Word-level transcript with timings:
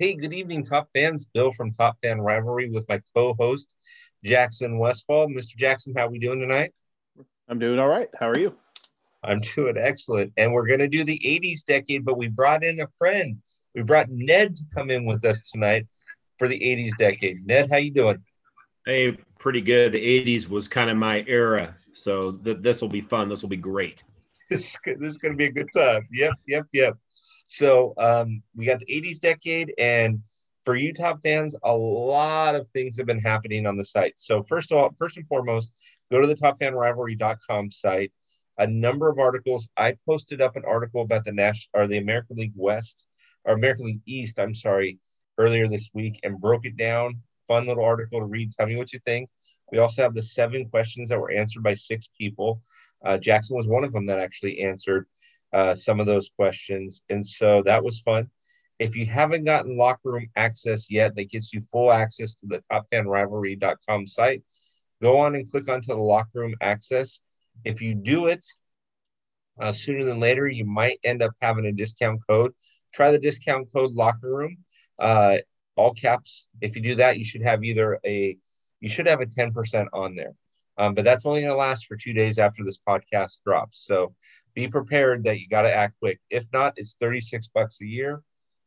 Hey, 0.00 0.14
good 0.14 0.32
evening, 0.32 0.64
top 0.64 0.88
fans. 0.94 1.26
Bill 1.26 1.52
from 1.52 1.74
Top 1.74 1.98
Fan 2.02 2.22
Rivalry 2.22 2.70
with 2.70 2.88
my 2.88 3.02
co-host 3.14 3.76
Jackson 4.24 4.78
Westfall. 4.78 5.28
Mr. 5.28 5.56
Jackson, 5.56 5.92
how 5.94 6.06
are 6.06 6.10
we 6.10 6.18
doing 6.18 6.40
tonight? 6.40 6.72
I'm 7.50 7.58
doing 7.58 7.78
all 7.78 7.88
right. 7.88 8.08
How 8.18 8.30
are 8.30 8.38
you? 8.38 8.56
I'm 9.22 9.40
doing 9.40 9.76
excellent. 9.76 10.32
And 10.38 10.54
we're 10.54 10.66
going 10.66 10.80
to 10.80 10.88
do 10.88 11.04
the 11.04 11.20
80s 11.22 11.66
decade, 11.66 12.06
but 12.06 12.16
we 12.16 12.28
brought 12.28 12.64
in 12.64 12.80
a 12.80 12.86
friend. 12.96 13.42
We 13.74 13.82
brought 13.82 14.08
Ned 14.08 14.56
to 14.56 14.62
come 14.74 14.90
in 14.90 15.04
with 15.04 15.22
us 15.22 15.50
tonight 15.50 15.86
for 16.38 16.48
the 16.48 16.58
80s 16.58 16.96
decade. 16.96 17.46
Ned, 17.46 17.68
how 17.70 17.76
you 17.76 17.90
doing? 17.90 18.24
Hey, 18.86 19.18
pretty 19.38 19.60
good. 19.60 19.92
The 19.92 20.24
80s 20.24 20.48
was 20.48 20.66
kind 20.66 20.88
of 20.88 20.96
my 20.96 21.26
era. 21.28 21.76
So 21.92 22.32
th- 22.32 22.62
this 22.62 22.80
will 22.80 22.88
be 22.88 23.02
fun. 23.02 23.28
This 23.28 23.42
will 23.42 23.50
be 23.50 23.58
great. 23.58 24.02
This, 24.48 24.78
this 24.86 24.96
is 25.10 25.18
going 25.18 25.34
to 25.34 25.36
be 25.36 25.44
a 25.44 25.52
good 25.52 25.68
time. 25.76 26.08
Yep, 26.10 26.32
yep, 26.46 26.66
yep. 26.72 26.96
So 27.50 27.94
um, 27.98 28.44
we 28.54 28.64
got 28.64 28.78
the 28.78 28.86
80s 28.86 29.18
decade, 29.18 29.74
and 29.76 30.20
for 30.64 30.78
top 30.96 31.20
fans, 31.20 31.56
a 31.64 31.72
lot 31.72 32.54
of 32.54 32.68
things 32.68 32.96
have 32.96 33.06
been 33.06 33.18
happening 33.18 33.66
on 33.66 33.76
the 33.76 33.84
site. 33.84 34.12
So 34.16 34.40
first 34.40 34.70
of 34.70 34.78
all, 34.78 34.90
first 34.96 35.16
and 35.16 35.26
foremost, 35.26 35.74
go 36.12 36.20
to 36.20 36.28
the 36.28 36.36
topfanrivalry.com 36.36 37.72
site. 37.72 38.12
A 38.58 38.68
number 38.68 39.08
of 39.08 39.18
articles. 39.18 39.68
I 39.76 39.96
posted 40.06 40.40
up 40.40 40.54
an 40.54 40.62
article 40.64 41.02
about 41.02 41.24
the 41.24 41.32
national 41.32 41.82
or 41.82 41.86
the 41.88 41.98
American 41.98 42.36
League 42.36 42.52
West 42.54 43.06
or 43.44 43.54
American 43.54 43.86
League 43.86 44.02
East. 44.06 44.38
I'm 44.38 44.54
sorry, 44.54 45.00
earlier 45.36 45.66
this 45.66 45.90
week 45.92 46.20
and 46.22 46.40
broke 46.40 46.66
it 46.66 46.76
down. 46.76 47.20
Fun 47.48 47.66
little 47.66 47.84
article 47.84 48.20
to 48.20 48.26
read. 48.26 48.52
Tell 48.52 48.68
me 48.68 48.76
what 48.76 48.92
you 48.92 49.00
think. 49.04 49.28
We 49.72 49.78
also 49.78 50.02
have 50.02 50.14
the 50.14 50.22
seven 50.22 50.68
questions 50.68 51.08
that 51.08 51.18
were 51.18 51.32
answered 51.32 51.64
by 51.64 51.74
six 51.74 52.08
people. 52.16 52.60
Uh, 53.04 53.18
Jackson 53.18 53.56
was 53.56 53.66
one 53.66 53.82
of 53.82 53.90
them 53.92 54.06
that 54.06 54.20
actually 54.20 54.60
answered 54.60 55.08
uh, 55.52 55.74
some 55.74 56.00
of 56.00 56.06
those 56.06 56.30
questions. 56.30 57.02
And 57.08 57.26
so 57.26 57.62
that 57.64 57.82
was 57.82 58.00
fun. 58.00 58.30
If 58.78 58.96
you 58.96 59.04
haven't 59.04 59.44
gotten 59.44 59.76
locker 59.76 60.12
room 60.12 60.28
access 60.36 60.90
yet, 60.90 61.14
that 61.16 61.30
gets 61.30 61.52
you 61.52 61.60
full 61.60 61.92
access 61.92 62.34
to 62.36 62.46
the 62.46 62.62
topfanrivalry.com 62.72 64.06
site. 64.06 64.42
Go 65.02 65.18
on 65.18 65.34
and 65.34 65.50
click 65.50 65.68
onto 65.68 65.88
the 65.88 65.96
locker 65.96 66.40
room 66.40 66.54
access. 66.60 67.20
If 67.64 67.82
you 67.82 67.94
do 67.94 68.26
it 68.28 68.46
uh, 69.60 69.72
sooner 69.72 70.04
than 70.04 70.18
later, 70.18 70.48
you 70.48 70.64
might 70.64 70.98
end 71.04 71.22
up 71.22 71.32
having 71.40 71.66
a 71.66 71.72
discount 71.72 72.20
code. 72.26 72.52
Try 72.94 73.10
the 73.10 73.18
discount 73.18 73.68
code 73.72 73.94
locker 73.94 74.34
room, 74.34 74.58
uh, 74.98 75.38
all 75.76 75.92
caps. 75.92 76.48
If 76.60 76.74
you 76.74 76.82
do 76.82 76.94
that, 76.96 77.18
you 77.18 77.24
should 77.24 77.42
have 77.42 77.62
either 77.62 77.98
a 78.04 78.36
you 78.80 78.88
should 78.88 79.06
have 79.06 79.20
a 79.20 79.26
10% 79.26 79.86
on 79.92 80.14
there. 80.14 80.34
Um, 80.78 80.94
but 80.94 81.04
that's 81.04 81.26
only 81.26 81.42
going 81.42 81.52
to 81.52 81.56
last 81.56 81.86
for 81.86 81.96
two 81.96 82.14
days 82.14 82.38
after 82.38 82.64
this 82.64 82.78
podcast 82.78 83.40
drops. 83.44 83.84
So 83.86 84.14
be 84.54 84.68
prepared 84.68 85.24
that 85.24 85.40
you 85.40 85.48
got 85.48 85.62
to 85.62 85.74
act 85.74 85.98
quick. 86.00 86.20
If 86.30 86.46
not, 86.52 86.74
it's 86.76 86.96
36 87.00 87.48
bucks 87.48 87.80
a 87.80 87.86
year. 87.86 88.22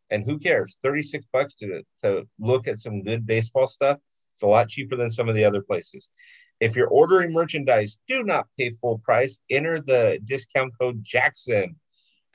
And 0.09 0.23
who 0.23 0.37
cares? 0.37 0.77
36 0.83 1.25
bucks 1.33 1.55
to, 1.55 1.83
to 2.03 2.27
look 2.39 2.67
at 2.67 2.79
some 2.79 3.03
good 3.03 3.25
baseball 3.25 3.67
stuff. 3.67 3.99
It's 4.31 4.43
a 4.43 4.47
lot 4.47 4.69
cheaper 4.69 4.95
than 4.95 5.09
some 5.09 5.29
of 5.29 5.35
the 5.35 5.45
other 5.45 5.61
places. 5.61 6.11
If 6.59 6.75
you're 6.75 6.87
ordering 6.87 7.33
merchandise, 7.33 7.99
do 8.07 8.23
not 8.23 8.47
pay 8.57 8.69
full 8.69 8.99
price. 8.99 9.39
Enter 9.49 9.79
the 9.79 10.19
discount 10.23 10.73
code 10.79 11.03
Jackson, 11.03 11.75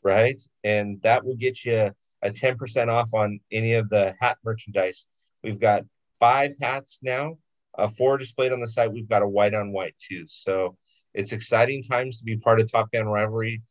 right? 0.03 0.41
And 0.65 1.01
that 1.03 1.25
will 1.25 1.37
get 1.37 1.65
you 1.65 1.93
a 2.23 2.31
10% 2.31 2.89
off 2.89 3.15
on 3.15 3.41
any 3.53 3.75
of 3.75 3.89
the 3.89 4.15
hat 4.21 4.39
merchandise. 4.45 5.07
We've 5.43 5.61
got 5.61 5.85
five 6.19 6.55
hats 6.61 7.01
now, 7.03 7.39
uh, 7.77 7.89
four 7.89 8.19
displayed 8.19 8.53
on 8.53 8.61
the 8.61 8.69
site. 8.69 8.93
We've 8.93 9.09
got 9.09 9.23
a 9.23 9.29
white 9.29 9.55
on 9.55 9.73
white 9.73 9.95
too. 9.99 10.25
So 10.29 10.77
it's 11.19 11.33
exciting 11.33 11.83
times 11.83 12.19
to 12.19 12.25
be 12.25 12.37
part 12.37 12.61
of 12.61 12.71
TopFanRivalry.com. 12.71 13.63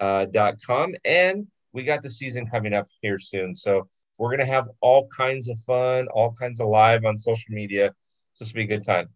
Uh, 0.00 0.98
and 1.04 1.46
we 1.72 1.84
got 1.84 2.02
the 2.02 2.10
season 2.10 2.48
coming 2.48 2.74
up 2.74 2.88
here 3.00 3.20
soon. 3.20 3.54
So 3.54 3.86
we're 4.18 4.30
going 4.30 4.40
to 4.40 4.52
have 4.52 4.66
all 4.80 5.06
kinds 5.16 5.48
of 5.48 5.56
fun, 5.60 6.08
all 6.08 6.34
kinds 6.34 6.58
of 6.60 6.66
live 6.66 7.04
on 7.04 7.16
social 7.16 7.54
media. 7.54 7.94
So 8.32 8.44
this 8.44 8.52
will 8.52 8.56
be 8.56 8.64
a 8.64 8.66
good 8.78 8.84
time. 8.84 9.08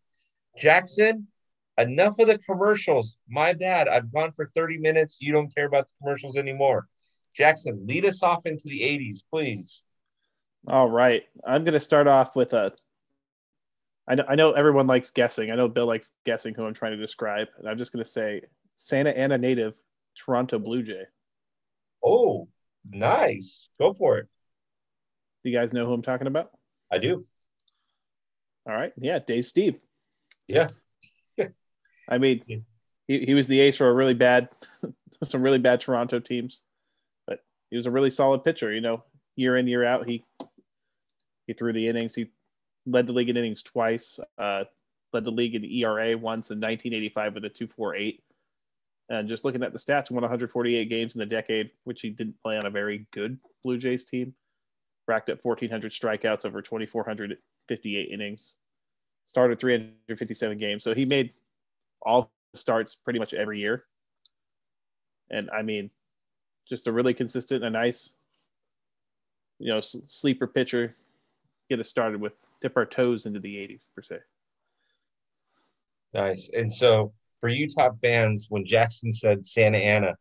Jackson, 0.57 1.27
enough 1.79 2.17
of 2.21 2.29
the 2.29 2.39
commercials. 2.39 3.17
My 3.29 3.55
bad. 3.55 3.89
I've 3.89 4.13
gone 4.13 4.31
for 4.31 4.47
30 4.47 4.79
minutes. 4.79 5.19
You 5.21 5.33
don't 5.33 5.53
care 5.53 5.67
about 5.67 5.87
the 5.87 6.05
commercials 6.05 6.37
anymore. 6.37 6.87
Jackson, 7.35 7.85
lead 7.89 8.05
us 8.05 8.23
off 8.23 8.47
into 8.47 8.65
the 8.67 8.83
80s, 8.83 9.25
please. 9.33 9.83
All 10.69 10.89
right. 10.89 11.25
I'm 11.45 11.65
going 11.65 11.75
to 11.75 11.81
start 11.81 12.07
off 12.07 12.37
with 12.37 12.53
a 12.53 12.73
I 14.11 14.17
know, 14.17 14.25
I 14.29 14.35
know 14.35 14.51
everyone 14.51 14.89
likes 14.89 15.13
guessing. 15.13 15.53
I 15.53 15.55
know 15.55 15.69
Bill 15.69 15.87
likes 15.87 16.15
guessing 16.25 16.53
who 16.53 16.67
I'm 16.67 16.75
trying 16.75 16.91
to 16.91 16.99
describe. 16.99 17.47
And 17.59 17.69
I'm 17.69 17.79
just 17.79 17.93
going 17.93 18.05
to 18.05 18.11
say 18.11 18.43
Santa 18.75 19.17
Ana 19.17 19.39
native, 19.39 19.81
Toronto 20.17 20.59
Blue 20.59 20.83
Jay. 20.83 21.05
Oh, 22.05 22.49
nice. 22.91 23.69
Go 23.79 23.93
for 23.93 24.19
it. 24.19 24.27
Do 25.45 25.51
you 25.51 25.57
guys 25.57 25.73
know 25.73 25.87
who 25.87 25.93
I'm 25.93 26.03
talking 26.03 26.27
about? 26.27 26.51
I 26.91 26.99
do. 26.99 27.25
All 28.69 28.75
right. 28.75 28.93
Yeah. 28.97 29.21
Dave 29.21 29.45
Stieb. 29.45 29.79
Yeah. 30.49 30.71
I 32.09 32.19
mean, 32.19 32.43
he, 33.07 33.21
he 33.21 33.35
was 33.35 33.47
the 33.47 33.61
ace 33.61 33.77
for 33.77 33.89
a 33.89 33.95
really 33.95 34.15
bad, 34.15 34.49
some 35.23 35.41
really 35.41 35.61
bad 35.61 35.81
Toronto 35.81 36.19
teams, 36.19 36.65
but 37.29 37.45
he 37.71 37.77
was 37.77 37.87
a 37.87 37.93
really 37.93 38.11
solid 38.11 38.43
pitcher. 38.43 38.73
You 38.73 38.81
know, 38.81 39.05
year 39.37 39.57
in, 39.57 39.69
year 39.69 39.85
out, 39.85 40.09
he, 40.09 40.25
he 41.47 41.53
threw 41.53 41.73
the 41.73 41.87
innings. 41.87 42.17
He 42.17 42.33
led 42.87 43.07
the 43.07 43.13
league 43.13 43.29
in 43.29 43.37
innings 43.37 43.63
twice, 43.63 44.21
uh, 44.39 44.65
led 45.13 45.25
the 45.25 45.31
league 45.31 45.55
in 45.55 45.65
ERA 45.65 46.17
once 46.17 46.51
in 46.51 46.59
1985 46.59 47.35
with 47.35 47.45
a 47.45 47.49
248. 47.49 48.23
And 49.09 49.29
just 49.29 49.45
looking 49.45 49.63
at 49.63 49.73
the 49.73 49.79
stats, 49.79 50.11
won 50.11 50.23
148 50.23 50.89
games 50.89 51.15
in 51.15 51.19
the 51.19 51.27
decade, 51.27 51.71
which 51.85 52.01
he 52.01 52.11
didn't 52.11 52.41
play 52.43 52.57
on 52.57 52.67
a 52.67 52.71
very 52.71 53.07
good 53.11 53.41
Blue 53.65 53.77
Jays 53.77 54.05
team. 54.05 54.35
Racked 55.09 55.31
up 55.31 55.45
1,400 55.45 55.91
strikeouts 55.91 56.47
over 56.47 56.63
2,458 56.63 58.11
innings. 58.11 58.57
Started 59.27 59.59
357 59.59 60.59
games. 60.59 60.85
So 60.85 60.95
he 60.95 61.05
made 61.05 61.33
all 62.03 62.31
starts 62.55 62.95
pretty 62.95 63.19
much 63.19 63.35
every 63.35 63.59
year. 63.59 63.85
And 65.31 65.51
I 65.51 65.63
mean, 65.63 65.91
just 66.69 66.87
a 66.87 66.93
really 66.93 67.15
consistent 67.15 67.65
and 67.65 67.73
nice, 67.73 68.15
you 69.59 69.73
know, 69.73 69.81
sleeper 69.81 70.47
pitcher 70.47 70.95
get 71.71 71.81
us 71.81 71.89
started 71.89 72.21
with 72.21 72.35
dip 72.61 72.77
our 72.77 72.85
toes 72.85 73.25
into 73.25 73.41
the 73.41 73.55
80s 73.55 73.87
per 73.95 74.03
se. 74.03 74.19
Nice. 76.13 76.51
And 76.53 76.71
so 76.71 77.13
for 77.41 77.49
utah 77.49 77.93
fans, 78.03 78.47
when 78.51 78.67
Jackson 78.67 79.13
said 79.13 79.47
Santa 79.47 79.79
Ana, 79.79 80.17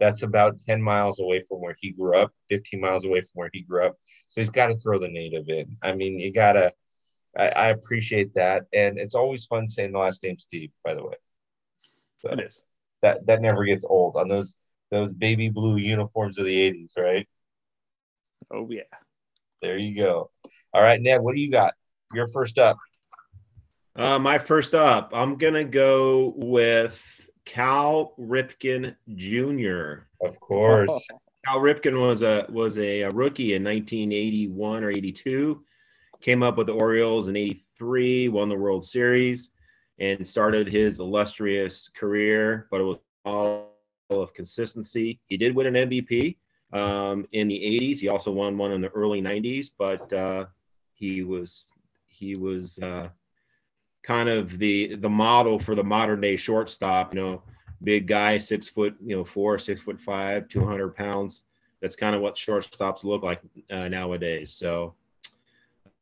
that's 0.00 0.22
about 0.22 0.58
10 0.66 0.82
miles 0.82 1.20
away 1.20 1.42
from 1.46 1.60
where 1.60 1.76
he 1.78 1.92
grew 1.92 2.16
up, 2.16 2.32
15 2.48 2.80
miles 2.80 3.04
away 3.04 3.20
from 3.20 3.30
where 3.34 3.50
he 3.52 3.60
grew 3.60 3.86
up. 3.86 3.96
So 4.28 4.40
he's 4.40 4.50
got 4.50 4.66
to 4.68 4.78
throw 4.78 4.98
the 4.98 5.08
native 5.08 5.48
in. 5.48 5.76
I 5.82 5.92
mean, 5.92 6.18
you 6.18 6.32
got 6.32 6.54
to, 6.54 6.72
I, 7.36 7.68
appreciate 7.68 8.34
that. 8.34 8.64
And 8.72 8.98
it's 8.98 9.14
always 9.14 9.44
fun 9.44 9.68
saying 9.68 9.92
the 9.92 9.98
last 9.98 10.22
name 10.22 10.36
Stieb, 10.36 10.70
by 10.84 10.94
the 10.94 11.04
way. 11.04 11.14
So 12.18 12.30
it 12.30 12.40
is. 12.40 12.64
That, 13.02 13.26
that 13.26 13.42
never 13.42 13.64
gets 13.64 13.84
old 13.84 14.16
on 14.16 14.28
those, 14.28 14.56
those 14.90 15.12
baby 15.12 15.50
blue 15.50 15.76
uniforms 15.76 16.38
of 16.38 16.46
the 16.46 16.72
80s, 16.72 16.96
right? 16.96 17.28
Oh, 18.50 18.68
yeah. 18.70 18.82
There 19.60 19.78
you 19.78 19.96
go. 19.96 20.30
All 20.74 20.82
right, 20.82 21.00
Ned, 21.00 21.20
what 21.20 21.36
do 21.36 21.40
you 21.40 21.52
got? 21.52 21.74
You're 22.12 22.26
first 22.26 22.58
up. 22.58 22.76
Uh, 23.94 24.18
my 24.18 24.38
first 24.38 24.74
up, 24.74 25.10
I'm 25.14 25.36
gonna 25.36 25.62
go 25.62 26.34
with 26.36 27.00
Cal 27.44 28.12
Ripken 28.18 28.96
Jr. 29.14 30.06
Of 30.20 30.40
course. 30.40 31.06
Cal 31.44 31.60
Ripken 31.60 32.00
was 32.00 32.22
a 32.22 32.46
was 32.48 32.76
a, 32.78 33.02
a, 33.02 33.10
rookie 33.10 33.54
in 33.54 33.62
1981 33.62 34.82
or 34.82 34.90
82. 34.90 35.62
Came 36.20 36.42
up 36.42 36.56
with 36.56 36.66
the 36.66 36.72
Orioles 36.72 37.28
in 37.28 37.36
83, 37.36 38.28
won 38.30 38.48
the 38.48 38.56
World 38.56 38.84
Series, 38.84 39.52
and 40.00 40.26
started 40.26 40.66
his 40.66 40.98
illustrious 40.98 41.88
career. 41.94 42.66
But 42.72 42.80
it 42.80 42.84
was 42.84 42.98
all 43.24 43.76
of 44.10 44.34
consistency. 44.34 45.20
He 45.28 45.36
did 45.36 45.54
win 45.54 45.72
an 45.76 45.88
MVP 45.88 46.36
um, 46.72 47.28
in 47.30 47.46
the 47.46 47.60
80s. 47.60 48.00
He 48.00 48.08
also 48.08 48.32
won 48.32 48.58
one 48.58 48.72
in 48.72 48.80
the 48.80 48.88
early 48.88 49.22
90s, 49.22 49.68
but 49.78 50.12
uh, 50.12 50.46
he 50.94 51.22
was 51.22 51.68
he 52.06 52.34
was 52.38 52.78
uh, 52.78 53.08
kind 54.02 54.28
of 54.28 54.58
the 54.58 54.94
the 54.96 55.10
model 55.10 55.58
for 55.58 55.74
the 55.74 55.84
modern 55.84 56.20
day 56.20 56.36
shortstop. 56.36 57.14
You 57.14 57.20
know, 57.20 57.42
big 57.82 58.06
guy, 58.06 58.38
six 58.38 58.68
foot, 58.68 58.96
you 59.04 59.16
know, 59.16 59.24
four, 59.24 59.58
six 59.58 59.82
foot 59.82 60.00
five, 60.00 60.48
two 60.48 60.64
hundred 60.64 60.94
pounds. 60.96 61.42
That's 61.82 61.96
kind 61.96 62.14
of 62.14 62.22
what 62.22 62.36
shortstops 62.36 63.04
look 63.04 63.22
like 63.22 63.40
uh, 63.70 63.88
nowadays. 63.88 64.54
So 64.54 64.94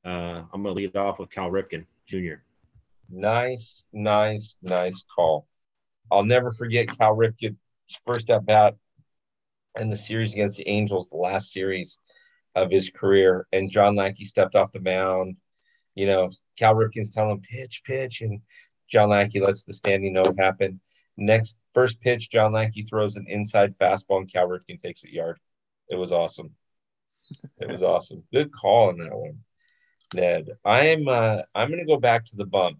uh, 0.05 0.43
I'm 0.53 0.63
going 0.63 0.75
to 0.75 0.81
lead 0.81 0.97
off 0.97 1.19
with 1.19 1.31
Cal 1.31 1.51
Ripken 1.51 1.85
Jr. 2.07 2.35
Nice, 3.11 3.89
nice, 3.93 4.59
nice 4.63 5.05
call. 5.05 5.47
I'll 6.11 6.25
never 6.25 6.51
forget 6.53 6.97
Cal 6.99 7.17
Ripken's 7.17 7.57
first 8.05 8.31
at 8.31 8.47
bat 8.47 8.77
in 9.79 9.91
the 9.91 9.97
series 9.97 10.35
against 10.35 10.59
the 10.59 10.69
Angels, 10.69 11.09
the 11.09 11.17
last 11.17 11.53
series 11.53 11.99
of 12.55 12.71
his 12.71 12.91
career. 12.91 13.47
And 13.53 13.71
John 13.71 13.95
Lackey 13.95 14.25
stepped 14.25 14.55
off 14.55 14.73
the 14.73 14.81
mound. 14.81 15.37
You 15.95 16.07
know, 16.07 16.31
Cal 16.59 16.75
Ripken's 16.75 17.11
telling 17.11 17.33
him 17.33 17.41
pitch, 17.41 17.83
pitch, 17.85 18.23
and 18.23 18.41
John 18.89 19.11
Lackey 19.11 19.41
lets 19.41 19.65
the 19.65 19.75
standing 19.75 20.15
note 20.15 20.39
happen. 20.39 20.81
Next 21.17 21.59
first 21.73 22.01
pitch, 22.01 22.31
John 22.31 22.53
Lackey 22.53 22.83
throws 22.83 23.17
an 23.17 23.27
inside 23.29 23.77
fastball, 23.79 24.19
and 24.19 24.33
Cal 24.33 24.49
Ripken 24.49 24.81
takes 24.81 25.05
it 25.05 25.11
yard. 25.11 25.39
It 25.91 25.97
was 25.97 26.13
awesome. 26.13 26.55
it 27.61 27.69
was 27.69 27.83
awesome. 27.83 28.23
Good 28.33 28.53
call 28.53 28.89
on 28.89 28.99
that 28.99 29.15
one, 29.15 29.39
Ned. 30.15 30.49
I'm 30.65 31.09
uh, 31.09 31.43
I'm 31.55 31.69
going 31.69 31.81
to 31.81 31.87
go 31.87 31.99
back 31.99 32.25
to 32.27 32.37
the 32.37 32.47
bump, 32.47 32.79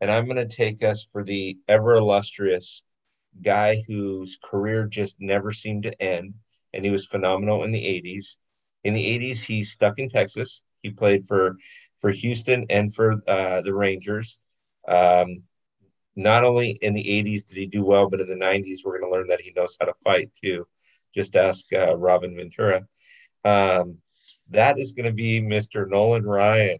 and 0.00 0.10
I'm 0.10 0.24
going 0.24 0.36
to 0.36 0.56
take 0.56 0.82
us 0.82 1.06
for 1.12 1.22
the 1.22 1.58
ever 1.68 1.96
illustrious 1.96 2.84
guy 3.42 3.82
whose 3.86 4.38
career 4.42 4.86
just 4.86 5.20
never 5.20 5.52
seemed 5.52 5.84
to 5.84 6.02
end, 6.02 6.34
and 6.72 6.84
he 6.84 6.90
was 6.90 7.06
phenomenal 7.06 7.64
in 7.64 7.72
the 7.72 7.84
'80s. 7.84 8.38
In 8.84 8.94
the 8.94 9.04
'80s, 9.04 9.44
he 9.44 9.62
stuck 9.62 9.98
in 9.98 10.08
Texas. 10.08 10.64
He 10.82 10.90
played 10.90 11.26
for 11.26 11.56
for 11.98 12.10
Houston 12.10 12.66
and 12.70 12.94
for 12.94 13.22
uh, 13.28 13.60
the 13.60 13.74
Rangers. 13.74 14.40
Um, 14.88 15.42
not 16.16 16.44
only 16.44 16.70
in 16.82 16.94
the 16.94 17.04
80s 17.04 17.46
did 17.46 17.56
he 17.56 17.66
do 17.66 17.84
well, 17.84 18.08
but 18.08 18.20
in 18.20 18.28
the 18.28 18.34
90s, 18.34 18.78
we're 18.84 18.98
going 18.98 19.10
to 19.10 19.16
learn 19.16 19.28
that 19.28 19.40
he 19.40 19.52
knows 19.54 19.76
how 19.78 19.86
to 19.86 19.92
fight 20.04 20.30
too. 20.34 20.66
Just 21.14 21.36
ask 21.36 21.72
uh, 21.72 21.96
Robin 21.96 22.34
Ventura. 22.34 22.86
Um, 23.44 23.98
that 24.50 24.78
is 24.78 24.92
going 24.92 25.06
to 25.06 25.12
be 25.12 25.40
Mr. 25.40 25.88
Nolan 25.88 26.24
Ryan, 26.24 26.78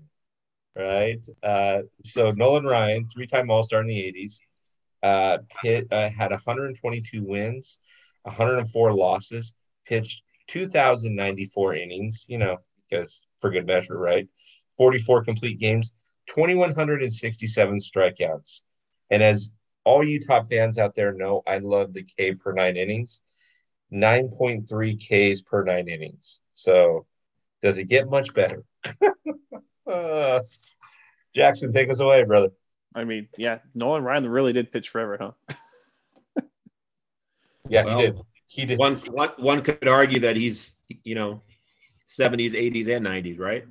right? 0.76 1.20
Uh, 1.42 1.82
so 2.04 2.32
Nolan 2.32 2.64
Ryan, 2.64 3.06
three-time 3.06 3.50
All-Star 3.50 3.80
in 3.80 3.86
the 3.86 3.94
80s, 3.94 4.40
uh, 5.02 5.38
uh, 5.90 6.10
had 6.10 6.30
122 6.30 7.24
wins, 7.24 7.78
104 8.22 8.92
losses, 8.92 9.54
pitched 9.86 10.22
2,094 10.50 11.76
innings, 11.76 12.24
you 12.28 12.36
know, 12.36 12.58
because 12.88 13.26
for 13.38 13.50
good 13.50 13.66
measure, 13.66 13.96
right? 13.96 14.28
44 14.76 15.24
complete 15.24 15.60
games, 15.60 15.94
2,167 16.26 17.78
strikeouts. 17.78 18.62
And 19.10 19.22
as 19.22 19.52
all 19.84 20.02
you 20.02 20.20
top 20.20 20.48
fans 20.48 20.76
out 20.78 20.94
there 20.96 21.12
know, 21.12 21.42
I 21.46 21.58
love 21.58 21.92
the 21.92 22.02
K 22.02 22.34
per 22.34 22.52
nine 22.52 22.76
innings. 22.76 23.22
9.3 23.92 24.98
Ks 24.98 25.42
per 25.42 25.64
nine 25.64 25.88
innings. 25.88 26.42
So 26.50 27.06
does 27.62 27.78
it 27.78 27.88
get 27.88 28.08
much 28.08 28.34
better? 28.34 28.64
uh, 29.90 30.40
Jackson, 31.34 31.72
take 31.72 31.90
us 31.90 32.00
away, 32.00 32.24
brother. 32.24 32.50
I 32.94 33.04
mean, 33.04 33.28
yeah, 33.36 33.58
Nolan 33.74 34.02
Ryan 34.02 34.28
really 34.28 34.52
did 34.52 34.72
pitch 34.72 34.88
forever, 34.88 35.16
huh? 35.20 35.32
yeah, 37.68 37.84
well, 37.84 37.98
he 37.98 38.04
did. 38.06 38.20
He 38.50 38.66
did. 38.66 38.78
One, 38.78 38.96
one, 39.10 39.30
one 39.38 39.62
could 39.62 39.88
argue 39.88 40.20
that 40.20 40.36
he's, 40.36 40.72
you 41.04 41.14
know, 41.14 41.40
70s, 42.08 42.52
80s, 42.52 42.94
and 42.94 43.06
90s, 43.06 43.38
right? 43.38 43.64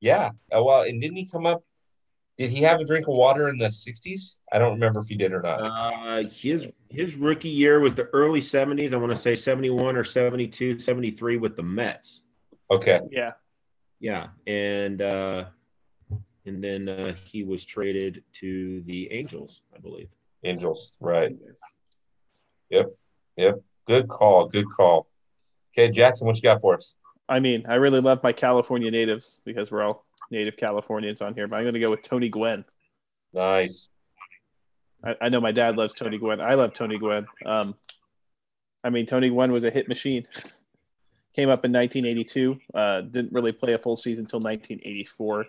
Yeah. 0.00 0.30
Uh, 0.54 0.62
well, 0.62 0.82
and 0.82 1.00
didn't 1.00 1.16
he 1.16 1.26
come 1.26 1.46
up 1.46 1.62
did 2.38 2.50
he 2.50 2.62
have 2.62 2.78
a 2.80 2.84
drink 2.84 3.08
of 3.08 3.14
water 3.14 3.48
in 3.48 3.58
the 3.58 3.66
60s? 3.66 4.36
I 4.52 4.58
don't 4.58 4.74
remember 4.74 5.00
if 5.00 5.08
he 5.08 5.16
did 5.16 5.32
or 5.32 5.42
not. 5.42 5.60
Uh, 5.60 6.28
his 6.30 6.66
his 6.88 7.16
rookie 7.16 7.48
year 7.48 7.80
was 7.80 7.96
the 7.96 8.04
early 8.12 8.40
70s. 8.40 8.92
I 8.92 8.96
want 8.96 9.10
to 9.10 9.16
say 9.16 9.34
71 9.34 9.96
or 9.96 10.04
72, 10.04 10.78
73 10.78 11.36
with 11.36 11.56
the 11.56 11.64
Mets. 11.64 12.22
Okay. 12.70 13.00
Yeah. 13.10 13.32
Yeah, 14.00 14.28
and 14.46 15.02
uh, 15.02 15.46
and 16.46 16.62
then 16.62 16.88
uh, 16.88 17.14
he 17.24 17.42
was 17.42 17.64
traded 17.64 18.22
to 18.34 18.80
the 18.82 19.10
Angels, 19.10 19.62
I 19.74 19.80
believe. 19.80 20.08
Angels, 20.44 20.96
right? 21.00 21.32
Yep. 22.70 22.86
Yep. 23.36 23.60
Good 23.88 24.08
call. 24.08 24.46
Good 24.46 24.70
call. 24.70 25.08
Okay, 25.72 25.90
Jackson, 25.90 26.26
what 26.26 26.36
you 26.36 26.42
got 26.42 26.60
for 26.60 26.74
us? 26.74 26.94
I 27.26 27.40
mean, 27.40 27.64
I 27.66 27.76
really 27.76 28.00
love 28.00 28.22
my 28.22 28.32
California 28.32 28.90
natives 28.90 29.40
because 29.46 29.70
we're 29.70 29.82
all 29.82 30.04
native 30.30 30.58
Californians 30.58 31.22
on 31.22 31.34
here, 31.34 31.48
but 31.48 31.56
I'm 31.56 31.62
going 31.62 31.74
to 31.74 31.80
go 31.80 31.90
with 31.90 32.02
Tony 32.02 32.28
Gwynn. 32.28 32.66
Nice. 33.32 33.88
I, 35.02 35.16
I, 35.22 35.28
know 35.30 35.40
my 35.40 35.52
dad 35.52 35.78
loves 35.78 35.94
Tony 35.94 36.18
Gwynn. 36.18 36.40
I 36.40 36.54
love 36.54 36.74
Tony 36.74 36.98
Gwynn. 36.98 37.26
Um, 37.46 37.74
I 38.84 38.90
mean, 38.90 39.06
Tony 39.06 39.30
Gwynn 39.30 39.52
was 39.52 39.64
a 39.64 39.70
hit 39.70 39.88
machine. 39.88 40.26
Came 41.34 41.48
up 41.48 41.64
in 41.64 41.72
1982. 41.72 42.58
Uh, 42.74 43.00
didn't 43.02 43.32
really 43.32 43.52
play 43.52 43.72
a 43.72 43.78
full 43.78 43.96
season 43.96 44.24
until 44.24 44.40
1984. 44.40 45.46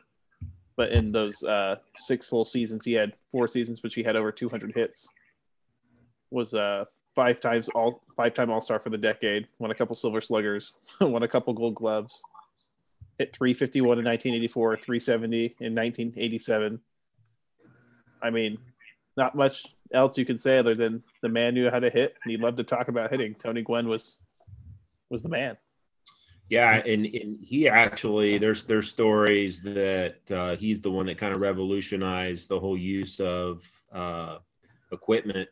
But 0.78 0.92
in 0.92 1.12
those 1.12 1.44
uh, 1.44 1.78
six 1.96 2.30
full 2.30 2.46
seasons, 2.46 2.86
he 2.86 2.94
had 2.94 3.14
four 3.32 3.50
seasons, 3.50 3.84
which 3.84 3.96
he 3.96 4.04
had 4.04 4.16
over 4.16 4.32
200 4.32 4.74
hits. 4.74 5.10
Was 6.32 6.54
uh, 6.54 6.86
five 7.16 7.40
times 7.40 7.70
all 7.70 8.02
five 8.16 8.34
time 8.34 8.50
All 8.50 8.62
Star 8.62 8.80
for 8.80 8.90
the 8.90 8.98
decade. 8.98 9.48
Won 9.60 9.72
a 9.72 9.76
couple 9.76 9.96
Silver 9.96 10.22
Sluggers. 10.22 10.74
won 11.02 11.24
a 11.24 11.28
couple 11.28 11.54
Gold 11.54 11.76
Gloves 11.76 12.24
hit 13.20 13.36
351 13.36 14.00
in 14.00 14.06
1984, 14.06 14.78
370 14.78 15.38
in 15.60 15.76
1987. 15.76 16.80
I 18.22 18.30
mean, 18.30 18.58
not 19.18 19.36
much 19.36 19.66
else 19.94 20.18
you 20.18 20.26
can 20.26 20.38
say 20.38 20.58
other 20.58 20.74
than 20.74 21.04
the 21.22 21.30
man 21.30 21.54
knew 21.54 21.70
how 21.70 21.80
to 21.80 21.90
hit 21.90 22.16
and 22.24 22.32
he 22.32 22.38
loved 22.38 22.58
to 22.58 22.64
talk 22.64 22.88
about 22.88 23.12
hitting. 23.12 23.36
Tony 23.36 23.62
Gwynn 23.62 23.88
was 23.88 24.22
was 25.10 25.22
the 25.22 25.30
man. 25.30 25.58
Yeah, 26.50 26.78
and, 26.78 27.06
and 27.06 27.38
he 27.42 27.68
actually 27.68 28.38
there's 28.38 28.64
there's 28.64 28.90
stories 28.90 29.62
that 29.62 30.16
uh, 30.32 30.56
he's 30.56 30.82
the 30.82 30.90
one 30.90 31.06
that 31.08 31.18
kind 31.18 31.34
of 31.34 31.42
revolutionized 31.42 32.50
the 32.50 32.60
whole 32.60 32.78
use 32.78 33.20
of 33.20 33.62
uh, 33.94 34.38
equipment, 34.92 35.50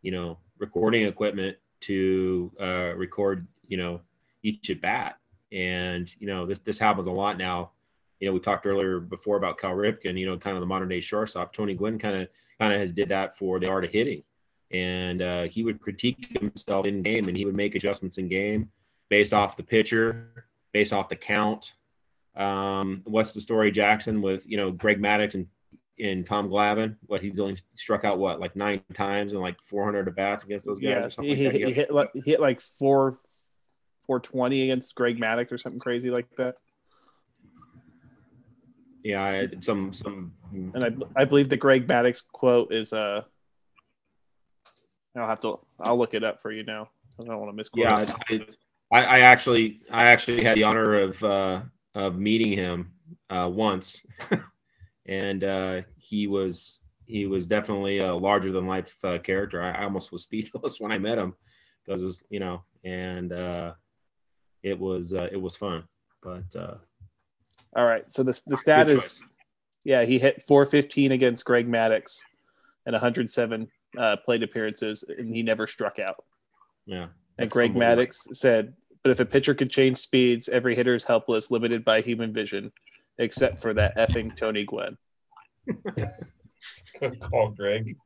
you 0.00 0.10
know, 0.10 0.38
recording 0.62 1.04
equipment 1.06 1.56
to 1.82 2.50
uh, 2.60 2.94
record, 2.96 3.46
you 3.66 3.76
know, 3.76 4.00
each 4.42 4.70
at 4.70 4.80
bat. 4.80 5.18
And, 5.50 6.10
you 6.18 6.26
know, 6.26 6.46
this, 6.46 6.60
this 6.64 6.78
happens 6.78 7.08
a 7.08 7.10
lot 7.10 7.36
now. 7.36 7.72
You 8.20 8.28
know, 8.28 8.34
we 8.34 8.40
talked 8.40 8.64
earlier 8.64 9.00
before 9.00 9.36
about 9.36 9.58
Cal 9.58 9.74
Ripken, 9.74 10.18
you 10.18 10.24
know, 10.24 10.38
kind 10.38 10.56
of 10.56 10.60
the 10.60 10.66
modern 10.66 10.88
day 10.88 11.00
shortstop. 11.00 11.52
Tony 11.52 11.74
Gwynn 11.74 11.98
kind 11.98 12.22
of 12.22 12.28
kind 12.60 12.72
of 12.80 12.94
did 12.94 13.08
that 13.08 13.36
for 13.36 13.58
the 13.58 13.68
art 13.68 13.84
of 13.84 13.90
hitting. 13.90 14.22
And 14.70 15.20
uh, 15.20 15.42
he 15.44 15.64
would 15.64 15.82
critique 15.82 16.38
himself 16.40 16.86
in 16.86 17.02
game 17.02 17.28
and 17.28 17.36
he 17.36 17.44
would 17.44 17.56
make 17.56 17.74
adjustments 17.74 18.18
in 18.18 18.28
game 18.28 18.70
based 19.10 19.34
off 19.34 19.56
the 19.56 19.62
pitcher, 19.62 20.46
based 20.72 20.92
off 20.92 21.08
the 21.08 21.16
count. 21.16 21.72
Um, 22.36 23.02
what's 23.04 23.32
the 23.32 23.40
story, 23.40 23.70
Jackson, 23.72 24.22
with, 24.22 24.46
you 24.46 24.56
know, 24.56 24.70
Greg 24.70 25.02
Maddux 25.02 25.34
and 25.34 25.46
in 25.98 26.24
Tom 26.24 26.48
Glavine, 26.48 26.96
what 27.06 27.22
he's 27.22 27.38
only 27.38 27.58
struck 27.76 28.04
out 28.04 28.18
what 28.18 28.40
like 28.40 28.56
nine 28.56 28.82
times 28.94 29.32
and 29.32 29.40
like 29.40 29.56
400 29.68 30.08
at 30.08 30.16
bats 30.16 30.44
against 30.44 30.66
those 30.66 30.80
guys. 30.80 31.14
Yeah, 31.18 31.34
he, 31.34 31.46
like 31.46 31.54
he, 31.54 31.72
hit 31.72 31.90
like, 31.92 32.10
he 32.14 32.22
hit 32.24 32.40
like 32.40 32.60
four 32.60 33.16
420 34.06 34.62
against 34.62 34.94
Greg 34.94 35.18
Maddux 35.18 35.52
or 35.52 35.58
something 35.58 35.80
crazy 35.80 36.10
like 36.10 36.28
that. 36.36 36.56
Yeah, 39.04 39.22
I 39.22 39.30
had 39.32 39.64
some 39.64 39.92
some. 39.92 40.32
And 40.52 40.84
I 40.84 41.22
I 41.22 41.24
believe 41.24 41.48
the 41.48 41.56
Greg 41.56 41.86
Maddux 41.86 42.22
quote 42.32 42.72
is 42.72 42.92
uh. 42.92 43.22
I'll 45.14 45.26
have 45.26 45.40
to 45.40 45.58
I'll 45.80 45.98
look 45.98 46.14
it 46.14 46.24
up 46.24 46.40
for 46.40 46.50
you 46.52 46.64
now. 46.64 46.88
I 47.20 47.26
don't 47.26 47.38
want 47.38 47.50
to 47.50 47.56
misquote. 47.56 47.84
Yeah, 47.84 48.40
I, 48.92 49.04
I 49.04 49.20
actually 49.20 49.80
I 49.90 50.04
actually 50.06 50.42
had 50.42 50.56
the 50.56 50.62
honor 50.62 51.00
of 51.00 51.22
uh, 51.22 51.60
of 51.94 52.18
meeting 52.18 52.52
him 52.52 52.92
uh, 53.30 53.50
once, 53.52 54.00
and 55.06 55.44
uh, 55.44 55.80
he 55.96 56.26
was 56.26 56.80
he 57.06 57.26
was 57.26 57.46
definitely 57.46 57.98
a 57.98 58.14
larger 58.14 58.52
than 58.52 58.66
life 58.66 58.96
uh, 59.04 59.18
character. 59.18 59.62
I, 59.62 59.72
I 59.72 59.84
almost 59.84 60.12
was 60.12 60.22
speechless 60.28 60.80
when 60.80 60.92
I 60.92 60.98
met 60.98 61.18
him 61.18 61.34
because 61.84 62.02
it 62.02 62.06
was 62.06 62.22
you 62.30 62.40
know 62.40 62.62
and 62.84 63.32
uh, 63.32 63.72
it 64.62 64.78
was 64.78 65.12
uh, 65.12 65.28
it 65.30 65.40
was 65.40 65.56
fun. 65.56 65.84
But 66.22 66.44
uh, 66.56 66.74
all 67.76 67.86
right, 67.86 68.10
so 68.10 68.22
the 68.22 68.40
the 68.46 68.56
stat 68.56 68.88
is 68.88 69.20
yeah 69.84 70.04
he 70.04 70.18
hit 70.18 70.42
415 70.42 71.12
against 71.12 71.44
Greg 71.44 71.66
Maddux 71.66 72.20
and 72.86 72.94
107 72.94 73.68
uh, 73.98 74.16
plate 74.24 74.42
appearances, 74.42 75.04
and 75.18 75.34
he 75.34 75.42
never 75.42 75.66
struck 75.66 75.98
out. 75.98 76.16
Yeah, 76.86 77.08
and 77.38 77.50
Greg 77.50 77.74
Maddux 77.74 78.34
said, 78.34 78.74
"But 79.02 79.10
if 79.10 79.20
a 79.20 79.26
pitcher 79.26 79.54
could 79.54 79.70
change 79.70 79.98
speeds, 79.98 80.48
every 80.48 80.74
hitter 80.74 80.94
is 80.94 81.04
helpless, 81.04 81.50
limited 81.50 81.84
by 81.84 82.00
human 82.00 82.32
vision, 82.32 82.72
except 83.22 83.60
for 83.60 83.72
that 83.74 83.96
effing 83.96 84.36
Tony 84.36 84.64
Gwynn. 84.64 84.96
Good 87.00 87.20
call, 87.20 87.50
Greg. 87.50 87.96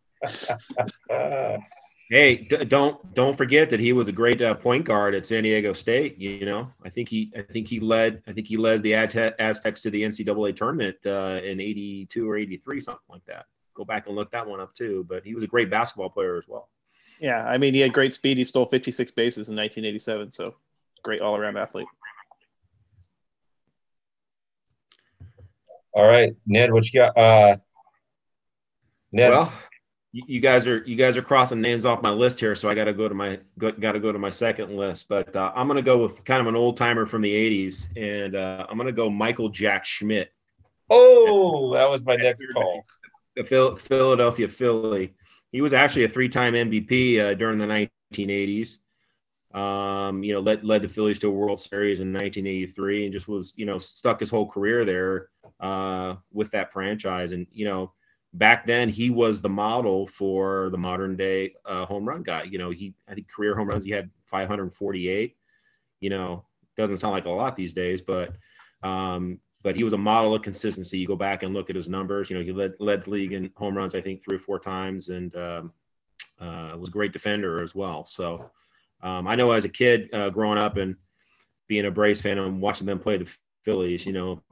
Hey, 2.09 2.37
d- 2.37 2.65
don't 2.65 3.15
don't 3.15 3.37
forget 3.37 3.69
that 3.71 3.81
he 3.81 3.93
was 3.93 4.07
a 4.07 4.13
great 4.13 4.41
uh, 4.41 4.55
point 4.55 4.85
guard 4.85 5.15
at 5.15 5.27
San 5.27 5.43
Diego 5.43 5.73
State. 5.73 6.17
You 6.19 6.47
know, 6.47 6.71
I 6.85 6.89
think 6.89 7.09
he 7.09 7.33
I 7.37 7.43
think 7.43 7.67
he 7.67 7.81
led 7.81 8.23
I 8.29 8.33
think 8.33 8.47
he 8.47 8.57
led 8.57 8.83
the 8.83 8.95
Aztecs 8.95 9.83
to 9.83 9.91
the 9.91 10.03
NCAA 10.03 10.57
tournament 10.57 10.97
uh, 11.05 11.41
in 11.43 11.61
'82 11.61 12.31
or 12.31 12.37
'83, 12.37 12.81
something 12.81 13.01
like 13.09 13.25
that. 13.27 13.47
Go 13.75 13.85
back 13.85 14.07
and 14.07 14.15
look 14.15 14.31
that 14.31 14.47
one 14.47 14.61
up 14.61 14.73
too. 14.75 15.05
But 15.09 15.25
he 15.25 15.35
was 15.35 15.43
a 15.43 15.49
great 15.49 15.69
basketball 15.69 16.11
player 16.11 16.37
as 16.37 16.45
well. 16.47 16.69
Yeah, 17.19 17.45
I 17.45 17.59
mean, 17.59 17.75
he 17.75 17.81
had 17.81 17.93
great 17.93 18.15
speed. 18.15 18.37
He 18.37 18.45
stole 18.45 18.67
56 18.67 19.11
bases 19.13 19.49
in 19.49 19.57
1987, 19.57 20.31
so 20.31 20.55
great 21.03 21.21
all 21.21 21.37
around 21.37 21.57
athlete. 21.57 21.87
All 25.97 26.07
right, 26.07 26.37
Ned, 26.45 26.75
what 26.75 26.93
you 26.93 27.01
got? 27.01 27.17
Uh, 27.17 27.57
Ned. 29.13 29.31
Well, 29.31 29.51
you 30.13 30.41
guys 30.41 30.67
are 30.67 30.85
you 30.85 30.95
guys 30.95 31.17
are 31.17 31.23
crossing 31.23 31.63
names 31.63 31.87
off 31.87 32.03
my 32.03 32.11
list 32.11 32.39
here, 32.39 32.55
so 32.55 32.69
I 32.69 32.75
got 32.75 32.85
to 32.85 32.93
go 32.93 33.09
to 33.09 33.15
my 33.15 33.39
got 33.59 33.93
to 33.93 33.99
go 33.99 34.13
to 34.13 34.19
my 34.19 34.29
second 34.29 34.77
list. 34.77 35.09
But 35.09 35.35
uh, 35.35 35.53
I'm 35.57 35.67
going 35.67 35.77
to 35.77 35.83
go 35.83 35.97
with 36.03 36.23
kind 36.27 36.43
of 36.43 36.49
an 36.49 36.55
old 36.55 36.77
timer 36.77 37.07
from 37.07 37.23
the 37.23 37.33
'80s, 37.33 37.87
and 37.97 38.37
uh, 38.37 38.67
I'm 38.69 38.77
going 38.77 38.89
to 38.89 38.93
go 38.93 39.09
Michael 39.09 39.49
Jack 39.49 39.87
Schmidt. 39.87 40.31
Oh, 40.91 41.73
that 41.73 41.89
was 41.89 42.05
my 42.05 42.17
next 42.17 42.45
call. 42.53 42.85
The 43.35 43.79
Philadelphia 43.89 44.49
Philly. 44.49 45.15
He 45.51 45.63
was 45.63 45.73
actually 45.73 46.05
a 46.05 46.11
three-time 46.11 46.53
MVP 46.53 47.21
uh, 47.21 47.35
during 47.35 47.59
the 47.59 47.89
1980s. 48.13 48.81
Um, 49.57 50.23
you 50.23 50.35
know, 50.35 50.41
led 50.41 50.65
led 50.65 50.83
the 50.83 50.89
Phillies 50.89 51.19
to 51.21 51.29
a 51.29 51.31
World 51.31 51.59
Series 51.59 52.01
in 52.01 52.13
1983, 52.13 53.05
and 53.05 53.13
just 53.13 53.27
was 53.27 53.55
you 53.57 53.65
know 53.65 53.79
stuck 53.79 54.21
his 54.21 54.29
whole 54.29 54.49
career 54.49 54.85
there 54.85 55.31
uh, 55.61 56.17
with 56.31 56.51
that 56.51 56.73
franchise. 56.75 57.33
And 57.33 57.47
you 57.51 57.65
know, 57.65 57.93
back 58.35 58.67
then 58.67 58.91
he 58.91 59.09
was 59.09 59.41
the 59.41 59.49
model 59.49 60.09
for 60.09 60.69
the 60.71 60.79
modern 60.79 61.17
day 61.17 61.55
uh, 61.65 61.87
home 61.87 62.07
run 62.07 62.23
guy. 62.23 62.43
You 62.43 62.59
know, 62.59 62.69
he 62.69 62.93
I 63.09 63.15
think 63.15 63.31
career 63.31 63.57
home 63.57 63.69
runs 63.69 63.85
he 63.85 63.91
had 63.91 64.11
548. 64.27 65.37
You 66.01 66.11
know, 66.11 66.45
doesn't 66.77 66.99
sound 66.99 67.13
like 67.13 67.25
a 67.25 67.31
lot 67.31 67.57
these 67.57 67.73
days, 67.73 68.03
but 68.03 68.35
um, 68.83 69.41
but 69.63 69.75
he 69.75 69.85
was 69.85 69.95
a 69.95 69.99
model 69.99 70.35
of 70.35 70.43
consistency. 70.43 70.99
You 70.99 71.07
go 71.07 71.17
back 71.17 71.43
and 71.43 71.55
look 71.55 71.71
at 71.71 71.77
his 71.77 71.89
numbers. 71.89 72.29
You 72.29 72.37
know, 72.37 72.45
he 72.45 72.53
led 72.53 72.75
led 72.79 73.05
the 73.05 73.11
league 73.11 73.33
in 73.33 73.51
home 73.57 73.75
runs 73.75 73.95
I 73.95 74.03
think 74.03 74.23
three 74.23 74.37
or 74.37 74.41
four 74.41 74.59
times, 74.59 75.09
and 75.09 75.35
um, 75.35 75.73
uh, 76.39 76.77
was 76.77 76.91
a 76.91 76.93
great 76.93 77.15
defender 77.15 77.63
as 77.63 77.75
well. 77.75 78.05
So 78.05 78.51
um, 79.03 79.27
I 79.27 79.35
know 79.35 79.53
as 79.53 79.65
a 79.65 79.69
kid 79.69 80.09
uh, 80.13 80.31
growing 80.31 80.59
up 80.59 80.77
and 80.77 80.97
being 81.69 81.87
a 81.87 81.91
Braves 81.91 82.21
fan 82.21 82.39
and 82.39 82.61
watching 82.61 82.87
them 82.87 82.99
play 82.99 83.19
the 83.19 83.29
Phillies, 83.65 84.07
you 84.07 84.13
know, 84.13 84.43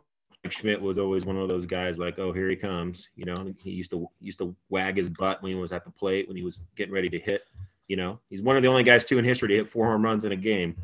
Mike 0.45 0.53
Schmidt 0.53 0.81
was 0.81 0.99
always 0.99 1.25
one 1.25 1.37
of 1.37 1.49
those 1.49 1.65
guys 1.65 1.99
like, 1.99 2.19
oh, 2.19 2.33
here 2.33 2.51
he 2.51 2.57
comes. 2.57 3.09
You 3.17 3.25
know, 3.25 3.35
he 3.63 3.71
used 3.71 3.91
to 3.93 4.09
used 4.21 4.39
to 4.39 4.55
wag 4.69 4.97
his 4.97 5.09
butt 5.09 5.43
when 5.43 5.53
he 5.53 5.59
was 5.59 5.73
at 5.73 5.85
the 5.85 5.91
plate 5.91 6.29
when 6.29 6.37
he 6.37 6.43
was 6.43 6.61
getting 6.77 6.93
ready 6.93 7.09
to 7.09 7.19
hit. 7.19 7.43
You 7.89 7.97
know, 7.97 8.21
he's 8.29 8.43
one 8.43 8.57
of 8.57 8.63
the 8.63 8.69
only 8.69 8.83
guys 8.83 9.05
too 9.05 9.19
in 9.19 9.25
history 9.25 9.49
to 9.49 9.55
hit 9.55 9.71
four 9.71 9.87
home 9.87 10.05
runs 10.05 10.25
in 10.25 10.33
a 10.33 10.37
game 10.37 10.77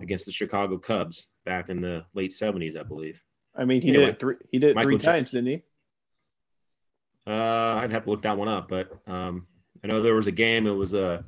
against 0.00 0.26
the 0.26 0.32
Chicago 0.32 0.76
Cubs 0.76 1.26
back 1.44 1.70
in 1.70 1.80
the 1.80 2.04
late 2.14 2.34
seventies, 2.34 2.76
I 2.76 2.82
believe. 2.82 3.22
I 3.54 3.64
mean, 3.64 3.80
he 3.80 3.88
anyway, 3.88 4.06
did 4.06 4.14
it 4.14 4.20
three. 4.20 4.34
He 4.50 4.58
did 4.58 4.70
it 4.70 4.76
Michael 4.76 4.90
three 4.90 4.98
times, 4.98 5.30
didn't 5.30 5.46
he? 5.46 5.62
Uh, 7.26 7.76
I'd 7.80 7.92
have 7.92 8.04
to 8.04 8.10
look 8.10 8.22
that 8.22 8.36
one 8.36 8.48
up, 8.48 8.68
but 8.68 8.90
um, 9.06 9.46
I 9.82 9.86
know 9.86 10.02
there 10.02 10.14
was 10.14 10.26
a 10.26 10.32
game. 10.32 10.66
It 10.66 10.72
was 10.72 10.92
a, 10.92 11.24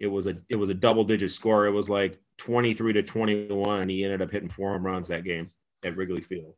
it 0.00 0.06
was 0.06 0.26
a, 0.26 0.36
it 0.48 0.56
was 0.56 0.70
a 0.70 0.74
double 0.74 1.04
digit 1.04 1.30
score. 1.30 1.66
It 1.66 1.72
was 1.72 1.88
like 1.88 2.18
twenty 2.36 2.74
three 2.74 2.92
to 2.92 3.02
twenty 3.02 3.46
one. 3.46 3.88
He 3.88 4.04
ended 4.04 4.22
up 4.22 4.30
hitting 4.30 4.50
four 4.50 4.72
home 4.72 4.84
runs 4.84 5.08
that 5.08 5.24
game 5.24 5.48
at 5.84 5.96
Wrigley 5.96 6.20
Field. 6.20 6.54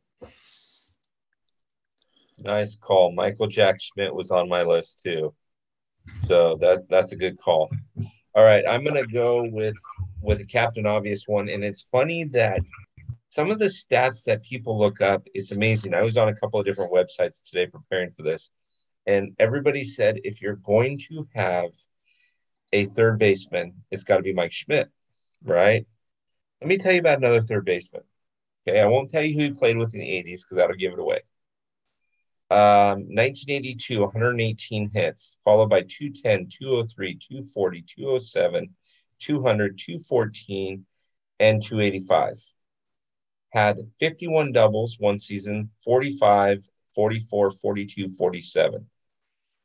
Nice 2.39 2.75
call. 2.75 3.11
Michael 3.11 3.47
Jack 3.47 3.79
Schmidt 3.79 4.13
was 4.13 4.31
on 4.31 4.49
my 4.49 4.63
list 4.63 5.01
too. 5.03 5.33
So 6.17 6.57
that 6.61 6.87
that's 6.89 7.11
a 7.11 7.15
good 7.17 7.37
call. 7.37 7.69
All 8.33 8.43
right, 8.43 8.63
I'm 8.67 8.83
gonna 8.83 9.05
go 9.05 9.47
with 9.51 9.75
with 10.21 10.39
the 10.39 10.45
Captain 10.45 10.85
Obvious 10.85 11.27
one, 11.27 11.49
and 11.49 11.63
it's 11.63 11.81
funny 11.81 12.23
that 12.25 12.61
some 13.29 13.49
of 13.49 13.59
the 13.59 13.65
stats 13.65 14.23
that 14.25 14.43
people 14.43 14.77
look 14.77 15.01
up, 15.01 15.25
it's 15.33 15.51
amazing. 15.51 15.93
I 15.93 16.01
was 16.01 16.17
on 16.17 16.29
a 16.29 16.35
couple 16.35 16.59
of 16.59 16.65
different 16.65 16.91
websites 16.91 17.47
today 17.47 17.65
preparing 17.67 18.11
for 18.11 18.23
this, 18.23 18.51
and 19.05 19.33
everybody 19.39 19.83
said 19.83 20.19
if 20.23 20.41
you're 20.41 20.57
going 20.57 20.99
to 21.09 21.27
have 21.33 21.71
a 22.73 22.85
third 22.85 23.19
baseman, 23.19 23.73
it's 23.91 24.03
got 24.03 24.17
to 24.17 24.23
be 24.23 24.33
Mike 24.33 24.51
Schmidt, 24.51 24.89
right? 25.43 25.85
Let 26.61 26.67
me 26.67 26.77
tell 26.77 26.93
you 26.93 26.99
about 26.99 27.17
another 27.17 27.41
third 27.41 27.65
baseman. 27.65 28.03
Okay, 28.67 28.79
I 28.79 28.85
won't 28.85 29.09
tell 29.09 29.23
you 29.23 29.33
who 29.35 29.43
he 29.45 29.51
played 29.51 29.77
with 29.77 29.93
in 29.93 29.99
the 29.99 30.05
80s 30.07 30.41
because 30.43 30.57
that'll 30.57 30.75
give 30.75 30.93
it 30.93 30.99
away. 30.99 31.21
Um, 32.51 33.07
1982, 33.07 34.01
118 34.01 34.89
hits, 34.89 35.37
followed 35.43 35.69
by 35.69 35.81
210, 35.81 36.49
203, 36.49 37.15
240, 37.15 37.81
207, 37.87 38.69
200, 39.19 39.77
214, 39.77 40.85
and 41.39 41.61
285. 41.63 42.37
Had 43.51 43.77
51 43.99 44.51
doubles 44.51 44.97
one 44.99 45.17
season, 45.17 45.69
45, 45.83 46.63
44, 46.93 47.51
42, 47.51 48.09
47. 48.09 48.85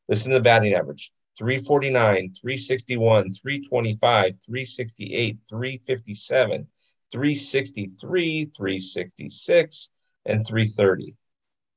Listen 0.09 0.31
to 0.31 0.39
the 0.39 0.43
batting 0.43 0.75
average 0.75 1.13
349, 1.39 2.33
361, 2.41 3.33
325, 3.35 4.33
368, 4.45 5.39
357, 5.49 6.67
363, 7.13 8.45
366, 8.47 9.91
and 10.25 10.47
330. 10.47 11.17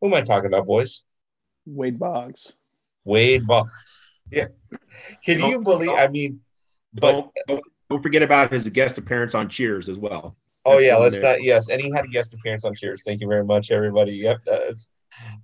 Who 0.02 0.08
am 0.08 0.14
I 0.14 0.22
talking 0.22 0.48
about, 0.48 0.66
boys? 0.66 1.04
Wade 1.66 2.00
Boggs. 2.00 2.54
Wade 3.06 3.46
Boggs. 3.46 4.02
Yeah. 4.32 4.48
Can 5.26 5.40
you 5.40 5.62
believe? 5.62 5.90
I 5.90 6.08
mean, 6.08 6.40
but 6.94 7.30
don't, 7.48 7.62
don't, 7.90 8.04
forget 8.04 8.22
about 8.22 8.52
his 8.52 8.68
guest 8.70 8.98
appearance 8.98 9.36
on 9.36 9.50
Cheers 9.50 9.90
as 9.90 9.98
well. 9.98 10.38
Oh 10.66 10.74
That's 10.74 10.86
yeah, 10.86 10.96
let's 10.98 11.20
there. 11.20 11.34
not. 11.34 11.44
Yes, 11.44 11.70
and 11.70 11.82
he 11.82 11.92
had 11.92 12.06
a 12.06 12.08
guest 12.08 12.34
appearance 12.34 12.64
on 12.64 12.76
Cheers. 12.76 13.04
Thank 13.06 13.22
you 13.22 13.28
very 13.28 13.44
much, 13.44 13.72
everybody. 13.72 14.14
Yep. 14.14 14.42
That's, 14.46 14.88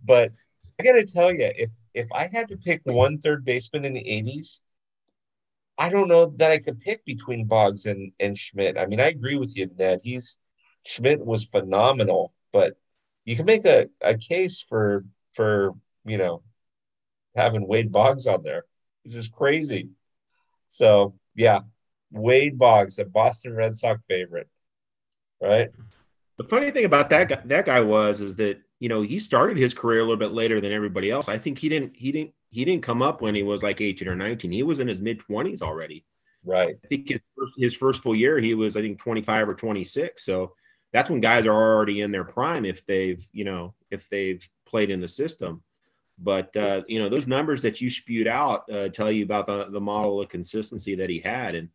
but 0.04 0.32
I 0.80 0.84
got 0.84 0.94
to 0.94 1.06
tell 1.06 1.32
you, 1.32 1.52
if 1.56 1.70
if 1.96 2.12
I 2.12 2.28
had 2.28 2.50
to 2.50 2.58
pick 2.58 2.84
mm-hmm. 2.84 2.96
one 2.96 3.18
third 3.18 3.44
baseman 3.44 3.86
in 3.86 3.94
the 3.94 4.04
'80s, 4.04 4.62
I 5.78 5.90
don't 5.90 6.08
know 6.08 6.28
that 6.38 6.52
I 6.52 6.60
could 6.60 6.80
pick 6.80 7.04
between 7.06 7.46
Boggs 7.46 7.86
and 7.86 8.12
and 8.20 8.38
Schmidt. 8.38 8.78
I 8.78 8.86
mean, 8.86 9.00
I 9.00 9.08
agree 9.08 9.38
with 9.38 9.58
you, 9.58 9.70
Ned. 9.78 10.02
He's 10.04 10.38
Schmidt 10.86 11.26
was 11.26 11.46
phenomenal, 11.46 12.34
but 12.54 12.78
you 13.24 13.36
can 13.36 13.46
make 13.46 13.66
a, 13.66 13.90
a 14.02 14.18
case 14.18 14.62
for 14.62 15.06
for 15.34 15.74
you 16.06 16.18
know 16.18 16.44
having 17.36 17.68
Wade 17.68 17.92
Boggs 17.92 18.28
on 18.28 18.44
there. 18.44 18.66
It's 19.04 19.16
just 19.16 19.32
crazy. 19.32 19.90
So 20.68 21.16
yeah, 21.34 21.62
Wade 22.12 22.58
Boggs, 22.58 23.00
a 23.00 23.06
Boston 23.06 23.56
Red 23.56 23.78
Sox 23.78 24.02
favorite, 24.08 24.50
right? 25.42 25.70
The 26.38 26.44
funny 26.44 26.72
thing 26.72 26.86
about 26.86 27.10
that 27.12 27.30
guy, 27.30 27.42
that 27.46 27.66
guy 27.66 27.80
was 27.80 28.20
is 28.20 28.36
that 28.36 28.58
you 28.86 28.90
know 28.90 29.02
he 29.02 29.18
started 29.18 29.58
his 29.58 29.74
career 29.74 29.98
a 29.98 30.04
little 30.04 30.16
bit 30.16 30.32
later 30.32 30.62
than 30.62 30.72
everybody 30.72 31.10
else. 31.10 31.28
I 31.28 31.40
think 31.40 31.58
he 31.58 31.70
didn't 31.70 31.96
he 31.96 32.12
didn't 32.12 32.34
he 32.52 32.64
didn't 32.64 32.84
come 32.84 33.02
up 33.02 33.20
when 33.20 33.34
he 33.34 33.42
was 33.42 33.64
like 33.64 33.82
18 33.82 34.08
or 34.08 34.16
19. 34.16 34.52
He 34.52 34.62
was 34.62 34.80
in 34.80 34.88
his 34.88 35.02
mid 35.02 35.20
20s 35.28 35.64
already. 35.64 36.06
Right. 36.44 36.76
I 36.84 36.88
think 36.88 37.10
his 37.10 37.20
first, 37.36 37.54
his 37.58 37.74
first 37.74 38.04
full 38.04 38.16
year 38.16 38.38
he 38.38 38.54
was 38.54 38.78
I 38.78 38.82
think 38.82 39.00
25 39.00 39.50
or 39.50 39.56
26. 39.56 40.24
So 40.24 40.54
that's 40.94 41.10
when 41.10 41.20
guys 41.20 41.48
are 41.48 41.52
already 41.52 42.02
in 42.02 42.12
their 42.12 42.26
prime 42.26 42.64
if 42.64 42.86
they've 42.86 43.28
you 43.32 43.44
know 43.44 43.74
if 43.90 44.08
they've 44.12 44.48
played 44.68 44.92
in 44.92 45.02
the 45.02 45.08
system. 45.08 45.64
But 46.20 46.56
uh, 46.56 46.84
you 46.88 47.00
know 47.00 47.10
those 47.10 47.26
numbers 47.26 47.64
that 47.64 47.82
you 47.82 47.90
spewed 47.90 48.28
out 48.28 48.72
uh, 48.72 48.90
tell 48.90 49.12
you 49.12 49.24
about 49.24 49.48
the, 49.48 49.66
the 49.72 49.82
model 49.82 50.22
of 50.22 50.30
consistency 50.30 50.94
that 50.94 51.10
he 51.10 51.22
had, 51.22 51.56
and 51.56 51.70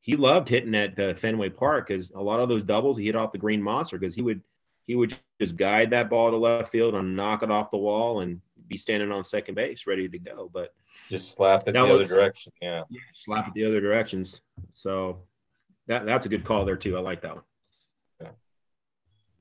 he 0.00 0.16
loved 0.16 0.48
hitting 0.48 0.74
at 0.74 0.98
uh, 0.98 1.14
Fenway 1.14 1.50
Park 1.50 1.86
because 1.86 2.10
a 2.10 2.20
lot 2.20 2.40
of 2.40 2.48
those 2.48 2.64
doubles 2.64 2.98
he 2.98 3.06
hit 3.06 3.14
off 3.14 3.30
the 3.30 3.38
green 3.38 3.62
monster 3.62 4.00
because 4.00 4.16
he 4.16 4.22
would 4.22 4.42
he 4.86 4.94
would 4.94 5.16
just 5.40 5.56
guide 5.56 5.90
that 5.90 6.08
ball 6.08 6.30
to 6.30 6.36
left 6.36 6.70
field 6.70 6.94
and 6.94 7.16
knock 7.16 7.42
it 7.42 7.50
off 7.50 7.70
the 7.70 7.76
wall 7.76 8.20
and 8.20 8.40
be 8.68 8.78
standing 8.78 9.12
on 9.12 9.24
second 9.24 9.54
base 9.54 9.86
ready 9.86 10.08
to 10.08 10.18
go. 10.18 10.50
But 10.52 10.74
just 11.08 11.34
slap 11.34 11.66
it 11.66 11.72
the 11.72 11.80
other 11.80 12.06
direction, 12.06 12.52
yeah. 12.62 12.82
yeah, 12.90 13.00
slap 13.24 13.48
it 13.48 13.54
the 13.54 13.64
other 13.64 13.80
directions. 13.80 14.42
So 14.74 15.22
that 15.86 16.06
that's 16.06 16.26
a 16.26 16.28
good 16.28 16.44
call 16.44 16.64
there 16.64 16.76
too. 16.76 16.96
I 16.96 17.00
like 17.00 17.22
that 17.22 17.34
one. 17.34 17.44
Yeah. 18.20 18.30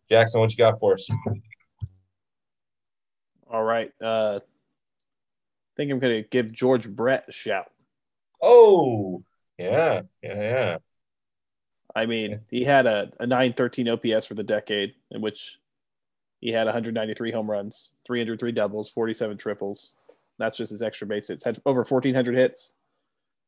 Jackson, 0.10 0.42
what 0.42 0.52
you 0.52 0.58
got 0.58 0.80
for 0.80 0.94
us? 0.94 1.08
All 3.50 3.64
right. 3.64 3.92
Uh, 4.02 4.40
I 4.42 5.78
think 5.78 5.92
I'm 5.92 6.00
going 6.00 6.24
to 6.24 6.30
give 6.30 6.52
George 6.52 6.90
Brett 6.90 7.26
a 7.28 7.32
shout. 7.32 7.72
Oh, 8.42 9.24
yeah, 9.58 10.02
yeah, 10.22 10.34
yeah. 10.34 10.78
I 11.96 12.06
mean, 12.06 12.42
he 12.50 12.64
had 12.64 12.86
a, 12.86 13.12
a 13.20 13.28
913 13.28 13.90
OPS 13.90 14.26
for 14.26 14.34
the 14.34 14.44
decade, 14.44 14.96
in 15.12 15.22
which 15.22 15.60
he 16.42 16.52
had 16.52 16.66
193 16.66 17.32
home 17.32 17.50
runs, 17.50 17.92
303 18.06 18.52
doubles, 18.52 18.90
47 18.90 19.38
triples. 19.38 19.94
That's 20.38 20.58
just 20.58 20.72
his 20.72 20.82
extra 20.82 21.08
base 21.08 21.30
hits. 21.30 21.46
Had 21.46 21.60
over 21.66 21.84
1,400 21.84 22.36
hits. 22.36 22.74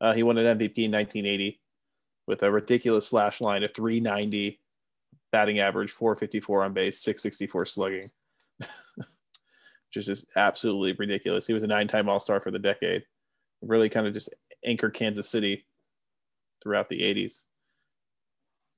Uh, 0.00 0.14
he 0.14 0.22
won 0.22 0.38
an 0.38 0.58
MVP 0.58 0.84
in 0.84 0.92
1980 0.92 1.60
with 2.26 2.42
a 2.42 2.50
ridiculous 2.50 3.06
slash 3.08 3.40
line 3.40 3.62
of 3.62 3.72
390 3.72 4.58
batting 5.30 5.58
average, 5.58 5.90
454 5.90 6.64
on 6.64 6.72
base, 6.72 7.00
664 7.00 7.66
slugging. 7.66 8.10
which 9.88 9.96
is 9.96 10.06
just 10.06 10.26
absolutely 10.36 10.92
ridiculous. 10.92 11.46
He 11.46 11.54
was 11.54 11.62
a 11.62 11.66
nine-time 11.66 12.08
All-Star 12.08 12.40
for 12.40 12.50
the 12.50 12.58
decade. 12.58 13.04
Really 13.62 13.88
kind 13.88 14.06
of 14.06 14.12
just 14.12 14.34
anchored 14.64 14.94
Kansas 14.94 15.28
City 15.28 15.64
throughout 16.62 16.88
the 16.88 17.00
80s. 17.00 17.44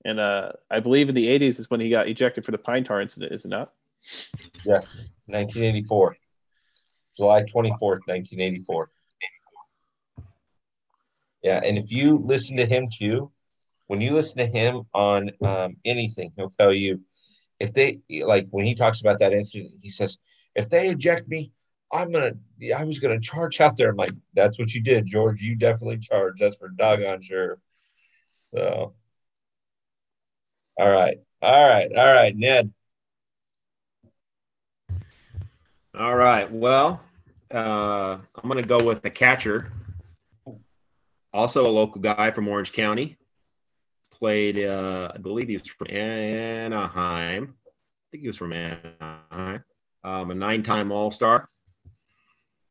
And 0.05 0.19
uh, 0.19 0.53
I 0.71 0.81
believe 0.81 1.09
in 1.09 1.15
the 1.15 1.27
80s 1.27 1.59
is 1.59 1.71
when 1.71 1.81
he 1.81 1.91
got 1.91 2.09
ejected 2.09 2.45
for 2.45 2.53
the 2.53 2.59
pine 2.59 2.85
tar 2.85 3.01
incident, 3.01 3.33
is 3.33 3.45
it 3.45 3.49
not? 3.49 3.71
Yes, 4.65 5.11
1984. 5.27 6.17
July 7.17 7.43
24th, 7.43 8.07
1984. 8.07 8.91
Yeah, 11.43 11.61
and 11.65 11.79
if 11.79 11.91
you 11.91 12.17
listen 12.17 12.57
to 12.59 12.67
him 12.67 12.87
too, 12.93 13.31
when 13.87 14.01
you 14.01 14.13
listen 14.13 14.39
to 14.39 14.47
him 14.47 14.83
on 14.95 15.31
um, 15.43 15.77
anything, 15.85 16.33
he'll 16.37 16.51
tell 16.51 16.73
you 16.73 17.01
if 17.59 17.73
they 17.75 18.01
like 18.23 18.47
when 18.51 18.65
he 18.65 18.75
talks 18.75 19.01
about 19.01 19.19
that 19.19 19.33
incident, 19.33 19.73
he 19.83 19.91
says, 19.91 20.19
if 20.55 20.69
they 20.69 20.89
eject 20.89 21.29
me, 21.29 21.53
I'm 21.93 22.13
gonna 22.13 22.33
I 22.77 22.85
was 22.85 23.01
gonna 23.01 23.21
charge 23.21 23.61
out 23.61 23.77
there. 23.77 23.91
I'm 23.91 23.97
like, 23.97 24.13
that's 24.35 24.59
what 24.59 24.73
you 24.73 24.83
did, 24.83 25.07
George. 25.07 25.43
You 25.43 25.57
definitely 25.57 25.99
charged. 25.99 26.41
That's 26.41 26.57
for 26.57 26.69
doggone 26.69 27.23
sure. 27.23 27.59
So 28.55 28.95
all 30.81 30.89
right. 30.89 31.19
All 31.43 31.69
right. 31.69 31.95
All 31.95 32.15
right, 32.15 32.35
Ned. 32.35 32.73
All 35.99 36.15
right. 36.15 36.51
Well, 36.51 37.03
uh, 37.53 38.17
I'm 38.35 38.49
gonna 38.49 38.63
go 38.63 38.83
with 38.83 39.03
the 39.03 39.11
catcher. 39.11 39.71
Also 41.35 41.67
a 41.67 41.69
local 41.69 42.01
guy 42.01 42.31
from 42.31 42.49
Orange 42.49 42.73
County. 42.73 43.19
played, 44.11 44.59
uh, 44.65 45.13
I 45.15 45.19
believe 45.19 45.49
he 45.49 45.59
was 45.59 45.67
from 45.67 45.91
Anaheim. 45.91 47.55
I 47.67 48.07
think 48.11 48.23
he 48.23 48.29
was 48.29 48.39
from 48.39 48.55
Anaheim. 48.55 49.63
Um, 50.03 50.31
a 50.31 50.35
nine-time 50.35 50.93
All-Star. 50.93 51.49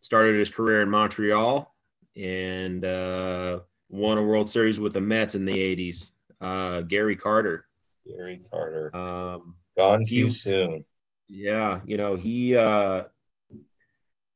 Started 0.01 0.39
his 0.39 0.49
career 0.49 0.81
in 0.81 0.89
Montreal 0.89 1.75
and 2.15 2.83
uh, 2.83 3.59
won 3.89 4.17
a 4.17 4.23
World 4.23 4.49
Series 4.49 4.79
with 4.79 4.93
the 4.93 5.01
Mets 5.01 5.35
in 5.35 5.45
the 5.45 5.53
'80s. 5.53 6.09
Uh, 6.41 6.81
Gary 6.81 7.15
Carter. 7.15 7.68
Gary 8.07 8.41
Carter. 8.51 8.95
Um, 8.95 9.55
Gone 9.77 10.05
too 10.05 10.25
he- 10.25 10.29
soon. 10.29 10.85
yeah, 11.27 11.81
you 11.85 11.97
know, 11.97 12.15
he 12.15 12.55
uh 12.55 13.03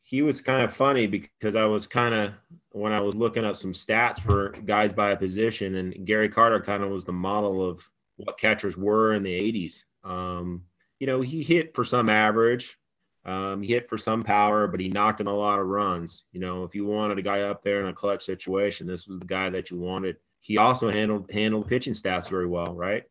he 0.05 0.21
was 0.21 0.41
kind 0.41 0.63
of 0.63 0.75
funny 0.75 1.07
because 1.07 1.55
I 1.55 1.65
was 1.65 1.87
kind 1.87 2.13
of 2.13 2.33
when 2.71 2.91
I 2.91 2.99
was 3.01 3.15
looking 3.15 3.45
up 3.45 3.55
some 3.55 3.73
stats 3.73 4.21
for 4.21 4.49
guys 4.65 4.91
by 4.93 5.11
a 5.11 5.17
position 5.17 5.75
and 5.75 6.05
Gary 6.05 6.29
Carter 6.29 6.61
kind 6.61 6.83
of 6.83 6.89
was 6.91 7.05
the 7.05 7.13
model 7.13 7.67
of 7.67 7.79
what 8.17 8.37
catchers 8.37 8.77
were 8.77 9.13
in 9.13 9.23
the 9.23 9.31
80s. 9.31 9.83
Um, 10.03 10.63
you 10.99 11.07
know, 11.07 11.21
he 11.21 11.41
hit 11.41 11.73
for 11.73 11.83
some 11.85 12.09
average. 12.09 12.77
Um, 13.25 13.61
he 13.63 13.69
hit 13.73 13.89
for 13.89 13.97
some 13.97 14.21
power, 14.23 14.67
but 14.67 14.81
he 14.81 14.89
knocked 14.89 15.21
in 15.21 15.27
a 15.27 15.33
lot 15.35 15.59
of 15.59 15.67
runs. 15.67 16.25
You 16.33 16.41
know, 16.41 16.63
if 16.65 16.75
you 16.75 16.85
wanted 16.85 17.17
a 17.17 17.21
guy 17.23 17.41
up 17.43 17.63
there 17.63 17.79
in 17.81 17.87
a 17.87 17.93
clutch 17.93 18.25
situation, 18.25 18.85
this 18.85 19.07
was 19.07 19.19
the 19.19 19.25
guy 19.25 19.49
that 19.49 19.71
you 19.71 19.79
wanted. 19.79 20.17
He 20.41 20.57
also 20.57 20.91
handled 20.91 21.31
handled 21.31 21.69
pitching 21.69 21.93
stats 21.93 22.29
very 22.29 22.47
well, 22.47 22.75
right? 22.75 23.03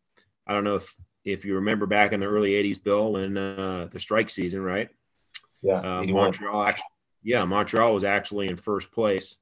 I 0.46 0.54
don't 0.54 0.64
know 0.64 0.76
if 0.76 0.94
if 1.24 1.44
you 1.44 1.54
remember 1.54 1.86
back 1.86 2.12
in 2.12 2.20
the 2.20 2.26
early 2.26 2.50
80s, 2.50 2.82
Bill, 2.82 3.12
when 3.12 3.36
uh, 3.36 3.88
the 3.92 4.00
strike 4.00 4.28
season, 4.28 4.60
right? 4.62 4.88
Yeah. 5.62 5.74
Uh. 5.74 6.02
Montreal, 6.02 6.62
actually, 6.64 6.84
yeah, 7.22 7.44
Montreal 7.44 7.94
was 7.94 8.04
actually 8.04 8.48
in 8.48 8.56
first 8.56 8.90
place 8.90 9.36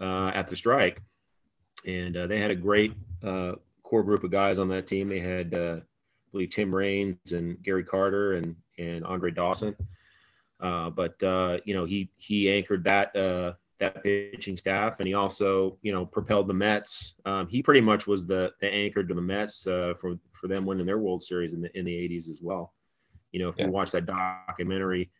uh, 0.00 0.30
at 0.34 0.48
the 0.48 0.56
strike, 0.56 1.00
and 1.84 2.16
uh, 2.16 2.26
they 2.26 2.38
had 2.38 2.52
a 2.52 2.56
great 2.56 2.94
uh, 3.22 3.52
core 3.82 4.04
group 4.04 4.24
of 4.24 4.30
guys 4.30 4.58
on 4.58 4.68
that 4.68 4.86
team. 4.86 5.08
They 5.08 5.20
had, 5.20 5.52
uh, 5.52 5.80
I 5.80 6.30
believe, 6.30 6.50
Tim 6.50 6.74
Raines 6.74 7.32
and 7.32 7.60
Gary 7.62 7.84
Carter 7.84 8.34
and 8.34 8.56
and 8.78 9.04
Andre 9.04 9.30
Dawson. 9.30 9.76
Uh, 10.60 10.90
but 10.90 11.20
uh, 11.22 11.58
you 11.64 11.74
know, 11.74 11.84
he 11.84 12.10
he 12.16 12.50
anchored 12.50 12.84
that 12.84 13.14
uh, 13.16 13.54
that 13.82 14.02
pitching 14.02 14.56
staff, 14.56 14.94
and 14.98 15.08
he 15.08 15.14
also 15.14 15.76
you 15.82 15.92
know 15.92 16.06
propelled 16.06 16.48
the 16.48 16.54
Mets. 16.54 17.14
Um, 17.26 17.48
he 17.48 17.62
pretty 17.62 17.80
much 17.80 18.06
was 18.06 18.26
the 18.26 18.52
the 18.60 18.72
anchor 18.72 19.02
to 19.02 19.14
the 19.14 19.20
Mets 19.20 19.66
uh, 19.66 19.94
for 20.00 20.16
for 20.32 20.46
them 20.48 20.64
winning 20.64 20.86
their 20.86 20.98
World 20.98 21.22
Series 21.22 21.52
in 21.52 21.60
the 21.60 21.76
in 21.78 21.84
the 21.84 21.92
80s 21.92 22.30
as 22.30 22.40
well. 22.40 22.72
You 23.32 23.40
know, 23.40 23.48
if 23.48 23.56
Yeah. 23.58 23.66
you 23.66 23.72
watch 23.72 23.90
that 23.90 24.06
documentary 24.06 25.10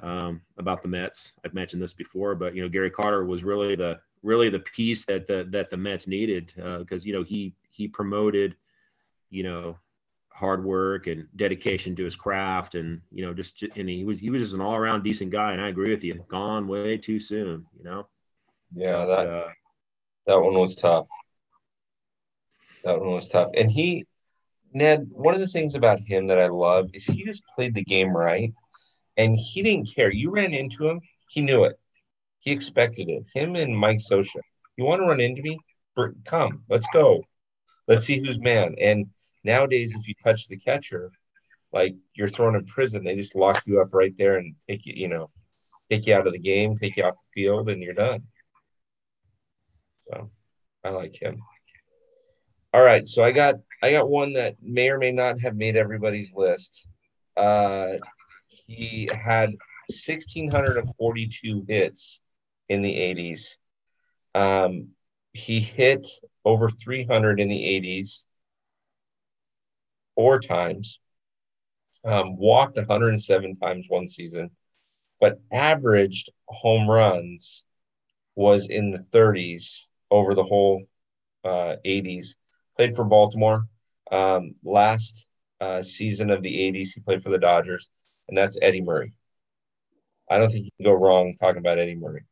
um, 0.00 0.40
about 0.58 0.82
the 0.82 0.88
Mets, 0.88 1.32
I've 1.44 1.54
mentioned 1.54 1.80
this 1.82 1.94
before, 1.94 2.34
but 2.34 2.54
you 2.54 2.62
know, 2.62 2.68
Gary 2.68 2.90
Carter 2.90 3.24
was 3.24 3.44
really 3.44 3.76
the 3.76 4.00
really 4.22 4.50
the 4.50 4.60
piece 4.60 5.04
that 5.06 5.28
the 5.28 5.46
that 5.50 5.70
the 5.70 5.76
Mets 5.76 6.06
needed 6.06 6.52
because 6.56 7.06
you 7.06 7.12
know 7.12 7.22
he 7.22 7.54
he 7.70 7.86
promoted 7.86 8.56
you 9.30 9.44
know 9.44 9.78
hard 10.38 10.64
work 10.64 11.08
and 11.08 11.26
dedication 11.36 11.96
to 11.96 12.04
his 12.04 12.16
craft 12.16 12.76
and 12.76 13.00
you 13.10 13.26
know 13.26 13.34
just 13.34 13.62
and 13.76 13.88
he 13.88 14.04
was 14.04 14.20
he 14.20 14.30
was 14.30 14.42
just 14.42 14.54
an 14.54 14.60
all-around 14.60 15.02
decent 15.02 15.32
guy 15.32 15.52
and 15.52 15.60
I 15.60 15.68
agree 15.68 15.90
with 15.90 16.04
you 16.04 16.24
gone 16.28 16.68
way 16.68 16.96
too 16.96 17.18
soon 17.18 17.66
you 17.76 17.84
know 17.84 18.06
Yeah, 18.74 19.04
that 19.04 19.26
uh, 19.26 19.48
that 20.26 20.40
one 20.40 20.54
was 20.54 20.76
tough. 20.76 21.06
That 22.84 23.00
one 23.00 23.12
was 23.12 23.28
tough. 23.28 23.50
And 23.56 23.70
he, 23.70 24.06
Ned, 24.72 25.08
one 25.10 25.34
of 25.34 25.40
the 25.40 25.48
things 25.48 25.74
about 25.74 26.00
him 26.00 26.28
that 26.28 26.40
I 26.40 26.48
love 26.48 26.90
is 26.94 27.04
he 27.04 27.24
just 27.24 27.42
played 27.56 27.74
the 27.74 27.84
game 27.84 28.10
right. 28.16 28.52
And 29.16 29.36
he 29.36 29.62
didn't 29.62 29.90
care. 29.94 30.12
You 30.12 30.30
ran 30.30 30.54
into 30.54 30.88
him, 30.88 31.00
he 31.28 31.40
knew 31.40 31.64
it. 31.64 31.78
He 32.40 32.52
expected 32.52 33.08
it. 33.08 33.24
Him 33.34 33.56
and 33.56 33.76
Mike 33.76 33.98
Scioscia. 33.98 34.40
You 34.76 34.84
want 34.84 35.02
to 35.02 35.06
run 35.06 35.20
into 35.20 35.42
me? 35.42 35.58
Come, 36.24 36.62
let's 36.68 36.86
go. 36.92 37.24
Let's 37.88 38.04
see 38.04 38.18
who's 38.18 38.38
man. 38.38 38.76
And 38.80 39.06
nowadays, 39.44 39.96
if 39.98 40.08
you 40.08 40.14
touch 40.22 40.48
the 40.48 40.56
catcher, 40.56 41.10
like 41.72 41.94
you're 42.14 42.28
thrown 42.28 42.56
in 42.56 42.64
prison, 42.66 43.04
they 43.04 43.16
just 43.16 43.36
lock 43.36 43.62
you 43.66 43.80
up 43.80 43.92
right 43.92 44.16
there 44.16 44.36
and 44.36 44.54
take 44.68 44.86
you, 44.86 44.94
you 44.96 45.08
know, 45.08 45.30
take 45.90 46.06
you 46.06 46.14
out 46.14 46.26
of 46.26 46.32
the 46.32 46.38
game, 46.38 46.76
take 46.76 46.96
you 46.96 47.04
off 47.04 47.16
the 47.16 47.42
field, 47.42 47.68
and 47.68 47.82
you're 47.82 47.94
done. 47.94 48.22
So 49.98 50.28
I 50.84 50.90
like 50.90 51.20
him. 51.20 51.42
All 52.72 52.84
right, 52.84 53.06
so 53.06 53.22
I 53.22 53.32
got 53.32 53.56
I 53.82 53.92
got 53.92 54.10
one 54.10 54.34
that 54.34 54.56
may 54.62 54.90
or 54.90 54.98
may 54.98 55.12
not 55.12 55.40
have 55.40 55.56
made 55.56 55.76
everybody's 55.76 56.32
list. 56.34 56.86
Uh, 57.36 57.98
he 58.48 59.08
had 59.12 59.50
1,642 59.88 61.64
hits 61.68 62.20
in 62.68 62.82
the 62.82 62.94
80s. 62.94 63.58
Um, 64.34 64.88
he 65.32 65.60
hit 65.60 66.06
over 66.44 66.68
300 66.68 67.40
in 67.40 67.48
the 67.48 67.62
80s 67.80 68.26
four 70.18 70.40
times, 70.40 70.98
um, 72.04 72.36
walked 72.36 72.76
107 72.76 73.56
times 73.56 73.86
one 73.88 74.08
season, 74.08 74.50
but 75.20 75.38
averaged 75.52 76.30
home 76.48 76.90
runs 76.90 77.64
was 78.34 78.68
in 78.68 78.90
the 78.90 78.98
30s 78.98 79.88
over 80.10 80.34
the 80.34 80.42
whole 80.42 80.82
uh, 81.44 81.76
80s. 81.84 82.34
Played 82.76 82.96
for 82.96 83.04
Baltimore. 83.04 83.68
Um, 84.10 84.54
last 84.64 85.28
uh, 85.60 85.82
season 85.82 86.30
of 86.30 86.42
the 86.42 86.52
80s, 86.52 86.94
he 86.94 87.00
played 87.00 87.22
for 87.22 87.30
the 87.30 87.38
Dodgers, 87.38 87.88
and 88.28 88.36
that's 88.36 88.58
Eddie 88.60 88.82
Murray. 88.82 89.12
I 90.28 90.38
don't 90.38 90.50
think 90.50 90.64
you 90.64 90.70
can 90.80 90.92
go 90.92 90.98
wrong 90.98 91.36
talking 91.40 91.58
about 91.58 91.78
Eddie 91.78 91.94
Murray. 91.94 92.24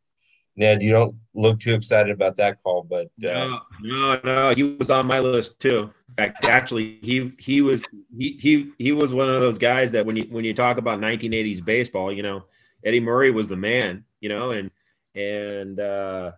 Ned, 0.57 0.83
you 0.83 0.91
don't 0.93 1.15
look 1.35 1.59
too 1.61 1.75
excited 1.75 2.13
about 2.13 2.37
that 2.39 2.63
call, 2.63 2.83
but 2.83 3.07
uh, 3.25 3.59
no, 3.83 4.21
no, 4.21 4.21
no, 4.25 4.55
he 4.55 4.63
was 4.63 4.91
on 4.91 5.07
my 5.07 5.21
list 5.21 5.61
too. 5.61 5.91
In 6.09 6.15
fact, 6.17 6.45
actually, 6.45 6.99
he 7.03 7.33
he 7.39 7.61
was 7.61 7.83
he 8.17 8.37
he 8.41 8.73
he 8.79 8.93
was 8.93 9.13
one 9.13 9.29
of 9.29 9.41
those 9.41 9.59
guys 9.59 9.93
that 9.93 10.05
when 10.05 10.17
you 10.17 10.25
when 10.31 10.45
you 10.45 10.55
talk 10.55 10.79
about 10.79 10.99
1980s 11.01 11.65
baseball, 11.65 12.13
you 12.13 12.23
know, 12.23 12.45
Eddie 12.85 13.01
Murray 13.01 13.31
was 13.31 13.47
the 13.49 13.57
man, 13.57 14.05
you 14.21 14.29
know, 14.29 14.51
and 14.51 14.71
and 15.15 15.79
uh, 15.79 16.33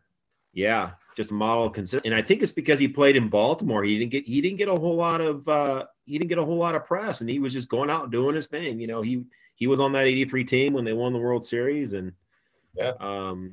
yeah, 0.52 0.90
just 1.16 1.30
a 1.30 1.34
model 1.34 1.64
of 1.66 1.72
consist. 1.72 2.04
And 2.04 2.14
I 2.14 2.22
think 2.22 2.42
it's 2.42 2.52
because 2.52 2.78
he 2.80 2.88
played 2.88 3.16
in 3.16 3.28
Baltimore. 3.28 3.84
He 3.84 3.98
didn't 3.98 4.10
get 4.12 4.24
he 4.24 4.40
didn't 4.40 4.58
get 4.58 4.68
a 4.68 4.74
whole 4.74 4.96
lot 4.96 5.20
of 5.20 5.46
uh, 5.48 5.84
he 6.06 6.18
didn't 6.18 6.28
get 6.28 6.38
a 6.38 6.44
whole 6.44 6.58
lot 6.58 6.74
of 6.74 6.84
press, 6.86 7.20
and 7.20 7.30
he 7.30 7.38
was 7.38 7.52
just 7.52 7.68
going 7.68 7.90
out 7.90 8.04
and 8.04 8.12
doing 8.12 8.34
his 8.34 8.48
thing. 8.48 8.80
You 8.80 8.88
know, 8.88 9.02
he 9.02 9.24
he 9.54 9.66
was 9.68 9.80
on 9.80 9.92
that 9.92 10.06
83 10.06 10.44
team 10.44 10.72
when 10.72 10.84
they 10.84 10.92
won 10.92 11.12
the 11.12 11.18
World 11.18 11.44
Series, 11.46 11.92
and 11.92 12.12
Yeah. 12.74 12.92
um, 13.00 13.52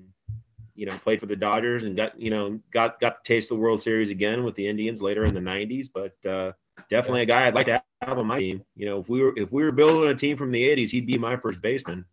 you 0.75 0.85
know, 0.85 0.97
played 0.99 1.19
for 1.19 1.25
the 1.25 1.35
Dodgers 1.35 1.83
and 1.83 1.95
got, 1.95 2.19
you 2.19 2.29
know, 2.29 2.59
got 2.71 2.99
got 2.99 3.23
to 3.23 3.27
taste 3.27 3.49
the 3.49 3.55
World 3.55 3.81
Series 3.81 4.09
again 4.09 4.43
with 4.43 4.55
the 4.55 4.67
Indians 4.67 5.01
later 5.01 5.25
in 5.25 5.33
the 5.33 5.39
90s. 5.39 5.87
But 5.93 6.29
uh, 6.29 6.51
definitely 6.89 7.21
a 7.21 7.25
guy 7.25 7.47
I'd 7.47 7.55
like 7.55 7.67
to 7.67 7.81
have 8.01 8.17
on 8.17 8.27
my 8.27 8.39
team. 8.39 8.63
You 8.75 8.85
know, 8.87 8.99
if 8.99 9.09
we 9.09 9.21
were 9.21 9.33
if 9.37 9.51
we 9.51 9.63
were 9.63 9.71
building 9.71 10.09
a 10.09 10.15
team 10.15 10.37
from 10.37 10.51
the 10.51 10.61
80s, 10.61 10.89
he'd 10.89 11.07
be 11.07 11.17
my 11.17 11.37
first 11.37 11.61
baseman. 11.61 12.05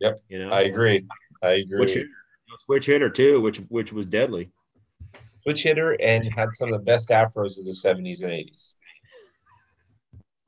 Yep. 0.00 0.22
You 0.28 0.38
know, 0.40 0.50
I 0.50 0.62
agree. 0.62 1.06
I 1.42 1.50
agree. 1.50 1.92
hitter, 1.92 2.08
switch 2.64 2.86
hitter 2.86 3.10
too, 3.10 3.40
which 3.40 3.58
which 3.68 3.92
was 3.92 4.06
deadly. 4.06 4.50
Switch 5.42 5.62
hitter 5.62 5.92
and 6.00 6.30
had 6.32 6.48
some 6.52 6.72
of 6.72 6.78
the 6.78 6.84
best 6.84 7.10
afros 7.10 7.58
of 7.58 7.64
the 7.64 7.72
70s 7.72 8.22
and 8.22 8.32
80s. 8.32 8.74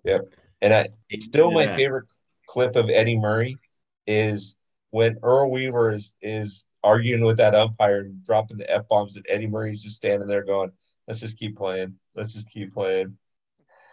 Yep. 0.05 0.23
And 0.62 0.73
I 0.73 0.88
it's 1.11 1.27
still 1.27 1.51
my 1.51 1.66
favorite 1.75 2.07
clip 2.47 2.77
of 2.77 2.88
Eddie 2.88 3.19
Murray 3.19 3.59
is 4.07 4.57
when 4.96 5.18
Earl 5.22 5.50
Weaver 5.50 5.92
is 5.92 6.14
is 6.22 6.68
arguing 6.82 7.22
with 7.22 7.37
that 7.37 7.54
umpire 7.54 8.00
and 8.00 8.24
dropping 8.24 8.56
the 8.56 8.70
F 8.70 8.88
bombs, 8.88 9.16
and 9.16 9.26
Eddie 9.28 9.46
Murray's 9.46 9.82
just 9.82 9.96
standing 9.96 10.26
there 10.26 10.42
going, 10.42 10.72
Let's 11.06 11.20
just 11.20 11.38
keep 11.38 11.54
playing. 11.54 11.96
Let's 12.14 12.32
just 12.32 12.48
keep 12.48 12.72
playing. 12.72 13.18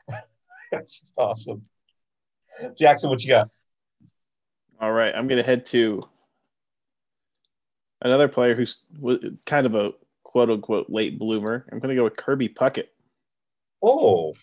That's 0.72 1.02
just 1.02 1.14
awesome. 1.18 1.64
Jackson, 2.80 3.10
what 3.10 3.22
you 3.22 3.32
got? 3.32 3.50
All 4.80 4.94
right, 4.94 5.14
I'm 5.14 5.28
going 5.28 5.42
to 5.42 5.46
head 5.46 5.66
to 5.68 6.04
another 8.02 8.30
player 8.30 8.56
who's 8.56 8.86
kind 9.46 9.66
of 9.66 9.76
a 9.76 9.92
quote 10.24 10.50
unquote 10.50 10.90
late 10.90 11.20
bloomer. 11.20 11.66
I'm 11.70 11.80
going 11.80 11.90
to 11.90 11.96
go 11.96 12.06
with 12.06 12.16
Kirby 12.16 12.48
Puckett. 12.48 12.88
Oh, 13.82 14.36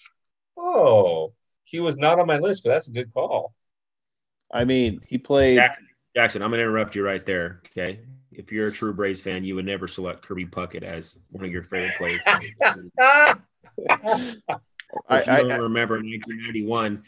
oh, 0.59 1.33
he 1.65 1.81
was 1.81 1.97
not 1.97 2.19
on 2.21 2.27
my 2.27 2.39
list, 2.39 2.65
but 2.65 2.71
that's 2.71 2.89
a 2.89 2.93
good 2.93 3.15
call. 3.15 3.55
I 4.53 4.67
mean, 4.67 5.01
he 5.07 5.17
played. 5.17 5.57
Jackson, 5.57 5.87
Jackson, 6.15 6.43
I'm 6.43 6.51
gonna 6.51 6.63
interrupt 6.63 6.95
you 6.95 7.05
right 7.05 7.25
there. 7.25 7.63
Okay. 7.67 8.01
If 8.33 8.53
you're 8.53 8.69
a 8.69 8.73
true 8.73 8.93
Braves 8.93 9.21
fan, 9.21 9.45
you 9.45 9.55
would 9.57 9.67
never 9.67 9.89
select 9.89 10.23
Kirby 10.23 10.47
Puckett 10.47 10.83
as 10.83 11.19
one 11.31 11.45
of 11.45 11.51
your 11.51 11.65
favorite 11.65 11.95
players. 11.97 12.21
I, 12.27 13.35
if 15.11 15.29
I, 15.29 15.43
don't 15.43 15.61
remember 15.61 15.97
1991 15.97 17.03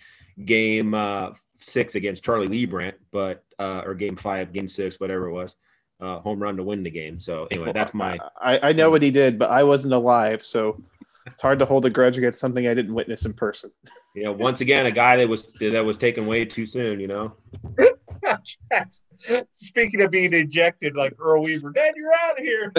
game 0.44 0.94
uh, 0.94 1.30
six 1.60 1.94
against 1.94 2.22
Charlie 2.24 2.48
Leibrandt, 2.48 2.94
but 3.12 3.44
uh, 3.58 3.82
or 3.84 3.94
game 3.94 4.16
five, 4.16 4.52
game 4.52 4.68
six, 4.68 5.00
whatever 5.00 5.28
it 5.28 5.32
was, 5.32 5.54
uh, 6.00 6.18
home 6.20 6.40
run 6.40 6.56
to 6.56 6.62
win 6.62 6.82
the 6.82 6.90
game. 6.90 7.18
So 7.18 7.46
anyway, 7.50 7.72
that's 7.72 7.94
my 7.94 8.18
I, 8.40 8.70
I 8.70 8.72
know 8.72 8.90
what 8.90 9.02
he 9.02 9.10
did, 9.10 9.38
but 9.38 9.50
I 9.50 9.62
wasn't 9.62 9.94
alive, 9.94 10.44
so 10.44 10.82
it's 11.26 11.40
hard 11.40 11.58
to 11.60 11.64
hold 11.64 11.84
a 11.84 11.90
grudge 11.90 12.18
against 12.18 12.40
something 12.40 12.66
I 12.66 12.74
didn't 12.74 12.94
witness 12.94 13.26
in 13.26 13.32
person. 13.32 13.70
you 14.14 14.24
know 14.24 14.32
once 14.32 14.60
again 14.60 14.86
a 14.86 14.90
guy 14.90 15.16
that 15.16 15.28
was 15.28 15.52
that 15.60 15.84
was 15.84 15.96
taken 15.96 16.26
way 16.26 16.44
too 16.44 16.66
soon. 16.66 17.00
You 17.00 17.08
know, 17.08 17.32
Speaking 19.50 20.00
of 20.02 20.10
being 20.10 20.32
ejected 20.32 20.96
like 20.96 21.14
Earl 21.18 21.42
Weaver, 21.42 21.70
Dad, 21.70 21.94
you're 21.96 22.12
out 22.14 22.38
of 22.38 22.44
here. 22.44 22.72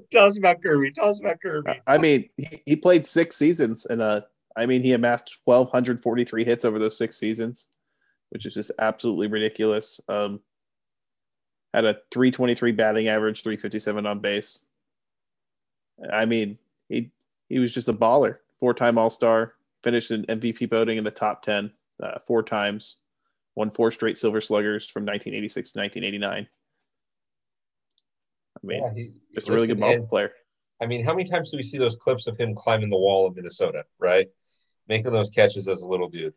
Tell 0.10 0.26
us 0.26 0.38
about 0.38 0.62
Kirby. 0.62 0.92
Tell 0.92 1.08
us 1.08 1.20
about 1.20 1.40
Kirby. 1.40 1.80
I 1.86 1.98
mean, 1.98 2.28
he, 2.36 2.62
he 2.66 2.76
played 2.76 3.06
six 3.06 3.36
seasons 3.36 3.86
and 3.86 4.02
uh 4.02 4.22
I 4.56 4.66
mean 4.66 4.82
he 4.82 4.92
amassed 4.92 5.38
1243 5.44 6.44
hits 6.44 6.64
over 6.64 6.78
those 6.78 6.98
six 6.98 7.16
seasons, 7.16 7.68
which 8.30 8.46
is 8.46 8.54
just 8.54 8.72
absolutely 8.78 9.28
ridiculous. 9.28 10.00
Um 10.08 10.40
had 11.72 11.84
a 11.84 11.94
323 12.12 12.72
batting 12.72 13.08
average, 13.08 13.42
357 13.42 14.06
on 14.06 14.20
base. 14.20 14.66
I 16.12 16.24
mean, 16.24 16.58
he 16.88 17.10
he 17.48 17.58
was 17.58 17.72
just 17.74 17.88
a 17.88 17.92
baller. 17.92 18.38
Four-time 18.58 18.96
All-Star, 18.96 19.54
finished 19.82 20.10
in 20.10 20.24
MVP 20.24 20.70
voting 20.70 20.96
in 20.96 21.04
the 21.04 21.10
top 21.10 21.42
10 21.42 21.70
uh, 22.02 22.18
four 22.18 22.42
times, 22.42 22.96
won 23.54 23.70
four 23.70 23.90
straight 23.90 24.18
Silver 24.18 24.40
Sluggers 24.40 24.86
from 24.88 25.02
1986 25.02 25.72
to 25.72 25.78
1989. 25.80 26.48
I 28.56 28.66
mean, 28.66 28.82
Yeah, 28.82 28.92
he- 28.94 29.12
just 29.34 29.48
a 29.48 29.52
really 29.52 29.66
good 29.66 29.80
ball 29.80 29.92
and- 29.92 30.08
player. 30.08 30.32
I 30.80 30.86
mean, 30.86 31.04
how 31.04 31.14
many 31.14 31.28
times 31.30 31.50
do 31.50 31.56
we 31.56 31.62
see 31.62 31.78
those 31.78 31.96
clips 31.96 32.26
of 32.26 32.36
him 32.36 32.54
climbing 32.54 32.90
the 32.90 32.96
wall 32.98 33.26
of 33.26 33.36
Minnesota, 33.36 33.84
right? 33.98 34.28
Making 34.88 35.12
those 35.12 35.30
catches 35.30 35.68
as 35.68 35.82
a 35.82 35.86
little 35.88 36.08
dude. 36.08 36.34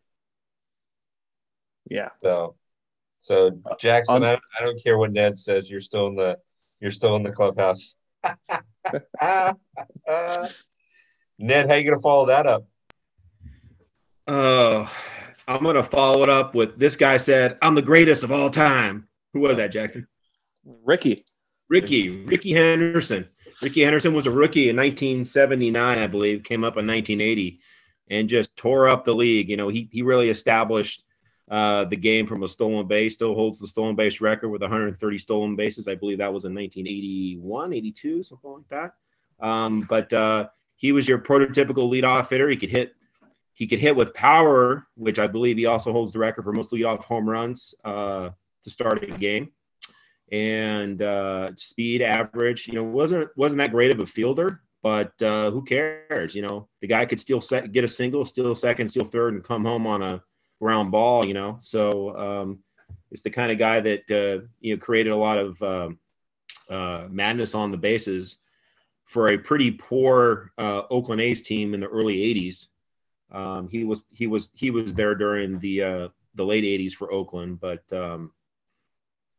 Yeah. 1.89 2.09
So, 2.21 2.55
so 3.19 3.59
Jackson, 3.79 4.17
on- 4.17 4.23
I, 4.23 4.33
I 4.59 4.63
don't 4.63 4.81
care 4.81 4.97
what 4.97 5.11
Ned 5.11 5.37
says. 5.37 5.69
You're 5.69 5.81
still 5.81 6.07
in 6.07 6.15
the 6.15 6.37
you're 6.79 6.91
still 6.91 7.15
in 7.15 7.23
the 7.23 7.31
clubhouse. 7.31 7.95
Ned, 11.39 11.67
how 11.67 11.75
you 11.75 11.89
gonna 11.89 12.01
follow 12.01 12.27
that 12.27 12.45
up? 12.47 12.65
Oh, 14.27 14.89
I'm 15.47 15.63
gonna 15.63 15.83
follow 15.83 16.23
it 16.23 16.29
up 16.29 16.55
with 16.55 16.77
this 16.77 16.95
guy 16.95 17.17
said, 17.17 17.57
"I'm 17.61 17.75
the 17.75 17.81
greatest 17.81 18.23
of 18.23 18.31
all 18.31 18.49
time." 18.49 19.07
Who 19.33 19.41
was 19.41 19.57
that, 19.57 19.71
Jackson? 19.71 20.07
Rickey. 20.83 21.23
Rickey, 21.69 22.25
Rickey 22.25 22.53
Henderson. 22.53 23.27
Rickey 23.61 23.81
Henderson 23.81 24.13
was 24.13 24.25
a 24.25 24.31
rookie 24.31 24.69
in 24.69 24.75
1979, 24.75 25.97
I 25.97 26.07
believe, 26.07 26.43
came 26.43 26.63
up 26.63 26.77
in 26.77 26.87
1980 26.87 27.59
and 28.09 28.29
just 28.29 28.55
tore 28.55 28.87
up 28.87 29.03
the 29.03 29.15
league. 29.15 29.49
You 29.49 29.57
know, 29.57 29.67
he, 29.67 29.89
he 29.91 30.01
really 30.01 30.29
established 30.29 31.03
uh, 31.49 31.85
the 31.85 31.95
game 31.95 32.27
from 32.27 32.43
a 32.43 32.47
stolen 32.47 32.87
base, 32.87 33.15
still 33.15 33.33
holds 33.33 33.59
the 33.59 33.67
stolen 33.67 33.95
base 33.95 34.21
record 34.21 34.49
with 34.49 34.61
130 34.61 35.17
stolen 35.17 35.55
bases. 35.55 35.87
I 35.87 35.95
believe 35.95 36.19
that 36.19 36.33
was 36.33 36.45
in 36.45 36.53
1981, 36.53 37.73
82, 37.73 38.23
something 38.23 38.51
like 38.51 38.67
that. 38.69 39.45
Um, 39.45 39.81
but 39.89 40.11
uh, 40.13 40.47
he 40.75 40.91
was 40.91 41.07
your 41.07 41.19
prototypical 41.19 41.89
leadoff 41.89 42.29
hitter. 42.29 42.49
He 42.49 42.57
could 42.57 42.69
hit. 42.69 42.93
He 43.57 43.65
could 43.65 43.79
hit 43.79 43.95
with 43.95 44.13
power, 44.13 44.85
which 44.93 45.17
I 45.17 45.25
believe 45.25 45.57
he 45.57 45.65
also 45.65 45.91
holds 45.91 46.13
the 46.13 46.19
record 46.19 46.43
for 46.43 46.53
most 46.53 46.69
leadoff 46.69 47.03
home 47.03 47.27
runs 47.27 47.73
uh, 47.83 48.29
to 48.63 48.69
start 48.69 49.03
a 49.03 49.17
game 49.17 49.49
and 50.31 51.01
uh, 51.01 51.55
speed 51.55 52.03
average. 52.03 52.67
You 52.67 52.75
know, 52.75 52.83
wasn't 52.83 53.35
wasn't 53.35 53.57
that 53.57 53.71
great 53.71 53.89
of 53.89 53.99
a 53.99 54.05
fielder, 54.05 54.61
but 54.83 55.19
uh, 55.23 55.49
who 55.49 55.63
cares? 55.63 56.35
You 56.35 56.43
know, 56.43 56.67
the 56.81 56.87
guy 56.87 57.07
could 57.07 57.19
steal 57.19 57.39
get 57.39 57.83
a 57.83 57.87
single, 57.87 58.27
steal 58.27 58.53
second, 58.53 58.89
steal 58.89 59.05
third, 59.05 59.33
and 59.33 59.43
come 59.43 59.65
home 59.65 59.87
on 59.87 60.03
a 60.03 60.21
ground 60.61 60.91
ball. 60.91 61.25
You 61.25 61.33
know, 61.33 61.59
so 61.63 62.15
um, 62.15 62.59
it's 63.09 63.23
the 63.23 63.31
kind 63.31 63.51
of 63.51 63.57
guy 63.57 63.79
that 63.79 64.01
uh, 64.11 64.45
you 64.61 64.75
know 64.75 64.79
created 64.79 65.13
a 65.13 65.17
lot 65.17 65.39
of 65.39 65.59
um, 65.63 65.99
uh, 66.69 67.07
madness 67.09 67.55
on 67.55 67.71
the 67.71 67.77
bases 67.77 68.37
for 69.05 69.31
a 69.31 69.37
pretty 69.39 69.71
poor 69.71 70.51
uh, 70.59 70.83
Oakland 70.91 71.21
A's 71.21 71.41
team 71.41 71.73
in 71.73 71.79
the 71.79 71.87
early 71.87 72.17
'80s. 72.17 72.67
Um, 73.31 73.67
he 73.69 73.83
was 73.83 74.03
he 74.11 74.27
was 74.27 74.51
he 74.53 74.71
was 74.71 74.93
there 74.93 75.15
during 75.15 75.59
the 75.59 75.83
uh, 75.83 76.07
the 76.35 76.45
late 76.45 76.63
'80s 76.63 76.93
for 76.93 77.11
Oakland, 77.11 77.59
but 77.59 77.83
um, 77.91 78.31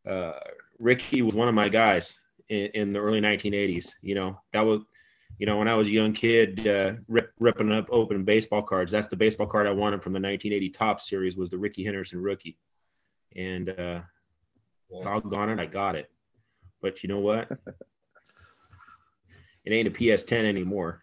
uh, 0.09 0.33
Rickey 0.79 1.22
was 1.22 1.35
one 1.35 1.48
of 1.48 1.55
my 1.55 1.68
guys 1.68 2.18
in, 2.48 2.70
in, 2.74 2.92
the 2.92 2.98
early 2.98 3.20
1980s. 3.20 3.90
You 4.03 4.14
know, 4.14 4.40
that 4.53 4.61
was, 4.61 4.83
you 5.38 5.46
know, 5.46 5.59
when 5.59 5.68
I 5.68 5.74
was 5.74 5.88
a 5.88 5.92
young 5.92 6.12
kid, 6.12 6.66
uh, 6.66 6.92
rip, 7.09 7.33
ripping 7.38 7.72
up 7.72 7.87
open 7.90 8.24
baseball 8.24 8.62
cards. 8.62 8.90
That's 8.90 9.09
the 9.09 9.16
baseball 9.16 9.46
card 9.46 9.66
I 9.66 9.72
wanted 9.72 10.03
from 10.03 10.12
the 10.12 10.20
1980 10.20 10.70
Topps 10.70 11.09
Series 11.09 11.37
was 11.37 11.51
the 11.51 11.59
Rickey 11.59 11.85
Henderson 11.85 12.20
rookie, 12.20 12.59
and 13.37 13.70
uh, 13.70 14.01
doggone 15.03 15.51
it, 15.51 15.61
I 15.61 15.66
got 15.66 15.96
it. 15.96 16.11
But 16.81 17.03
you 17.03 17.09
know 17.09 17.20
what? 17.20 17.51
it 19.64 19.72
ain't 19.72 19.88
a 19.88 19.90
PS10 19.90 20.44
anymore. 20.44 21.03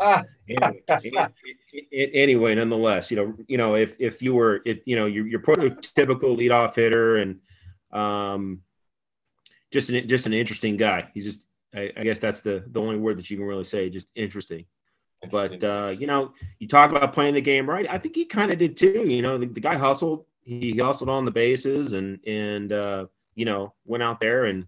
Ah. 0.00 0.22
anyway, 0.48 1.32
anyway, 1.92 2.54
nonetheless, 2.54 3.10
you 3.10 3.16
know, 3.16 3.34
you 3.46 3.58
know, 3.58 3.74
if 3.74 3.94
if 3.98 4.22
you 4.22 4.34
were, 4.34 4.62
if 4.64 4.78
you 4.86 4.96
know, 4.96 5.06
you're, 5.06 5.26
you're 5.26 5.40
prototypical 5.40 6.36
leadoff 6.36 6.74
hitter 6.74 7.18
and 7.18 7.38
um, 7.92 8.62
just 9.70 9.90
an 9.90 10.08
just 10.08 10.26
an 10.26 10.32
interesting 10.32 10.76
guy. 10.76 11.08
He's 11.14 11.24
just, 11.24 11.40
I, 11.74 11.90
I, 11.96 12.04
guess 12.04 12.18
that's 12.18 12.40
the 12.40 12.64
the 12.68 12.80
only 12.80 12.96
word 12.96 13.18
that 13.18 13.30
you 13.30 13.36
can 13.36 13.46
really 13.46 13.64
say, 13.64 13.90
just 13.90 14.06
interesting. 14.14 14.64
interesting. 15.22 15.60
But 15.60 15.66
uh, 15.66 15.90
you 15.90 16.06
know, 16.06 16.32
you 16.58 16.68
talk 16.68 16.90
about 16.90 17.12
playing 17.12 17.34
the 17.34 17.40
game 17.40 17.68
right. 17.68 17.86
I 17.88 17.98
think 17.98 18.14
he 18.14 18.24
kind 18.24 18.52
of 18.52 18.58
did 18.58 18.76
too. 18.76 19.04
You 19.06 19.22
know, 19.22 19.38
the, 19.38 19.46
the, 19.46 19.60
guy 19.60 19.76
hustled. 19.76 20.24
He 20.42 20.76
hustled 20.76 21.10
on 21.10 21.24
the 21.24 21.30
bases 21.30 21.92
and 21.92 22.18
and 22.26 22.72
uh, 22.72 23.06
you 23.34 23.44
know 23.44 23.74
went 23.84 24.02
out 24.02 24.20
there 24.20 24.46
and 24.46 24.66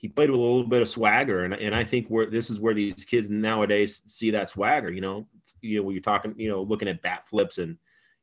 he 0.00 0.08
played 0.08 0.30
with 0.30 0.40
a 0.40 0.42
little 0.42 0.64
bit 0.64 0.80
of 0.80 0.88
swagger. 0.88 1.44
And 1.44 1.52
and 1.52 1.74
I 1.74 1.84
think 1.84 2.08
where 2.08 2.26
this 2.26 2.48
is 2.48 2.58
where 2.58 2.72
these 2.72 3.04
kids 3.04 3.28
nowadays 3.28 4.02
see 4.06 4.30
that 4.30 4.48
swagger. 4.48 4.90
You 4.90 5.02
know, 5.02 5.28
you 5.60 5.76
know 5.76 5.82
when 5.84 5.94
you're 5.94 6.02
talking, 6.02 6.34
you 6.38 6.48
know, 6.48 6.62
looking 6.62 6.88
at 6.88 7.02
bat 7.02 7.28
flips 7.28 7.58
and 7.58 7.76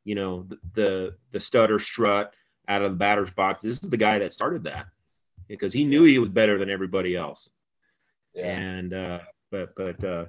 you 0.04 0.16
know 0.16 0.48
the 0.48 0.58
the, 0.74 1.16
the 1.34 1.40
stutter 1.40 1.80
strut 1.80 2.34
out 2.68 2.82
of 2.82 2.92
the 2.92 2.98
batter's 2.98 3.30
box. 3.30 3.62
This 3.62 3.80
is 3.84 3.90
the 3.90 3.96
guy 3.96 4.18
that 4.20 4.34
started 4.34 4.64
that 4.64 4.88
because 5.48 5.72
he 5.72 5.86
knew 5.86 6.04
he 6.04 6.18
was 6.18 6.30
better 6.30 6.58
than 6.58 6.70
everybody 6.70 7.16
else. 7.16 7.48
Yeah. 8.34 8.58
And 8.58 8.94
uh, 8.94 9.20
but 9.52 9.76
but 9.76 10.04
uh, 10.04 10.26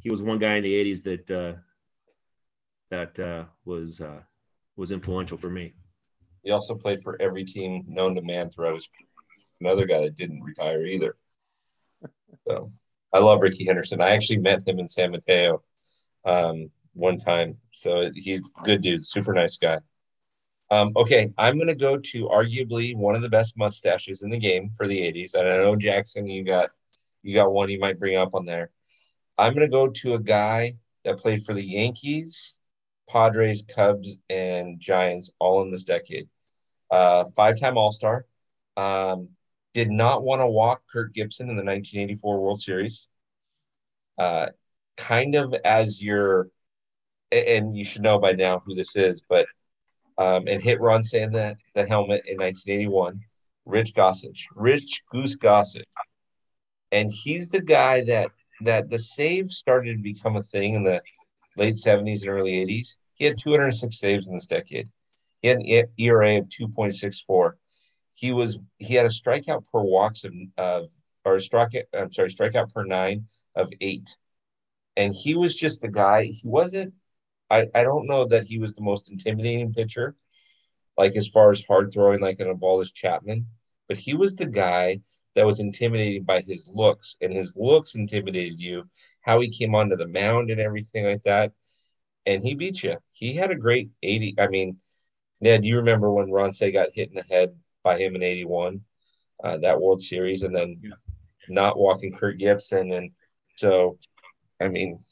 he 0.00 0.10
was 0.10 0.22
one 0.22 0.38
guy 0.38 0.54
in 0.54 0.62
the 0.62 0.72
'80s 0.72 1.02
that 1.02 1.30
uh, 1.30 1.58
that 2.90 3.18
uh, 3.18 3.44
was 3.64 4.00
uh, 4.00 4.20
was 4.76 4.92
influential 4.92 5.38
for 5.38 5.50
me. 5.50 5.74
He 6.44 6.52
also 6.52 6.76
played 6.76 7.02
for 7.02 7.20
every 7.20 7.44
team 7.44 7.84
known 7.88 8.14
to 8.14 8.22
man 8.22 8.48
throughout 8.48 8.74
his. 8.74 8.88
Another 9.64 9.86
guy 9.86 10.02
that 10.02 10.14
didn't 10.14 10.42
retire 10.42 10.84
either. 10.84 11.16
So 12.46 12.70
I 13.14 13.18
love 13.18 13.40
Rickey 13.40 13.64
Henderson. 13.64 14.02
I 14.02 14.10
actually 14.10 14.40
met 14.40 14.68
him 14.68 14.78
in 14.78 14.86
San 14.86 15.12
Mateo 15.12 15.62
um, 16.26 16.70
one 16.92 17.18
time. 17.18 17.56
So 17.72 18.10
he's 18.14 18.46
good 18.62 18.82
dude, 18.82 19.06
super 19.06 19.32
nice 19.32 19.56
guy. 19.56 19.78
Um, 20.70 20.92
okay, 20.96 21.32
I'm 21.38 21.56
going 21.56 21.68
to 21.68 21.74
go 21.74 21.96
to 21.98 22.28
arguably 22.28 22.94
one 22.94 23.14
of 23.14 23.22
the 23.22 23.28
best 23.30 23.56
mustaches 23.56 24.22
in 24.22 24.28
the 24.28 24.38
game 24.38 24.70
for 24.76 24.86
the 24.86 24.98
80s. 24.98 25.32
And 25.34 25.48
I 25.48 25.56
know 25.56 25.76
Jackson, 25.76 26.26
you 26.26 26.44
got 26.44 26.68
you 27.22 27.34
got 27.34 27.52
one 27.52 27.70
you 27.70 27.78
might 27.78 27.98
bring 27.98 28.16
up 28.16 28.34
on 28.34 28.44
there. 28.44 28.68
I'm 29.38 29.54
going 29.54 29.66
to 29.66 29.72
go 29.72 29.88
to 29.88 30.14
a 30.14 30.18
guy 30.18 30.74
that 31.04 31.18
played 31.18 31.46
for 31.46 31.54
the 31.54 31.64
Yankees, 31.64 32.58
Padres, 33.08 33.62
Cubs, 33.62 34.18
and 34.28 34.78
Giants 34.78 35.30
all 35.38 35.62
in 35.62 35.70
this 35.70 35.84
decade. 35.84 36.28
Uh, 36.90 37.24
five-time 37.34 37.78
All-Star. 37.78 38.26
Um, 38.76 39.30
did 39.74 39.90
not 39.90 40.22
want 40.22 40.40
to 40.40 40.46
walk 40.46 40.82
Kirk 40.90 41.12
Gibson 41.12 41.50
in 41.50 41.56
the 41.56 41.64
1984 41.64 42.40
World 42.40 42.60
Series. 42.60 43.10
Uh, 44.16 44.46
kind 44.96 45.34
of 45.34 45.52
as 45.64 46.00
your, 46.00 46.48
and 47.32 47.76
you 47.76 47.84
should 47.84 48.02
know 48.02 48.18
by 48.18 48.32
now 48.32 48.62
who 48.64 48.74
this 48.74 48.96
is, 48.96 49.20
but 49.28 49.46
um, 50.16 50.46
and 50.46 50.62
hit 50.62 50.80
Ron 50.80 51.02
Cey 51.02 51.22
in 51.22 51.32
the 51.32 51.56
helmet 51.74 52.22
in 52.26 52.38
1981. 52.38 53.20
Rich 53.66 53.94
Gossage, 53.94 54.44
Rich 54.54 55.02
Goose 55.10 55.36
Gossage, 55.36 55.84
and 56.92 57.10
he's 57.10 57.48
the 57.48 57.62
guy 57.62 58.04
that 58.04 58.30
that 58.60 58.88
the 58.88 58.98
save 58.98 59.50
started 59.50 59.96
to 59.96 60.02
become 60.02 60.36
a 60.36 60.42
thing 60.42 60.74
in 60.74 60.84
the 60.84 61.02
late 61.56 61.74
70s 61.74 62.20
and 62.22 62.30
early 62.30 62.64
80s. 62.64 62.98
He 63.14 63.24
had 63.24 63.38
206 63.38 63.98
saves 63.98 64.28
in 64.28 64.34
this 64.34 64.46
decade. 64.46 64.88
He 65.40 65.48
had 65.48 65.58
an 65.58 65.88
ERA 65.98 66.38
of 66.38 66.48
2.64. 66.48 67.52
He 68.14 68.32
was 68.32 68.58
he 68.78 68.94
had 68.94 69.06
a 69.06 69.10
strikeout 69.10 69.70
per 69.70 69.80
walks 69.80 70.24
of, 70.24 70.32
of 70.56 70.88
or 71.24 71.34
a 71.36 71.38
strikeout 71.38 71.84
I'm 71.92 72.12
sorry 72.12 72.28
strikeout 72.30 72.72
per 72.72 72.84
nine 72.84 73.26
of 73.54 73.70
eight, 73.80 74.16
and 74.96 75.14
he 75.14 75.34
was 75.34 75.56
just 75.56 75.82
the 75.82 75.88
guy. 75.88 76.24
He 76.24 76.42
wasn't 76.44 76.94
I, 77.50 77.66
I 77.74 77.84
don't 77.84 78.06
know 78.06 78.24
that 78.26 78.44
he 78.44 78.58
was 78.58 78.74
the 78.74 78.82
most 78.82 79.10
intimidating 79.10 79.72
pitcher, 79.72 80.16
like 80.96 81.16
as 81.16 81.28
far 81.28 81.50
as 81.50 81.64
hard 81.64 81.92
throwing, 81.92 82.20
like 82.20 82.40
an 82.40 82.48
Aroldis 82.48 82.92
Chapman, 82.92 83.46
but 83.88 83.96
he 83.96 84.14
was 84.14 84.36
the 84.36 84.46
guy 84.46 85.00
that 85.34 85.46
was 85.46 85.60
intimidated 85.60 86.24
by 86.26 86.40
his 86.40 86.68
looks, 86.72 87.16
and 87.20 87.32
his 87.32 87.54
looks 87.56 87.94
intimidated 87.96 88.60
you, 88.60 88.88
how 89.20 89.40
he 89.40 89.48
came 89.48 89.74
onto 89.74 89.96
the 89.96 90.06
mound 90.08 90.50
and 90.50 90.60
everything 90.60 91.04
like 91.04 91.22
that. 91.24 91.52
And 92.26 92.42
he 92.42 92.54
beat 92.54 92.82
you. 92.82 92.96
He 93.12 93.34
had 93.34 93.50
a 93.50 93.56
great 93.56 93.90
80. 94.02 94.36
I 94.38 94.48
mean, 94.48 94.78
Ned, 95.40 95.62
do 95.62 95.68
you 95.68 95.76
remember 95.76 96.10
when 96.10 96.30
Ron 96.30 96.52
Cey 96.52 96.70
got 96.72 96.94
hit 96.94 97.10
in 97.10 97.16
the 97.16 97.34
head 97.34 97.54
by 97.84 97.98
him 97.98 98.16
in 98.16 98.22
81, 98.22 98.80
uh, 99.44 99.58
that 99.58 99.80
World 99.80 100.02
Series, 100.02 100.42
and 100.42 100.54
then 100.54 100.80
yeah. 100.82 100.90
not 101.48 101.78
walking 101.78 102.16
Kirk 102.16 102.38
Gibson? 102.38 102.92
And 102.92 103.10
so, 103.56 103.98
I 104.60 104.68
mean, 104.68 105.04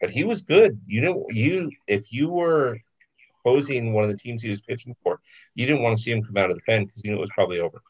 but 0.00 0.10
he 0.10 0.24
was 0.24 0.42
good. 0.42 0.80
You 0.86 1.02
know, 1.02 1.26
you 1.28 1.70
if 1.86 2.12
you 2.12 2.30
were 2.30 2.78
posing 3.44 3.92
one 3.92 4.04
of 4.04 4.10
the 4.10 4.16
teams 4.16 4.42
he 4.42 4.50
was 4.50 4.60
pitching 4.60 4.94
for, 5.02 5.20
you 5.54 5.66
didn't 5.66 5.82
want 5.82 5.96
to 5.96 6.02
see 6.02 6.12
him 6.12 6.22
come 6.22 6.36
out 6.38 6.50
of 6.50 6.56
the 6.56 6.62
pen 6.62 6.84
because 6.84 7.02
you 7.04 7.10
knew 7.10 7.18
it 7.18 7.20
was 7.20 7.30
probably 7.34 7.60
over. 7.60 7.82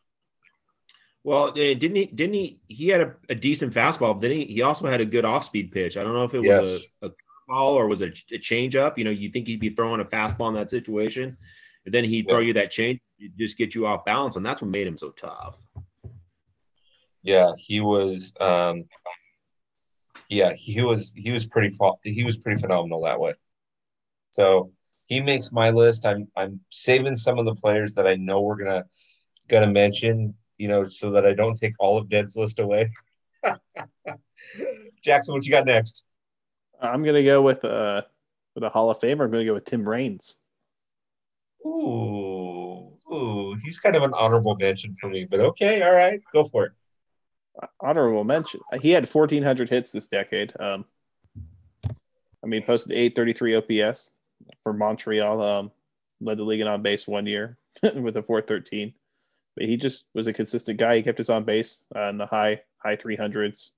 Well, 1.23 1.53
didn't 1.53 1.97
he? 1.97 2.07
Didn't 2.07 2.35
he? 2.35 2.61
He 2.69 2.89
had 2.89 3.03
a, 3.03 3.15
a 3.29 3.35
decent 3.35 3.75
fastball. 3.75 4.15
But 4.15 4.23
then 4.23 4.31
he, 4.33 4.45
he 4.47 4.63
also 4.63 4.87
had 4.87 5.01
a 5.01 5.05
good 5.05 5.25
off-speed 5.25 5.71
pitch. 5.71 5.97
I 5.97 6.03
don't 6.03 6.15
know 6.15 6.25
if 6.25 6.35
it 6.35 6.41
was 6.41 6.91
a, 7.03 7.09
a 7.09 7.11
ball 7.47 7.75
or 7.75 7.89
was 7.89 8.01
it 8.01 8.19
a, 8.33 8.39
change 8.39 8.75
up. 8.75 8.97
You 8.97 9.05
know, 9.05 9.11
you 9.11 9.31
think 9.31 9.47
he'd 9.47 9.61
be 9.61 9.71
throwing 9.71 10.01
a 10.01 10.05
fastball 10.05 10.49
in 10.49 10.55
that 10.55 10.71
situation, 10.71 11.37
and 11.85 11.95
then 11.95 12.05
he'd 12.05 12.29
throw 12.29 12.41
you 12.41 12.55
that 12.55 12.71
change, 12.71 13.01
just 13.39 13.59
get 13.59 13.75
you 13.75 13.87
off 13.87 14.05
balance, 14.05 14.37
and 14.37 14.45
that's 14.45 14.63
what 14.63 14.71
made 14.71 14.87
him 14.87 14.99
so 14.99 15.11
tough. 15.11 15.57
Yeah, 17.23 17.53
he 17.57 17.81
was. 17.81 18.33
Um, 18.41 18.85
yeah, 20.29 20.53
he 20.55 20.83
was. 20.83 21.13
He 21.17 21.31
was 21.31 21.47
pretty. 21.47 21.77
He 22.03 22.25
was 22.25 22.39
pretty 22.39 22.61
phenomenal 22.61 23.03
that 23.03 23.21
way. 23.21 23.35
So 24.31 24.73
he 25.07 25.21
makes 25.21 25.53
my 25.53 25.71
list. 25.71 26.07
I'm. 26.07 26.29
I'm 26.37 26.61
saving 26.71 27.17
some 27.17 27.39
of 27.39 27.45
the 27.45 27.55
players 27.55 27.95
that 27.95 28.07
I 28.07 28.17
know 28.17 28.41
we're 28.41 28.57
gonna 28.57 28.85
gonna 29.49 29.71
mention. 29.71 30.35
You 30.57 30.69
know, 30.69 30.85
so 30.85 31.11
that 31.13 31.27
I 31.27 31.33
don't 31.33 31.57
take 31.57 31.75
all 31.79 31.99
of 31.99 32.11
Ned's 32.11 32.37
list 32.37 32.59
away. 32.59 32.91
Jackson, 35.03 35.35
what 35.35 35.45
you 35.45 35.51
got 35.51 35.67
next? 35.67 36.05
I'm 36.81 37.03
gonna 37.03 37.23
go 37.23 37.43
with 37.43 37.65
uh 37.65 38.03
with 38.55 38.65
a 38.65 38.69
Hall 38.69 38.91
of 38.91 38.99
Famer. 38.99 39.25
I'm 39.25 39.31
gonna 39.31 39.45
go 39.45 39.55
with 39.55 39.65
Tim 39.65 39.89
Raines. 39.89 40.39
Ooh, 41.67 42.30
ooh, 43.13 43.55
he's 43.63 43.79
kind 43.79 43.97
of 43.97 44.03
an 44.03 44.15
honorable 44.15 44.57
mention 44.57 44.95
for 44.95 45.09
me, 45.09 45.25
but 45.25 45.41
okay, 45.41 45.83
all 45.83 45.93
right, 45.93 46.21
go 46.33 46.45
for 46.45 46.67
it. 46.67 46.73
Honorable 47.81 48.25
mention. 48.25 48.61
He 48.81 48.91
had 48.91 49.09
1,400 49.09 49.69
hits 49.69 49.91
this 49.91 50.09
decade. 50.09 50.53
Um, 50.59 50.85
I 52.43 52.47
mean, 52.47 52.63
posted 52.63 52.93
833 52.93 53.83
OPS 53.83 54.13
for 54.63 54.73
Montreal. 54.73 55.43
Um, 55.43 55.71
led 56.21 56.39
the 56.39 56.45
league 56.45 56.61
in 56.61 56.69
on 56.69 56.83
base 56.83 57.07
one 57.09 57.27
year 57.27 57.59
with 57.83 58.17
a 58.17 58.23
413. 58.23 58.95
But 59.57 59.67
he 59.67 59.77
just 59.77 60.07
was 60.15 60.27
a 60.27 60.33
consistent 60.33 60.79
guy. 60.79 60.97
He 60.97 61.03
kept 61.03 61.19
his 61.19 61.31
on 61.31 61.45
base 61.45 61.85
uh, 61.95 62.09
in 62.09 62.19
the 62.19 62.27
high 62.27 62.63
high 62.79 62.97
300s. 62.97 63.71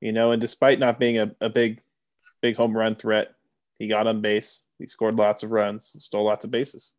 You 0.00 0.12
know, 0.12 0.32
and 0.32 0.40
despite 0.40 0.78
not 0.78 0.98
being 0.98 1.18
a, 1.18 1.34
a 1.40 1.50
big 1.50 1.82
big 2.40 2.56
home 2.56 2.76
run 2.76 2.94
threat, 2.94 3.34
he 3.78 3.86
got 3.86 4.06
on 4.06 4.20
base. 4.20 4.62
He 4.78 4.86
scored 4.88 5.16
lots 5.16 5.42
of 5.42 5.52
runs, 5.52 5.94
stole 6.00 6.24
lots 6.24 6.44
of 6.44 6.50
bases. 6.50 6.94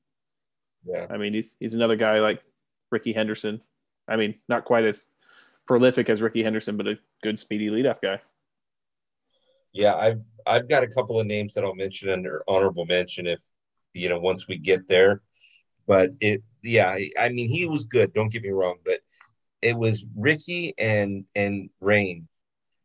Yeah, 0.86 1.08
I 1.10 1.18
mean, 1.18 1.34
he's 1.34 1.56
he's 1.60 1.74
another 1.74 1.96
guy 1.96 2.20
like 2.20 2.44
Rickey 2.92 3.14
Henderson. 3.14 3.62
I 4.08 4.18
mean, 4.18 4.36
not 4.50 4.66
quite 4.66 4.84
as 4.86 5.08
prolific 5.68 6.10
as 6.10 6.22
Rickey 6.22 6.44
Henderson, 6.44 6.78
but 6.78 6.88
a 6.88 7.00
good 7.22 7.40
speedy 7.40 7.70
leadoff 7.70 8.02
guy. 8.02 8.22
yeah, 9.74 9.96
I've 9.96 10.22
I've 10.46 10.70
got 10.70 10.84
a 10.84 10.88
couple 10.88 11.20
of 11.20 11.28
names 11.28 11.54
that 11.54 11.64
I'll 11.64 11.76
mention 11.76 12.10
under 12.10 12.44
honorable 12.48 12.86
mention 12.86 13.28
if 13.28 13.44
you 13.94 14.10
know 14.10 14.20
once 14.20 14.48
we 14.48 14.58
get 14.58 14.88
there. 14.88 15.22
But 15.88 16.12
it, 16.22 16.44
yeah, 16.64 16.98
I 17.20 17.30
mean, 17.30 17.50
he 17.50 17.66
was 17.66 17.84
good. 17.86 18.14
Don't 18.14 18.32
get 18.32 18.44
me 18.44 18.50
wrong, 18.52 18.78
but 18.86 19.00
it 19.62 19.78
was 19.78 20.06
Rickey 20.16 20.74
and 20.78 21.26
and 21.36 21.70
Rain, 21.82 22.28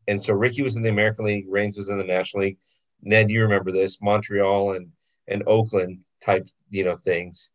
and 0.08 0.22
so 0.22 0.34
Rickey 0.34 0.62
was 0.62 0.76
in 0.76 0.82
the 0.82 0.88
American 0.90 1.26
League, 1.26 1.46
Raines 1.48 1.76
was 1.78 1.90
in 1.90 1.98
the 1.98 2.04
National 2.04 2.44
League. 2.44 2.58
Ned, 3.02 3.30
you 3.30 3.42
remember 3.42 3.70
this? 3.72 4.00
Montreal 4.02 4.72
and 4.72 4.88
and 5.28 5.42
Oakland 5.46 6.00
type, 6.24 6.48
you 6.70 6.84
know, 6.84 6.96
things. 6.96 7.52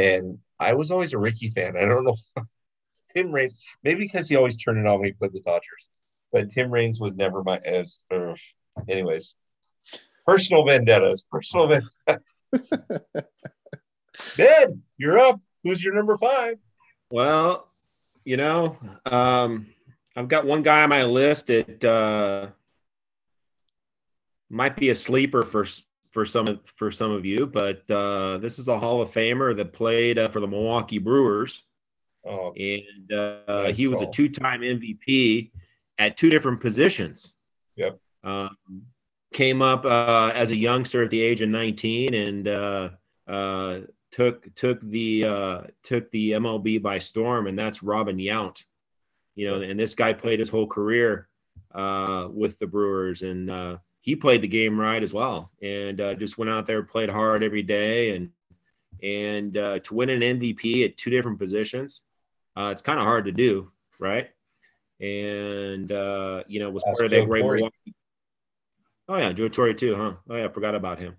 And 0.00 0.38
I 0.58 0.72
was 0.72 0.90
always 0.90 1.12
a 1.12 1.18
Rickey 1.18 1.50
fan. 1.50 1.76
I 1.76 1.84
don't 1.84 2.04
know. 2.04 2.16
Tim 3.14 3.32
Raines, 3.32 3.62
maybe 3.82 4.00
because 4.00 4.28
he 4.28 4.36
always 4.36 4.56
turned 4.56 4.78
it 4.78 4.86
on 4.86 4.98
when 5.00 5.08
he 5.08 5.12
played 5.12 5.32
the 5.32 5.40
Dodgers, 5.40 5.88
but 6.32 6.50
Tim 6.50 6.70
Raines 6.70 7.00
was 7.00 7.14
never 7.14 7.42
my 7.42 7.58
as. 7.64 8.04
Uh, 8.10 8.34
anyways, 8.88 9.36
personal 10.24 10.64
vendettas. 10.64 11.24
Personal 11.30 11.66
vendettas. 11.68 12.72
Ned, 14.38 14.80
you're 14.96 15.18
up. 15.18 15.40
Who's 15.64 15.82
your 15.82 15.94
number 15.94 16.16
five? 16.16 16.58
Well, 17.10 17.68
you 18.24 18.36
know, 18.36 18.78
um, 19.04 19.66
I've 20.14 20.28
got 20.28 20.46
one 20.46 20.62
guy 20.62 20.82
on 20.82 20.88
my 20.88 21.04
list 21.04 21.48
that 21.48 21.84
uh, 21.84 22.48
might 24.48 24.76
be 24.76 24.90
a 24.90 24.94
sleeper 24.94 25.42
for 25.42 25.66
for 26.10 26.26
some 26.26 26.48
of 26.48 26.60
for 26.76 26.90
some 26.90 27.10
of 27.10 27.24
you, 27.24 27.46
but 27.46 27.88
uh, 27.90 28.38
this 28.38 28.58
is 28.58 28.68
a 28.68 28.78
Hall 28.78 29.00
of 29.00 29.10
Famer 29.10 29.56
that 29.56 29.72
played 29.72 30.18
uh, 30.18 30.28
for 30.28 30.40
the 30.40 30.46
Milwaukee 30.46 30.98
Brewers, 30.98 31.62
Oh, 32.24 32.52
and 32.52 33.12
uh, 33.12 33.62
Nice 33.62 33.76
he 33.76 33.86
was 33.86 34.02
a 34.02 34.10
two-time 34.10 34.60
MVP 34.60 35.50
at 35.98 36.16
two 36.16 36.28
different 36.28 36.60
positions. 36.60 37.32
Yep. 37.76 37.98
Um, 38.24 38.56
came 39.32 39.62
up 39.62 39.84
uh, 39.84 40.32
as 40.34 40.50
a 40.50 40.56
youngster 40.56 41.04
at 41.04 41.10
the 41.10 41.20
age 41.20 41.40
of 41.40 41.48
19 41.48 42.14
and 42.14 42.48
uh, 42.48 42.88
uh, 43.26 43.80
took 44.10 44.54
took 44.54 44.80
the 44.82 45.24
uh, 45.24 45.60
took 45.82 46.10
the 46.10 46.32
MLB 46.32 46.82
by 46.82 46.98
storm, 46.98 47.46
and 47.46 47.58
that's 47.58 47.82
Robin 47.82 48.18
Yount. 48.18 48.62
You 49.34 49.48
know, 49.48 49.60
and 49.62 49.80
this 49.80 49.94
guy 49.94 50.12
played 50.12 50.40
his 50.40 50.48
whole 50.50 50.66
career 50.66 51.28
uh, 51.74 52.28
with 52.30 52.58
the 52.58 52.66
Brewers, 52.66 53.22
and 53.22 53.50
uh, 53.50 53.76
he 54.00 54.16
played 54.16 54.42
the 54.42 54.48
game 54.48 54.80
right 54.80 55.02
as 55.02 55.12
well, 55.12 55.50
and 55.62 56.00
uh, 56.00 56.14
just 56.14 56.38
went 56.38 56.50
out 56.50 56.66
there, 56.66 56.82
played 56.82 57.10
hard 57.10 57.42
every 57.42 57.62
day, 57.62 58.16
and 58.16 58.30
and 59.02 59.56
uh, 59.56 59.78
to 59.80 59.94
win 59.94 60.10
an 60.10 60.20
MVP 60.20 60.84
at 60.84 60.96
two 60.96 61.10
different 61.10 61.38
positions, 61.38 62.02
uh, 62.56 62.70
it's 62.72 62.82
kind 62.82 62.98
of 62.98 63.04
hard 63.04 63.26
to 63.26 63.32
do, 63.32 63.70
right? 63.98 64.30
And 65.00 65.90
uh, 65.90 66.44
you 66.48 66.60
know, 66.60 66.70
was 66.70 66.82
That's 66.84 66.96
part 66.96 67.06
of 67.06 67.10
that 67.12 67.26
great 67.26 67.44
Milwaukee. 67.44 67.94
Oh 69.08 69.16
yeah, 69.16 69.32
Joe 69.32 69.48
Torre 69.48 69.74
too, 69.74 69.96
huh? 69.96 70.12
Oh 70.28 70.36
yeah, 70.36 70.44
I 70.44 70.48
forgot 70.48 70.74
about 70.74 70.98
him. 70.98 71.16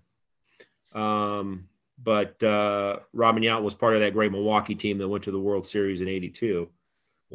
Um, 0.94 1.68
but 2.02 2.42
uh, 2.42 3.00
Robin 3.12 3.42
Yount 3.42 3.62
was 3.62 3.74
part 3.74 3.94
of 3.94 4.00
that 4.00 4.12
great 4.12 4.32
Milwaukee 4.32 4.74
team 4.74 4.98
that 4.98 5.08
went 5.08 5.24
to 5.24 5.30
the 5.30 5.40
World 5.40 5.66
Series 5.66 6.00
in 6.00 6.08
'82. 6.08 6.68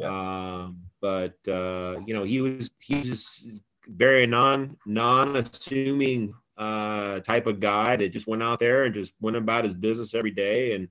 Um, 0.03 0.81
but 1.01 1.37
uh, 1.47 1.99
you 2.05 2.13
know, 2.13 2.23
he 2.23 2.41
was 2.41 2.69
he's 2.79 3.05
just 3.05 3.47
very 3.87 4.27
non 4.27 4.77
non 4.85 5.37
assuming 5.37 6.33
uh, 6.57 7.19
type 7.19 7.47
of 7.47 7.59
guy 7.59 7.95
that 7.95 8.13
just 8.13 8.27
went 8.27 8.43
out 8.43 8.59
there 8.59 8.85
and 8.85 8.93
just 8.93 9.13
went 9.21 9.37
about 9.37 9.63
his 9.63 9.73
business 9.73 10.13
every 10.13 10.31
day 10.31 10.73
and 10.73 10.87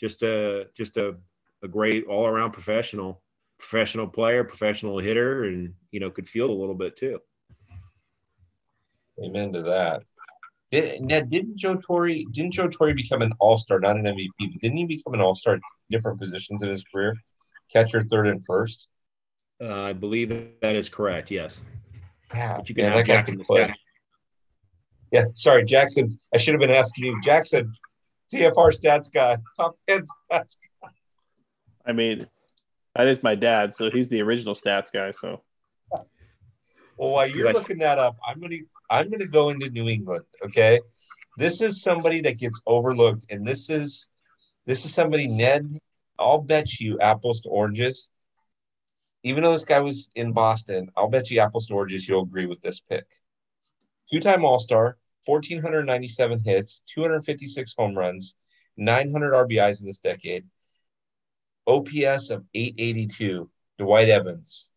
just 0.00 0.22
a 0.22 0.66
just 0.76 0.96
a, 0.96 1.16
a 1.62 1.68
great 1.68 2.04
all 2.06 2.26
around 2.26 2.52
professional 2.52 3.22
professional 3.58 4.06
player, 4.06 4.44
professional 4.44 4.98
hitter, 4.98 5.44
and 5.44 5.72
you 5.90 6.00
know 6.00 6.10
could 6.10 6.28
field 6.28 6.50
a 6.50 6.52
little 6.52 6.74
bit 6.74 6.96
too. 6.96 7.18
amen 9.24 9.52
to 9.52 9.62
that. 9.62 10.02
Did, 10.70 11.02
Ned, 11.02 11.28
didn't 11.28 11.56
Joe 11.56 11.76
Torre 11.76 12.08
didn't 12.32 12.52
Joe 12.52 12.68
Torre 12.68 12.94
become 12.94 13.22
an 13.22 13.32
all 13.38 13.56
star, 13.56 13.80
not 13.80 13.96
an 13.96 14.04
MVP, 14.04 14.30
but 14.38 14.60
didn't 14.60 14.76
he 14.76 14.84
become 14.84 15.14
an 15.14 15.20
all 15.20 15.34
star 15.34 15.58
different 15.90 16.18
positions 16.18 16.62
in 16.62 16.68
his 16.68 16.84
career? 16.84 17.14
Catcher, 17.72 18.02
third, 18.02 18.26
and 18.26 18.44
first. 18.44 18.88
Uh, 19.60 19.82
I 19.82 19.92
believe 19.92 20.30
that 20.60 20.74
is 20.74 20.88
correct. 20.88 21.30
Yes, 21.30 21.60
Yeah, 22.34 22.56
but 22.56 22.68
you 22.68 22.74
can 22.74 22.84
man, 22.84 22.92
have 22.92 23.06
that 23.06 23.06
guy 23.06 23.16
Jackson 23.16 23.38
the 23.38 23.44
play. 23.44 23.64
stat. 23.64 23.76
Yeah, 25.12 25.24
sorry, 25.34 25.64
Jackson. 25.64 26.18
I 26.34 26.38
should 26.38 26.54
have 26.54 26.60
been 26.60 26.70
asking 26.70 27.04
you, 27.04 27.20
Jackson, 27.22 27.72
TFR 28.32 28.72
stats 28.72 29.12
guy, 29.12 29.36
top 29.56 29.76
ten 29.88 30.02
stats. 30.32 30.56
I 31.86 31.92
mean, 31.92 32.26
that 32.96 33.06
is 33.06 33.22
my 33.22 33.34
dad, 33.34 33.74
so 33.74 33.90
he's 33.90 34.08
the 34.08 34.22
original 34.22 34.54
stats 34.54 34.92
guy. 34.92 35.10
So 35.12 35.42
Well, 36.96 37.10
while 37.10 37.28
you're 37.28 37.46
Right. 37.46 37.54
looking 37.54 37.78
that 37.78 37.98
up, 37.98 38.16
I'm 38.26 38.40
gonna 38.40 38.56
I'm 38.90 39.10
gonna 39.10 39.26
go 39.26 39.50
into 39.50 39.68
New 39.70 39.88
England. 39.88 40.24
Okay, 40.44 40.80
this 41.36 41.60
is 41.60 41.82
somebody 41.82 42.20
that 42.22 42.38
gets 42.38 42.60
overlooked, 42.66 43.24
and 43.30 43.46
this 43.46 43.70
is 43.70 44.08
this 44.66 44.84
is 44.84 44.92
somebody 44.94 45.26
Ned. 45.28 45.78
I'll 46.18 46.38
bet 46.40 46.80
you 46.80 46.98
apples 47.00 47.40
to 47.42 47.48
oranges. 47.50 48.10
Even 49.24 49.42
though 49.42 49.52
this 49.52 49.64
guy 49.64 49.80
was 49.80 50.10
in 50.14 50.32
Boston, 50.32 50.90
I'll 50.96 51.08
bet 51.08 51.30
you 51.30 51.40
Apple 51.40 51.60
to 51.60 51.74
oranges 51.74 52.08
you'll 52.08 52.22
agree 52.22 52.46
with 52.46 52.62
this 52.62 52.80
pick. 52.80 53.06
Two-time 54.10 54.44
All-Star, 54.44 54.98
1,497 55.26 56.38
hits, 56.40 56.82
256 56.94 57.74
home 57.76 57.98
runs, 57.98 58.36
900 58.76 59.32
RBIs 59.32 59.80
in 59.80 59.86
this 59.86 60.00
decade, 60.00 60.44
OPS 61.66 62.30
of 62.30 62.44
882. 62.54 63.50
Dwight 63.78 64.08
Evans. 64.08 64.70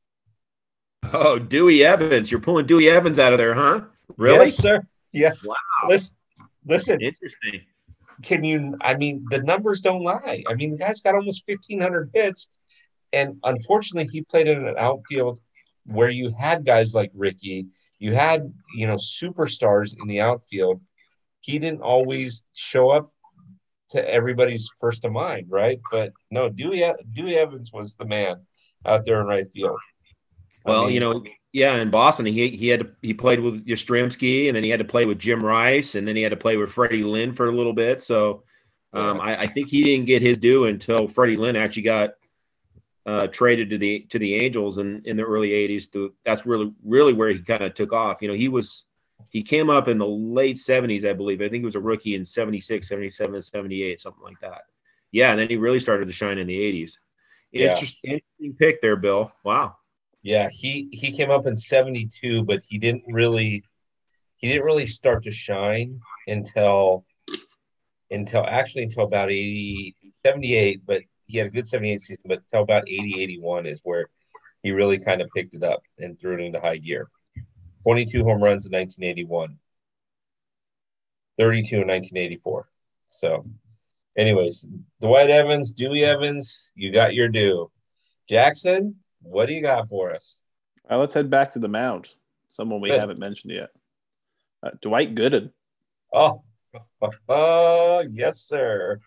Oh, 1.14 1.38
Dewey 1.38 1.86
Evans! 1.86 2.32
You're 2.32 2.40
pulling 2.40 2.66
Dewey 2.66 2.90
Evans 2.90 3.20
out 3.20 3.32
of 3.34 3.38
there, 3.38 3.54
huh? 3.54 3.82
Really? 4.18 4.46
Yes, 4.46 4.56
sir. 4.56 4.82
Yeah. 5.12 5.32
Wow. 5.46 5.56
Listen, 5.88 6.16
listen. 6.66 7.02
Interesting. 7.02 7.62
Can 8.24 8.44
you? 8.44 8.76
I 8.82 8.96
mean, 8.96 9.26
the 9.30 9.44
numbers 9.44 9.82
don't 9.82 10.04
lie. 10.04 10.44
I 10.50 10.54
mean, 10.56 10.72
the 10.72 10.78
guy's 10.78 11.02
got 11.02 11.16
almost 11.16 11.46
fifteen 11.46 11.80
hundred 11.80 12.10
hits, 12.14 12.50
and 13.18 13.38
unfortunately, 13.44 14.10
he 14.12 14.22
played 14.24 14.48
in 14.48 14.68
an 14.68 14.76
outfield 14.78 15.40
where 15.86 16.10
you 16.10 16.32
had 16.38 16.66
guys 16.66 16.94
like 16.96 17.12
Rickey. 17.14 17.68
You 18.00 18.14
had 18.16 18.54
you 18.76 18.88
know 18.88 18.98
superstars 18.98 19.96
in 20.02 20.08
the 20.08 20.22
outfield. 20.22 20.82
He 21.42 21.60
didn't 21.60 21.82
always 21.82 22.46
show 22.54 22.92
up 22.92 23.12
to 23.90 24.00
everybody's 24.10 24.70
first 24.80 25.06
of 25.06 25.12
mind, 25.12 25.48
right? 25.50 25.80
But 25.92 26.14
no, 26.32 26.50
Dewey 26.50 26.84
Dewey 27.14 27.36
Evans 27.38 27.72
was 27.74 27.96
the 27.96 28.06
man 28.06 28.38
out 28.86 29.06
there 29.06 29.22
in 29.22 29.28
right 29.28 29.48
field. 29.48 29.80
I 30.66 30.72
Well, 30.72 30.82
mean, 30.82 30.94
you 30.94 31.00
know, 31.00 31.24
yeah, 31.54 31.76
in 31.78 31.90
Boston, 31.90 32.26
he 32.26 32.50
he 32.50 32.68
had 32.68 32.82
to, 32.82 32.90
he 33.02 33.14
played 33.14 33.40
with 33.40 33.66
Yastrzemski, 33.66 34.48
and 34.48 34.56
then 34.56 34.64
he 34.64 34.70
had 34.70 34.80
to 34.80 34.86
play 34.86 35.06
with 35.06 35.20
Jim 35.20 35.44
Rice, 35.44 35.96
and 35.96 36.08
then 36.08 36.16
he 36.16 36.22
had 36.22 36.32
to 36.32 36.38
play 36.38 36.58
with 36.58 36.72
Freddie 36.72 37.04
Lynn 37.04 37.34
for 37.34 37.48
a 37.48 37.52
little 37.52 37.74
bit. 37.74 38.04
So, 38.04 38.44
um, 38.94 39.22
I, 39.22 39.44
I 39.44 39.48
think 39.48 39.70
he 39.70 39.84
didn't 39.84 40.06
get 40.06 40.22
his 40.22 40.38
due 40.38 40.66
until 40.66 41.08
Freddie 41.08 41.38
Lynn 41.38 41.56
actually 41.56 41.84
got 41.84 42.12
uh, 43.08 43.26
traded 43.28 43.70
to 43.70 43.78
the 43.78 44.02
to 44.10 44.20
the 44.20 44.36
Angels 44.36 44.78
in, 44.78 45.02
in 45.06 45.16
the 45.18 45.24
early 45.24 45.52
80s. 45.52 45.92
To, 45.94 46.14
that's 46.26 46.46
really 46.46 46.74
really 46.84 47.14
where 47.14 47.30
he 47.30 47.40
kind 47.40 47.64
of 47.64 47.74
took 47.74 47.94
off. 47.94 48.22
You 48.22 48.28
know, 48.28 48.34
he 48.34 48.50
was 48.50 48.84
he 49.30 49.42
came 49.42 49.70
up 49.70 49.88
in 49.88 49.98
the 49.98 50.06
late 50.06 50.58
70s, 50.58 51.10
I 51.10 51.14
believe. 51.14 51.42
I 51.42 51.50
think 51.50 51.62
he 51.62 51.66
was 51.66 51.76
a 51.76 51.80
rookie 51.80 52.16
in 52.16 52.26
76, 52.26 52.88
77, 52.88 53.42
78, 53.42 54.02
something 54.02 54.24
like 54.24 54.40
that. 54.42 54.64
Yeah, 55.12 55.32
and 55.32 55.40
then 55.40 55.50
he 55.50 55.56
really 55.56 55.80
started 55.80 56.06
to 56.06 56.12
shine 56.12 56.38
in 56.38 56.48
the 56.48 56.58
80s. 56.58 56.94
Yeah. 57.52 57.72
Interesting, 57.72 58.12
interesting 58.12 58.56
pick 58.60 58.82
there, 58.82 58.98
Bill. 58.98 59.32
Wow. 59.44 59.78
Yeah, 60.22 60.50
he 60.52 60.90
he 60.92 61.12
came 61.12 61.32
up 61.32 61.48
in 61.48 61.56
72, 61.56 62.44
but 62.44 62.62
he 62.68 62.78
didn't 62.78 63.04
really 63.08 63.64
he 64.36 64.50
didn't 64.50 64.66
really 64.66 64.86
start 64.86 65.24
to 65.24 65.32
shine 65.32 66.02
until 66.28 67.06
until 68.12 68.46
actually 68.46 68.84
until 68.84 69.06
about 69.06 69.32
80 69.32 69.96
78, 70.26 70.82
but 70.86 71.02
he 71.28 71.38
had 71.38 71.48
a 71.48 71.52
good 71.52 71.68
78 71.68 72.02
season, 72.02 72.24
but 72.26 72.40
until 72.40 72.64
about 72.64 72.88
80 72.88 73.22
81 73.22 73.66
is 73.66 73.80
where 73.84 74.10
he 74.64 74.72
really 74.72 74.98
kind 74.98 75.22
of 75.22 75.30
picked 75.36 75.54
it 75.54 75.64
up 75.64 75.82
and 76.00 76.20
threw 76.20 76.34
it 76.34 76.42
into 76.42 76.60
high 76.60 76.78
gear. 76.78 77.10
22 77.84 78.24
home 78.24 78.42
runs 78.42 78.66
in 78.66 78.72
1981, 78.72 79.58
32 81.38 81.76
in 81.76 81.88
1984. 81.88 82.68
So, 83.20 83.44
anyways, 84.18 84.66
Dwight 85.02 85.30
Evans, 85.30 85.72
Dewey 85.72 86.04
Evans, 86.04 86.72
you 86.76 86.92
got 86.92 87.14
your 87.14 87.30
due. 87.30 87.72
Jackson, 88.30 88.96
what 89.22 89.46
do 89.46 89.54
you 89.54 89.62
got 89.62 89.88
for 89.88 90.14
us? 90.14 90.42
All 90.90 90.98
right, 90.98 91.02
let's 91.02 91.14
head 91.14 91.30
back 91.30 91.54
to 91.54 91.60
the 91.60 91.70
mound. 91.70 92.10
Someone 92.48 92.82
we 92.82 92.90
Good. 92.90 93.00
haven't 93.00 93.20
mentioned 93.20 93.54
yet. 93.54 93.70
Uh, 94.64 94.72
Dwight 94.82 95.16
Gooden. 95.16 95.52
Oh, 96.14 96.44
oh, 97.30 98.04
yes, 98.12 98.42
sir. 98.42 99.00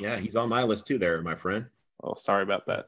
Yeah, 0.00 0.18
he's 0.18 0.36
on 0.36 0.48
my 0.48 0.62
list 0.62 0.86
too, 0.86 0.98
there, 0.98 1.20
my 1.22 1.34
friend. 1.34 1.66
Oh, 2.02 2.14
sorry 2.14 2.42
about 2.42 2.66
that. 2.66 2.86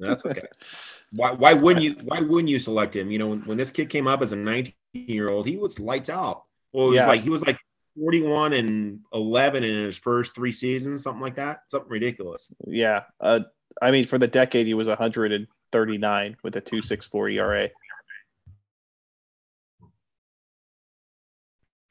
That's 0.00 0.24
okay. 0.26 0.40
why 1.14 1.32
why 1.32 1.52
wouldn't 1.52 1.84
you 1.84 1.96
why 2.04 2.20
wouldn't 2.20 2.48
you 2.48 2.58
select 2.58 2.94
him? 2.96 3.10
You 3.10 3.18
know, 3.18 3.28
when, 3.28 3.40
when 3.42 3.56
this 3.56 3.70
kid 3.70 3.88
came 3.90 4.06
up 4.06 4.22
as 4.22 4.32
a 4.32 4.36
19 4.36 4.74
year 4.92 5.28
old, 5.28 5.46
he 5.46 5.56
was 5.56 5.78
lights 5.78 6.10
out. 6.10 6.44
Well, 6.72 6.86
it 6.86 6.88
was 6.90 6.96
Yeah. 6.96 7.06
like 7.06 7.22
he 7.22 7.30
was 7.30 7.42
like 7.42 7.58
41 7.96 8.52
and 8.54 9.00
11 9.12 9.62
in 9.64 9.84
his 9.86 9.96
first 9.96 10.34
three 10.34 10.52
seasons, 10.52 11.02
something 11.02 11.20
like 11.22 11.36
that. 11.36 11.62
Something 11.68 11.90
ridiculous. 11.90 12.48
yeah. 12.66 13.04
Uh, 13.20 13.40
I 13.82 13.90
mean, 13.92 14.04
for 14.04 14.18
the 14.18 14.26
decade, 14.28 14.66
he 14.66 14.74
was 14.74 14.88
139 14.88 16.36
with 16.42 16.56
a 16.56 16.60
2.64 16.60 17.32
ERA. 17.34 17.68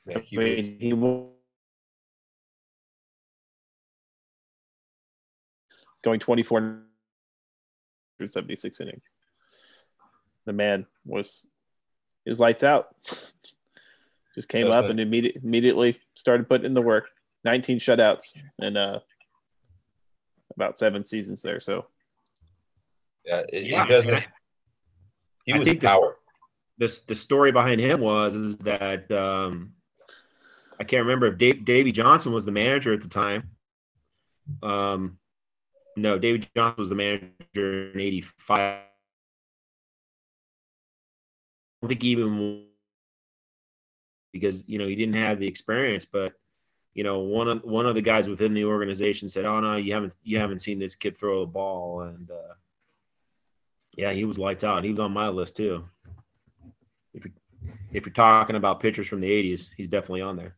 Yeah, 0.05 0.19
he 0.19 0.37
I 0.37 0.43
was- 0.43 0.63
mean, 0.65 0.79
he 0.79 0.93
going 6.03 6.19
24 6.19 6.81
through 8.17 8.27
76 8.27 8.81
innings. 8.81 9.05
The 10.45 10.53
man 10.53 10.85
was 11.05 11.47
his 12.25 12.39
lights 12.39 12.63
out. 12.63 12.87
Just 14.35 14.49
came 14.49 14.65
That's 14.65 14.75
up 14.75 14.81
right. 14.83 14.91
and 14.91 14.99
immediate, 14.99 15.37
immediately 15.43 15.97
started 16.13 16.47
putting 16.47 16.65
in 16.65 16.73
the 16.73 16.81
work. 16.81 17.09
19 17.45 17.79
shutouts 17.79 18.37
and 18.61 18.77
uh, 18.77 18.99
about 20.55 20.77
seven 20.77 21.03
seasons 21.03 21.41
there. 21.41 21.59
So 21.59 21.85
yeah, 23.25 23.43
it, 23.51 23.63
Yeah, 23.65 23.83
it 23.85 23.87
doesn't. 23.87 24.13
and 24.13 24.23
I- 24.23 24.27
He 25.45 25.53
I 25.53 25.57
was 25.57 25.65
think 25.65 25.81
this- 25.81 25.89
power. 25.89 26.15
This 26.77 26.99
the 27.07 27.15
story 27.15 27.51
behind 27.51 27.81
him 27.81 27.99
was 27.99 28.33
is 28.33 28.55
that 28.59 29.11
um, 29.11 29.73
I 30.79 30.85
can't 30.85 31.03
remember 31.03 31.27
if 31.27 31.37
Dave, 31.37 31.65
Davey 31.65 31.91
Johnson 31.91 32.31
was 32.31 32.45
the 32.45 32.53
manager 32.53 32.93
at 32.93 33.01
the 33.01 33.09
time. 33.09 33.49
Um, 34.63 35.17
no, 36.01 36.17
David 36.17 36.47
Johnson 36.55 36.75
was 36.77 36.89
the 36.89 36.95
manager 36.95 37.91
in 37.91 37.99
'85. 37.99 38.57
I 38.57 38.81
don't 41.81 41.89
think 41.89 42.03
even 42.03 42.65
because 44.31 44.63
you 44.67 44.77
know 44.77 44.87
he 44.87 44.95
didn't 44.95 45.15
have 45.15 45.39
the 45.39 45.47
experience, 45.47 46.05
but 46.05 46.33
you 46.93 47.03
know 47.03 47.19
one 47.19 47.47
of 47.47 47.63
one 47.63 47.85
of 47.85 47.95
the 47.95 48.01
guys 48.01 48.27
within 48.27 48.53
the 48.53 48.65
organization 48.65 49.29
said, 49.29 49.45
"Oh 49.45 49.59
no, 49.59 49.77
you 49.77 49.93
haven't 49.93 50.13
you 50.23 50.37
haven't 50.37 50.61
seen 50.61 50.79
this 50.79 50.95
kid 50.95 51.17
throw 51.17 51.41
a 51.41 51.47
ball," 51.47 52.01
and 52.01 52.29
uh, 52.29 52.53
yeah, 53.95 54.11
he 54.11 54.25
was 54.25 54.37
lights 54.37 54.63
out. 54.63 54.83
He 54.83 54.91
was 54.91 54.99
on 54.99 55.11
my 55.11 55.29
list 55.29 55.55
too. 55.55 55.85
If 57.13 57.25
you 57.25 57.31
if 57.91 58.05
you're 58.05 58.13
talking 58.13 58.55
about 58.55 58.79
pitchers 58.79 59.07
from 59.07 59.21
the 59.21 59.29
'80s, 59.29 59.69
he's 59.75 59.87
definitely 59.87 60.21
on 60.21 60.37
there. 60.37 60.55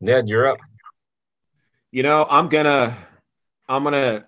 Ned, 0.00 0.28
you're 0.28 0.46
up. 0.46 0.58
You 1.94 2.02
know, 2.02 2.26
I'm 2.28 2.48
gonna, 2.48 2.98
I'm 3.68 3.84
gonna, 3.84 4.26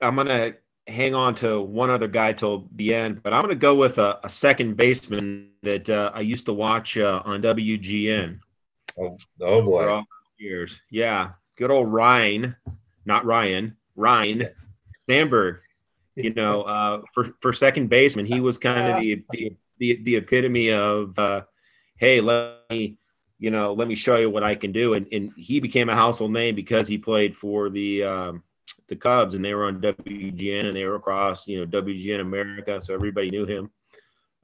I'm 0.00 0.14
gonna 0.14 0.54
hang 0.86 1.12
on 1.12 1.34
to 1.34 1.60
one 1.60 1.90
other 1.90 2.06
guy 2.06 2.32
till 2.34 2.68
the 2.76 2.94
end, 2.94 3.20
but 3.24 3.32
I'm 3.32 3.40
gonna 3.40 3.56
go 3.56 3.74
with 3.74 3.98
a, 3.98 4.20
a 4.22 4.30
second 4.30 4.76
baseman 4.76 5.48
that 5.64 5.90
uh, 5.90 6.12
I 6.14 6.20
used 6.20 6.46
to 6.46 6.52
watch 6.52 6.96
uh, 6.96 7.20
on 7.24 7.42
WGN 7.42 8.38
Oh, 8.96 9.16
oh 9.40 9.62
boy. 9.62 10.02
years. 10.38 10.80
Yeah, 10.88 11.30
good 11.56 11.72
old 11.72 11.92
Ryan, 11.92 12.54
not 13.04 13.24
Ryan, 13.24 13.76
Ryne 13.96 14.50
Sandberg. 15.08 15.56
You 16.14 16.32
know, 16.32 16.62
uh, 16.62 17.02
for 17.12 17.30
for 17.40 17.52
second 17.52 17.90
baseman, 17.90 18.24
he 18.24 18.38
was 18.38 18.56
kind 18.56 18.92
of 18.92 19.00
the 19.00 19.24
the 19.32 19.56
the, 19.78 20.00
the 20.04 20.14
epitome 20.14 20.70
of, 20.70 21.18
uh, 21.18 21.40
hey, 21.96 22.20
let 22.20 22.58
me, 22.70 22.98
you 23.40 23.50
know, 23.50 23.72
let 23.72 23.88
me 23.88 23.94
show 23.96 24.16
you 24.16 24.30
what 24.30 24.44
I 24.44 24.54
can 24.54 24.70
do. 24.70 24.94
And 24.94 25.06
and 25.10 25.32
he 25.36 25.58
became 25.58 25.88
a 25.88 25.94
household 25.94 26.30
name 26.30 26.54
because 26.54 26.86
he 26.86 26.98
played 26.98 27.36
for 27.36 27.70
the 27.70 28.04
um, 28.04 28.42
the 28.88 28.96
Cubs 28.96 29.34
and 29.34 29.44
they 29.44 29.54
were 29.54 29.64
on 29.64 29.80
WGN 29.80 30.66
and 30.66 30.76
they 30.76 30.84
were 30.84 30.96
across, 30.96 31.48
you 31.48 31.58
know, 31.58 31.82
WGN 31.82 32.20
America, 32.20 32.80
so 32.82 32.94
everybody 32.94 33.30
knew 33.30 33.46
him. 33.46 33.70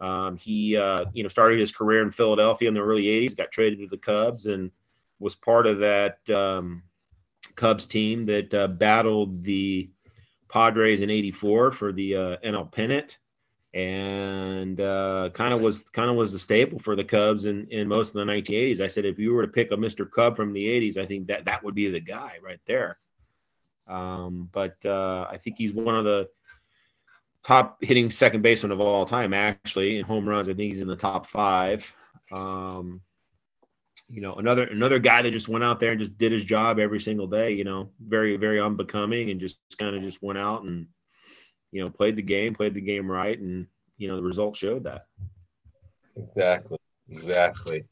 Um, 0.01 0.37
he, 0.37 0.77
uh, 0.77 1.07
you 1.13 1.23
know, 1.23 1.29
started 1.29 1.59
his 1.59 1.73
career 1.73 2.03
in 2.03 2.11
Philadelphia 2.11 2.69
in 2.69 2.75
the 2.75 2.83
early 2.83 3.05
'80s, 3.05 3.37
got 3.37 3.53
traded 3.53 3.81
to 3.81 3.89
the 3.89 3.99
Cubs, 3.99 4.47
and 4.47 4.71
was 5.19 5.35
part 5.35 5.67
of 5.67 5.79
that 5.81 6.19
um, 6.31 6.83
Cubs 7.55 7.85
team 7.85 8.27
that 8.27 8.53
uh, 8.53 8.69
battled 8.69 9.45
the 9.45 9.91
Padres 10.49 11.03
in 11.03 11.11
'84 11.11 11.73
for 11.73 11.93
the 11.93 12.17
uh, 12.17 12.37
NL 12.45 12.73
pennant, 12.73 13.19
and 13.77 14.81
uh, 14.81 15.29
kind 15.35 15.53
of 15.53 15.61
was 15.61 15.83
kind 15.93 16.09
of 16.09 16.17
was 16.17 16.33
the 16.33 16.39
staple 16.39 16.79
for 16.79 16.97
the 16.97 17.05
Cubs 17.05 17.45
in, 17.45 17.67
in 17.71 17.87
most 17.87 18.09
of 18.09 18.15
the 18.15 18.25
1980s. 18.25 18.81
I 18.81 18.87
said 18.87 19.05
if 19.05 19.19
you 19.19 19.35
were 19.35 19.43
to 19.43 19.53
pick 19.53 19.71
a 19.71 19.77
Mr. 19.77 20.11
Cub 20.11 20.35
from 20.35 20.55
the 20.55 20.67
'80s, 20.67 20.97
I 20.97 21.05
think 21.05 21.27
that 21.27 21.45
that 21.45 21.63
would 21.63 21.75
be 21.75 21.91
the 21.91 22.01
guy 22.01 22.39
right 22.43 22.61
there. 22.67 22.97
Um, 23.87 24.49
but 24.51 24.77
uh, 24.83 25.27
I 25.31 25.37
think 25.37 25.57
he's 25.59 25.75
one 25.75 25.95
of 25.95 26.05
the 26.07 26.27
top 27.45 27.77
hitting 27.83 28.11
second 28.11 28.41
baseman 28.41 28.73
of 28.73 28.81
all 28.81 29.05
time, 29.05 29.35
actually. 29.35 29.99
In 29.99 30.07
home 30.07 30.27
runs, 30.27 30.49
I 30.49 30.55
think 30.55 30.73
he's 30.73 30.81
in 30.81 30.89
the 30.89 30.97
top 30.97 31.27
five. 31.27 31.85
Um, 32.33 33.03
you 34.09 34.23
know, 34.23 34.37
another 34.37 34.65
another 34.65 35.01
guy 35.01 35.21
that 35.21 35.33
just 35.33 35.49
went 35.49 35.65
out 35.65 35.81
there 35.81 35.91
and 35.91 36.01
just 36.01 36.17
did 36.17 36.33
his 36.33 36.45
job 36.45 36.79
every 36.79 37.03
single 37.03 37.27
day. 37.27 37.53
You 37.53 37.65
know, 37.65 37.91
very 38.01 38.39
very 38.39 38.59
unbecoming, 38.59 39.29
and 39.29 39.39
just 39.39 39.59
kind 39.79 39.95
of 39.95 40.03
just 40.03 40.23
went 40.23 40.39
out 40.39 40.63
and 40.63 40.87
you 41.77 41.83
know 41.85 41.91
played 41.91 42.17
the 42.17 42.23
game, 42.23 42.55
played 42.55 42.73
the 42.73 42.81
game 42.81 43.11
right, 43.11 43.39
and 43.39 43.67
you 43.99 44.09
know 44.09 44.17
the 44.17 44.23
results 44.23 44.59
showed 44.59 44.85
that. 44.85 45.09
Exactly. 46.17 46.79
Exactly. 47.11 47.85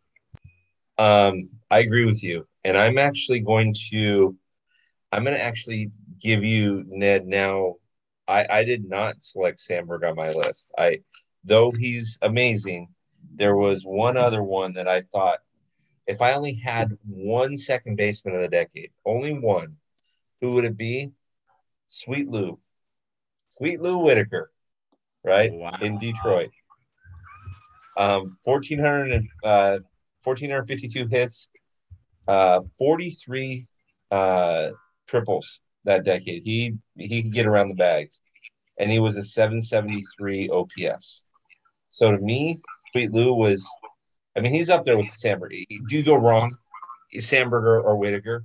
Um, 0.96 1.50
I 1.70 1.80
agree 1.80 2.06
with 2.06 2.22
you. 2.22 2.46
And 2.64 2.78
I'm 2.78 2.96
actually 2.96 3.40
going 3.40 3.74
to 3.90 4.34
I'm 5.12 5.22
gonna 5.22 5.36
actually 5.36 5.90
give 6.18 6.42
you 6.42 6.84
Ned 6.86 7.26
now. 7.26 7.74
I, 8.26 8.46
I 8.48 8.64
did 8.64 8.88
not 8.88 9.16
select 9.18 9.60
Sandberg 9.60 10.02
on 10.02 10.16
my 10.16 10.30
list. 10.30 10.72
I 10.78 11.00
though 11.44 11.70
he's 11.70 12.18
amazing, 12.22 12.88
there 13.36 13.56
was 13.56 13.84
one 13.84 14.16
other 14.16 14.42
one 14.42 14.72
that 14.74 14.88
I 14.88 15.02
thought 15.02 15.40
if 16.06 16.22
I 16.22 16.32
only 16.32 16.54
had 16.54 16.96
one 17.06 17.58
second 17.58 17.96
baseman 17.96 18.34
of 18.34 18.40
the 18.40 18.48
decade, 18.48 18.92
only 19.04 19.34
one, 19.38 19.76
who 20.40 20.52
would 20.52 20.64
it 20.64 20.78
be? 20.78 21.12
Sweet 21.88 22.28
Lou. 22.30 22.58
Sweet 23.56 23.80
Lou 23.80 23.98
Whitaker, 23.98 24.50
right? 25.22 25.52
Wow. 25.52 25.76
in 25.80 25.98
Detroit. 25.98 26.50
Um, 27.96 28.36
1,400, 28.44 29.12
and, 29.12 29.28
uh, 29.44 29.78
1,452 30.24 31.06
hits, 31.06 31.48
uh, 32.26 32.60
43 32.78 33.66
uh, 34.10 34.70
triples 35.06 35.60
that 35.84 36.04
decade. 36.04 36.42
He 36.42 36.74
he 36.96 37.22
could 37.22 37.32
get 37.32 37.46
around 37.46 37.68
the 37.68 37.74
bags, 37.74 38.20
and 38.78 38.90
he 38.90 38.98
was 38.98 39.16
a 39.16 39.22
773 39.22 40.48
OPS. 40.50 41.24
So 41.90 42.10
to 42.10 42.18
me, 42.18 42.60
Sweet 42.92 43.12
Lou 43.12 43.34
was, 43.34 43.68
I 44.36 44.40
mean, 44.40 44.52
he's 44.52 44.70
up 44.70 44.84
there 44.84 44.96
with 44.96 45.14
Sandberg. 45.14 45.52
Do 45.68 45.96
you 45.96 46.02
go 46.02 46.16
wrong, 46.16 46.56
Sandberg 47.18 47.64
or, 47.64 47.80
or 47.80 47.96
Whitaker? 47.96 48.44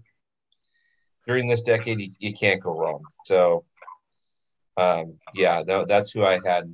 During 1.25 1.47
this 1.47 1.63
decade, 1.63 1.99
you, 1.99 2.11
you 2.19 2.33
can't 2.33 2.61
go 2.61 2.71
wrong. 2.71 3.03
So, 3.25 3.65
um, 4.77 5.17
yeah, 5.33 5.63
no, 5.65 5.85
that's 5.85 6.11
who 6.11 6.25
I 6.25 6.39
had 6.45 6.71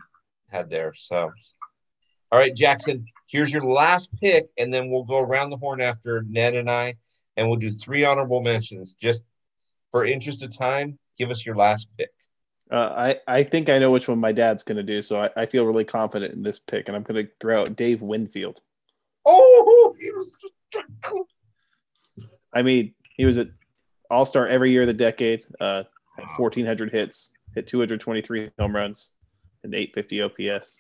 had 0.50 0.70
there. 0.70 0.94
So, 0.94 1.32
all 2.32 2.40
right, 2.40 2.56
Jackson, 2.56 3.06
here's 3.28 3.52
your 3.52 3.64
last 3.64 4.12
pick, 4.20 4.50
and 4.58 4.74
then 4.74 4.90
we'll 4.90 5.04
go 5.04 5.20
around 5.20 5.50
the 5.50 5.58
horn 5.58 5.82
after 5.82 6.24
Ned 6.24 6.56
and 6.56 6.70
I, 6.70 6.96
and 7.38 7.48
we'll 7.48 7.58
do 7.58 7.72
three 7.72 8.06
honorable 8.06 8.42
mentions. 8.42 8.94
Just 8.94 9.24
for 9.92 10.06
interest 10.06 10.44
of 10.44 10.56
time, 10.56 11.00
give 11.18 11.32
us 11.32 11.46
your 11.46 11.56
last 11.56 11.90
pick. 11.98 12.10
Uh, 12.72 13.14
I, 13.28 13.36
I 13.40 13.44
think 13.44 13.70
I 13.70 13.78
know 13.78 13.92
which 13.92 14.08
one 14.08 14.20
my 14.20 14.32
dad's 14.32 14.64
going 14.64 14.78
to 14.78 14.84
do, 14.84 15.02
so 15.02 15.22
I, 15.22 15.30
I 15.38 15.46
feel 15.46 15.66
really 15.66 15.86
confident 15.86 16.34
in 16.34 16.42
this 16.42 16.60
pick, 16.60 16.88
and 16.88 16.96
I'm 16.96 17.04
going 17.04 17.26
to 17.26 17.32
throw 17.40 17.62
out 17.62 17.76
Dave 17.76 18.02
Winfield. 18.02 18.60
Oh, 19.26 19.96
he 20.00 20.12
was 20.12 20.32
I 22.54 22.62
mean, 22.62 22.94
he 23.16 23.26
was 23.26 23.38
an 23.38 23.54
all 24.10 24.26
star 24.26 24.48
every 24.48 24.72
year 24.72 24.82
of 24.82 24.88
the 24.88 24.94
decade, 24.94 25.46
uh, 25.60 25.84
had 26.16 26.26
1,400 26.38 26.92
hits, 26.92 27.34
hit 27.56 27.68
223 27.68 28.52
home 28.60 28.76
runs, 28.76 29.16
and 29.64 29.74
850 29.74 30.22
OPS. 30.52 30.80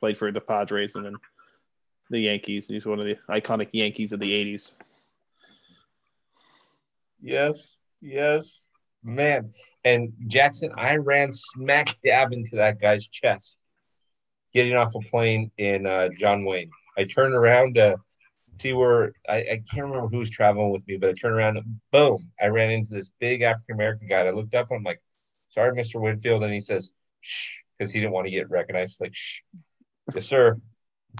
Played 0.00 0.16
for 0.18 0.32
the 0.32 0.40
Padres 0.40 0.96
and 0.96 1.04
then 1.04 1.16
the 2.08 2.20
Yankees. 2.20 2.68
He's 2.68 2.86
one 2.86 2.98
of 2.98 3.04
the 3.04 3.16
iconic 3.28 3.68
Yankees 3.72 4.12
of 4.12 4.20
the 4.20 4.32
80s. 4.32 4.74
Yes, 7.20 7.82
yes, 8.00 8.66
man. 9.04 9.52
And 9.84 10.12
Jackson, 10.26 10.72
I 10.76 10.96
ran 10.96 11.30
smack 11.32 11.88
dab 12.04 12.32
into 12.32 12.56
that 12.56 12.80
guy's 12.80 13.08
chest 13.08 13.58
getting 14.52 14.74
off 14.74 14.94
a 14.94 15.00
plane 15.00 15.50
in 15.58 15.86
uh, 15.86 16.08
John 16.18 16.44
Wayne. 16.44 16.70
I 16.98 17.04
turned 17.04 17.34
around 17.34 17.76
to 17.76 17.96
see 18.58 18.72
where 18.72 19.12
I, 19.28 19.36
I, 19.36 19.62
can't 19.72 19.86
remember 19.86 20.08
who 20.08 20.18
was 20.18 20.30
traveling 20.30 20.70
with 20.70 20.86
me, 20.86 20.96
but 20.96 21.10
I 21.10 21.12
turned 21.12 21.36
around 21.36 21.60
boom, 21.92 22.18
I 22.42 22.48
ran 22.48 22.70
into 22.70 22.92
this 22.92 23.12
big 23.18 23.42
African 23.42 23.76
American 23.76 24.08
guy. 24.08 24.26
I 24.26 24.30
looked 24.32 24.54
up 24.54 24.68
I'm 24.70 24.82
like, 24.82 25.00
sorry, 25.50 25.76
Mr. 25.76 26.00
Winfield. 26.00 26.42
And 26.42 26.52
he 26.52 26.60
says, 26.60 26.92
shh, 27.20 27.58
because 27.78 27.92
he 27.92 28.00
didn't 28.00 28.12
want 28.12 28.26
to 28.26 28.32
get 28.32 28.50
recognized. 28.50 29.00
Like, 29.00 29.14
shh, 29.14 29.40
yes, 30.14 30.26
sir. 30.26 30.58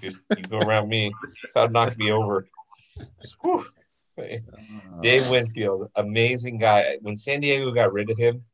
Just 0.02 0.20
you 0.36 0.42
go 0.44 0.60
around 0.60 0.88
me, 0.88 1.12
that'll 1.54 1.70
knock 1.70 1.98
me 1.98 2.10
over. 2.12 2.46
Dave 5.02 5.28
Winfield, 5.30 5.90
amazing 5.96 6.58
guy. 6.58 6.98
When 7.00 7.16
San 7.16 7.40
Diego 7.40 7.70
got 7.72 7.92
rid 7.92 8.10
of 8.10 8.18
him 8.18 8.44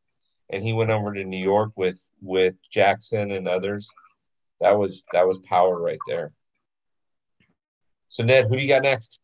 and 0.50 0.62
he 0.62 0.72
went 0.72 0.90
over 0.90 1.12
to 1.12 1.24
New 1.24 1.42
York 1.42 1.72
with 1.76 2.00
with 2.22 2.56
Jackson 2.70 3.32
and 3.32 3.48
others, 3.48 3.90
that 4.60 4.78
was 4.78 5.04
that 5.12 5.26
was 5.26 5.38
power 5.38 5.80
right 5.80 5.98
there. 6.08 6.32
So 8.08 8.22
Ned, 8.24 8.46
who 8.46 8.56
do 8.56 8.62
you 8.62 8.68
got 8.68 8.82
next? 8.82 9.20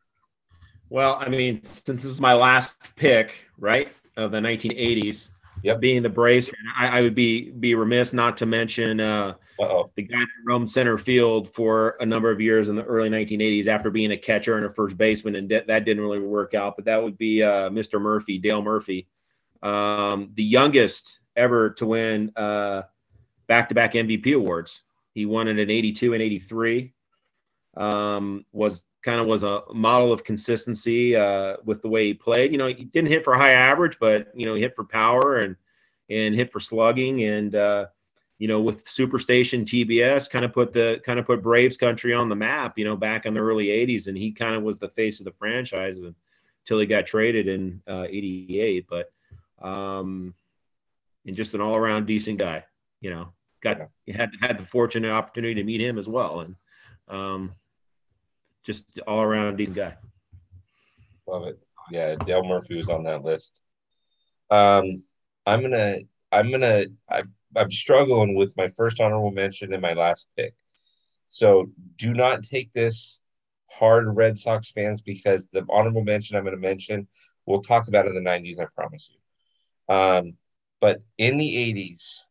Well, 0.91 1.17
I 1.19 1.29
mean, 1.29 1.65
since 1.65 2.03
this 2.03 2.13
is 2.13 2.21
my 2.21 2.35
last 2.35 2.77
pick, 2.97 3.33
right, 3.57 3.89
of 4.17 4.31
the 4.31 4.41
1980s, 4.41 5.31
yep. 5.63 5.81
being 5.81 6.03
the 6.03 6.09
Braves, 6.09 6.51
I, 6.77 6.99
I 6.99 7.01
would 7.01 7.15
be 7.15 7.51
be 7.51 7.75
remiss 7.75 8.13
not 8.13 8.37
to 8.39 8.47
mention 8.47 9.01
uh, 9.01 9.35
the 9.59 10.03
guy 10.03 10.19
that 10.19 10.29
roamed 10.45 10.71
center 10.71 10.99
field 10.99 11.55
for 11.55 11.97
a 12.01 12.07
number 12.07 12.31
of 12.31 12.41
years 12.41 12.69
in 12.69 12.77
the 12.77 12.85
early 12.85 13.09
1980s 13.09 13.67
after 13.67 13.91
being 13.91 14.13
a 14.13 14.17
catcher 14.17 14.57
and 14.57 14.67
a 14.67 14.73
first 14.73 14.97
baseman, 14.97 15.37
and 15.37 15.49
de- 15.49 15.65
that 15.67 15.85
didn't 15.85 16.03
really 16.03 16.21
work 16.21 16.55
out. 16.55 16.77
But 16.77 16.85
that 16.87 17.03
would 17.03 17.19
be 17.19 17.43
uh, 17.43 17.71
Mr. 17.71 18.01
Murphy, 18.01 18.39
Dale 18.39 18.63
Murphy, 18.63 19.07
um, 19.63 20.33
the 20.35 20.45
youngest 20.45 21.21
ever 21.37 21.71
to 21.71 21.87
win 21.87 22.33
uh, 22.37 22.83
back-to-back 23.47 23.95
MVP 23.95 24.35
awards. 24.35 24.83
He 25.15 25.27
won 25.27 25.49
it 25.49 25.59
in 25.59 25.71
82 25.71 26.15
and 26.15 26.23
83 26.23 26.93
um, 27.77 28.45
was 28.53 28.83
kind 29.03 29.21
of 29.21 29.27
was 29.27 29.43
a 29.43 29.63
model 29.73 30.13
of 30.13 30.25
consistency 30.25 31.17
uh, 31.17 31.57
with 31.65 31.83
the 31.83 31.89
way 31.89 32.07
he 32.07 32.15
played. 32.15 32.53
You 32.53 32.59
know, 32.59 32.67
he 32.67 32.85
didn't 32.85 33.11
hit 33.11 33.25
for 33.25 33.35
high 33.35 33.53
average, 33.53 33.99
but 34.01 34.29
you 34.35 34.47
know, 34.47 34.55
he 34.55 34.63
hit 34.63 34.77
for 34.77 34.85
power 34.85 35.39
and 35.39 35.57
and 36.11 36.35
hit 36.35 36.53
for 36.53 36.61
slugging 36.61 37.25
and 37.25 37.55
uh, 37.55 37.87
you 38.43 38.49
know, 38.49 38.61
with 38.61 38.85
Superstation 38.87 39.65
TBS, 39.65 40.29
kind 40.29 40.45
of 40.45 40.53
put 40.53 40.73
the 40.73 41.01
kind 41.07 41.21
of 41.21 41.27
put 41.27 41.45
Braves 41.45 41.77
country 41.77 42.13
on 42.13 42.29
the 42.29 42.35
map. 42.35 42.77
You 42.77 42.85
know, 42.85 42.97
back 42.97 43.25
in 43.25 43.35
the 43.35 43.41
early 43.41 43.67
'80s, 43.67 44.09
and 44.09 44.19
he 44.19 44.33
kind 44.33 44.57
of 44.57 44.65
was 44.65 44.81
the 44.81 44.89
face 44.89 45.21
of 45.21 45.27
the 45.27 45.33
franchise 45.39 45.99
until 45.99 46.81
he 46.81 46.87
got 46.87 47.07
traded 47.07 47.47
in 47.47 47.81
'88. 47.87 48.85
Uh, 48.91 49.07
but 49.61 49.69
um, 49.69 50.35
and 51.25 51.37
just 51.37 51.55
an 51.55 51.61
all-around 51.61 52.07
decent 52.07 52.41
guy. 52.41 52.65
You 53.01 53.11
know, 53.11 53.29
got 53.61 53.89
had 54.13 54.33
had 54.41 54.59
the 54.59 54.67
fortunate 54.67 55.13
opportunity 55.13 55.55
to 55.55 55.63
meet 55.63 55.81
him 55.81 55.97
as 55.97 56.09
well, 56.09 56.41
and 56.41 56.57
um, 57.07 57.55
just 58.65 58.85
all 59.07 59.23
around 59.23 59.57
decent 59.57 59.77
guy. 59.77 59.97
Love 61.27 61.47
it. 61.47 61.59
Yeah, 61.91 62.15
Dale 62.17 62.45
Murphy 62.45 62.77
was 62.77 62.89
on 62.89 63.05
that 63.05 63.25
list. 63.25 63.61
Um, 64.51 65.03
I'm 65.47 65.63
gonna, 65.63 65.99
I'm 66.31 66.51
gonna, 66.51 66.85
I, 67.11 67.23
I'm 67.57 67.71
struggling 67.71 68.35
with 68.35 68.57
my 68.57 68.69
first 68.69 69.01
honorable 69.01 69.31
mention 69.31 69.73
and 69.73 69.83
my 69.83 69.95
last 69.95 70.29
pick. 70.37 70.55
So 71.29 71.71
do 71.97 72.13
not 72.13 72.43
take 72.43 72.73
this 72.73 73.23
hard, 73.71 74.15
Red 74.15 74.39
Sox 74.39 74.71
fans, 74.71 75.01
because 75.01 75.49
the 75.49 75.65
honorable 75.71 76.05
mention 76.05 76.37
I'm 76.37 76.45
going 76.45 76.55
to 76.55 76.61
mention, 76.61 77.09
we'll 77.47 77.63
talk 77.63 77.89
about 77.89 78.07
in 78.07 78.15
the 78.15 78.21
90s, 78.21 78.61
I 78.61 78.67
promise 78.75 79.11
you. 79.11 79.95
Um, 79.95 80.35
but 80.81 81.03
in 81.19 81.39
the 81.39 81.55
80s, 81.73 82.29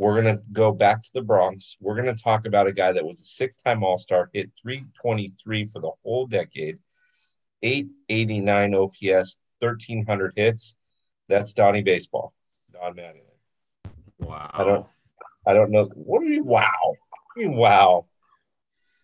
we're 0.00 0.22
going 0.22 0.34
to 0.34 0.42
go 0.54 0.72
back 0.72 1.02
to 1.02 1.10
the 1.12 1.20
Bronx. 1.20 1.76
We're 1.78 1.94
going 1.94 2.16
to 2.16 2.22
talk 2.22 2.46
about 2.46 2.66
a 2.66 2.72
guy 2.72 2.90
that 2.90 3.04
was 3.04 3.20
a 3.20 3.24
six 3.24 3.58
time 3.58 3.84
All 3.84 3.98
Star, 3.98 4.30
hit 4.32 4.50
323 4.62 5.66
for 5.66 5.80
the 5.80 5.90
whole 6.02 6.26
decade, 6.26 6.78
889 7.62 8.74
OPS, 8.76 9.40
1,300 9.58 10.32
hits. 10.36 10.76
That's 11.28 11.52
Donnie 11.52 11.82
Baseball, 11.82 12.32
Don 12.72 12.94
Mattingly. 12.94 13.90
Wow. 14.20 14.50
I 14.54 14.64
don't, 14.64 14.86
I 15.46 15.52
don't 15.52 15.70
know. 15.70 15.90
What 15.92 16.20
do 16.20 16.28
you 16.28 16.32
mean, 16.32 16.46
wow? 16.46 16.94
Mean, 17.36 17.52
wow. 17.52 18.06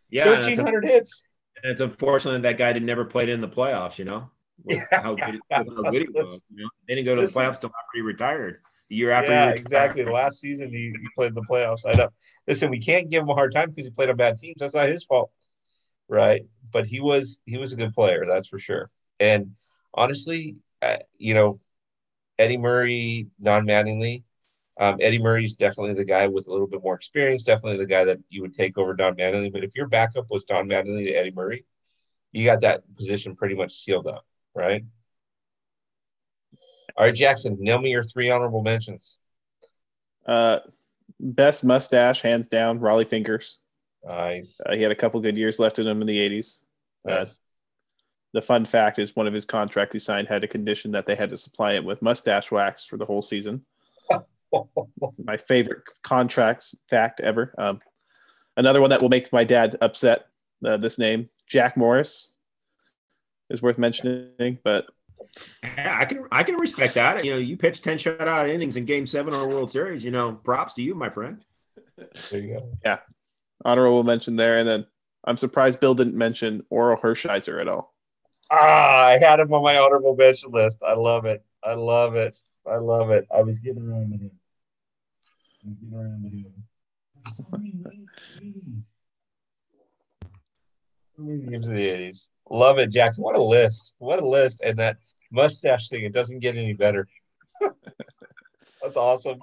Yeah. 0.09 0.31
1,300 0.31 0.83
hits. 0.83 1.25
And 1.63 1.73
it's 1.73 1.83
unfortunate 1.83 2.41
that 2.41 2.57
guy 2.57 2.73
didn't 2.73 2.87
never 2.87 3.05
played 3.05 3.29
in 3.29 3.43
the 3.43 3.49
playoffs, 3.49 3.99
you 3.99 4.07
know? 4.07 4.31
Yeah. 4.67 4.81
How 4.91 5.15
good, 5.15 5.39
how 5.51 5.63
good 5.63 6.03
he 6.03 6.09
was. 6.09 6.43
You 6.51 6.63
know? 6.63 6.71
They 6.89 6.95
didn't 6.95 7.05
go 7.05 7.15
to 7.17 7.21
the 7.21 7.29
playoffs 7.29 7.57
until 7.57 7.69
after 7.69 7.93
he 7.93 8.01
retired 8.01 8.63
the 8.89 8.97
year 8.97 9.11
after. 9.11 9.31
Yeah, 9.31 9.51
exactly. 9.51 10.05
The 10.05 10.11
last 10.11 10.41
season 10.41 10.71
he, 10.71 10.93
he 10.99 11.09
played 11.15 11.35
the 11.35 11.43
playoffs. 11.43 11.87
I 11.87 11.95
know. 11.95 12.09
Listen, 12.47 12.71
we 12.71 12.81
can't 12.81 13.11
give 13.11 13.23
him 13.23 13.29
a 13.29 13.35
hard 13.35 13.53
time 13.53 13.71
because 13.71 13.85
he 13.85 13.91
played 13.91 14.11
on 14.11 14.17
bad 14.17 14.39
teams. 14.39 14.57
That's 14.59 14.75
not 14.75 14.89
his 14.89 15.05
fault, 15.05 15.31
right? 16.09 16.43
But 16.73 16.87
he 16.87 17.01
was 17.01 17.41
he 17.47 17.59
was 17.59 17.73
a 17.73 17.77
good 17.77 17.93
player, 17.93 18.25
that's 18.27 18.49
for 18.49 18.59
sure. 18.59 18.89
And 19.19 19.57
honestly, 19.95 20.57
uh, 20.83 20.99
you 21.19 21.35
know, 21.35 21.59
Eddie 22.39 22.59
Murray, 22.59 23.29
Don 23.41 23.67
Mattingly. 23.67 24.23
Um, 24.79 24.99
Eddie 25.01 25.19
Murray's 25.19 25.57
definitely 25.57 25.95
the 25.95 26.05
guy 26.05 26.27
with 26.27 26.49
a 26.49 26.53
little 26.53 26.67
bit 26.67 26.83
more 26.83 26.95
experience. 26.95 27.45
Definitely 27.45 27.79
the 27.79 27.87
guy 27.87 28.05
that 28.05 28.19
you 28.29 28.43
would 28.43 28.53
take 28.53 28.77
over 28.77 28.93
Don 28.93 29.17
Mattingly. 29.17 29.51
But 29.51 29.65
if 29.65 29.75
your 29.75 29.89
backup 29.89 30.27
was 30.31 30.45
Don 30.45 30.69
Mattingly 30.69 31.07
to 31.07 31.15
Eddie 31.15 31.31
Murray, 31.31 31.65
you 32.33 32.45
got 32.45 32.61
that 32.61 32.83
position 32.95 33.37
pretty 33.37 33.55
much 33.55 33.83
sealed 33.83 34.07
up, 34.07 34.27
right? 34.55 34.85
All 36.97 37.05
right, 37.05 37.15
Jackson, 37.15 37.57
nail 37.61 37.79
me 37.79 37.91
your 37.91 38.03
three 38.03 38.31
honorable 38.31 38.63
mentions. 38.63 39.19
Uh, 40.27 40.61
best 41.21 41.65
mustache, 41.65 42.23
hands 42.23 42.49
down, 42.49 42.81
Rollie 42.81 43.07
Fingers. 43.07 43.59
Nice. 44.05 44.61
Uh, 44.65 44.75
he 44.75 44.83
had 44.83 44.93
a 44.93 44.97
couple 44.97 45.21
good 45.21 45.37
years 45.37 45.59
left 45.59 45.79
in 45.79 45.87
him 45.87 46.01
in 46.01 46.07
the 46.07 46.19
80s. 46.19 46.63
Uh, 47.07 47.27
the 48.33 48.43
fun 48.43 48.65
fact 48.65 48.99
is 48.99 49.15
one 49.15 49.27
of 49.27 49.33
his 49.33 49.45
contracts 49.45 49.93
he 49.93 49.99
signed 49.99 50.29
had 50.29 50.43
a 50.43 50.49
condition 50.49 50.91
that 50.93 51.07
they 51.07 51.15
had 51.15 51.31
to 51.31 51.37
supply 51.37 51.75
him 51.75 51.85
with 51.85 52.03
mustache 52.03 52.51
wax 52.51 52.85
for 52.85 52.97
the 52.97 53.05
whole 53.05 53.23
season. 53.23 53.65
my 55.25 55.37
favorite 55.37 55.83
contracts 56.03 56.75
fact 56.89 57.21
ever. 57.21 57.55
Um, 57.59 57.81
another 58.57 58.81
one 58.81 58.91
that 58.91 59.03
will 59.03 59.09
make 59.09 59.33
my 59.33 59.45
dad 59.45 59.77
upset. 59.81 60.27
Uh, 60.65 60.77
this 60.77 60.99
name, 60.99 61.29
Jack 61.47 61.77
Morris, 61.77 62.35
is 63.51 63.63
worth 63.63 63.79
mentioning, 63.79 64.59
but 64.65 64.87
I 65.63 66.05
can 66.05 66.27
I 66.31 66.43
can 66.43 66.57
respect 66.57 66.95
that. 66.95 67.25
You 67.25 67.33
know, 67.33 67.39
you 67.39 67.57
pitched 67.57 67.85
ten 67.85 67.99
shutout 67.99 68.49
innings 68.49 68.77
in 68.77 68.85
Game 68.85 69.07
Seven 69.07 69.35
of 69.35 69.41
the 69.41 69.49
World 69.49 69.73
Series. 69.73 70.05
You 70.05 70.11
know, 70.11 70.33
props 70.33 70.75
to 70.75 70.83
you, 70.83 70.95
my 70.95 71.11
friend. 71.11 71.43
There 72.31 72.41
you 72.41 72.55
go. 72.55 72.71
Yeah, 72.85 72.99
honorable 73.65 74.05
mention 74.05 74.37
there, 74.37 74.59
and 74.59 74.69
then 74.69 74.87
I'm 75.25 75.37
surprised 75.37 75.81
Bill 75.81 75.95
didn't 75.95 76.17
mention 76.17 76.63
Orel 76.71 77.01
Hershiser 77.01 77.61
at 77.61 77.69
all. 77.69 77.95
Ah, 78.51 79.07
I 79.07 79.19
had 79.19 79.41
him 79.41 79.53
on 79.53 79.63
my 79.63 79.77
honorable 79.77 80.15
mention 80.15 80.53
list. 80.53 80.83
I 80.87 80.95
love 80.95 81.25
it. 81.25 81.45
I 81.65 81.75
love 81.75 82.15
it. 82.15 82.37
I 82.67 82.77
love 82.77 83.11
it. 83.11 83.27
I 83.35 83.43
was 83.43 83.59
getting 83.59 83.89
around 83.89 84.13
to 84.13 84.19
him. 84.19 84.31
I 85.65 85.69
was 85.69 85.77
getting 85.79 85.95
around 85.95 86.23
to 86.23 86.29
him. 86.29 86.53
Games 91.19 91.67
of 91.67 91.75
the 91.75 91.81
80s. 91.81 92.31
Love 92.51 92.79
it, 92.79 92.91
Jackson. 92.91 93.25
What 93.25 93.37
a 93.37 93.43
list. 93.43 93.95
What 93.99 94.23
a 94.23 94.27
list. 94.27 94.61
And 94.65 94.79
that 94.79 94.99
mustache 95.31 95.89
thing, 95.89 96.05
it 96.05 96.13
doesn't 96.13 96.41
get 96.41 96.57
any 96.57 96.75
better. 96.75 97.09
That's 98.83 98.97
awesome. 98.97 99.39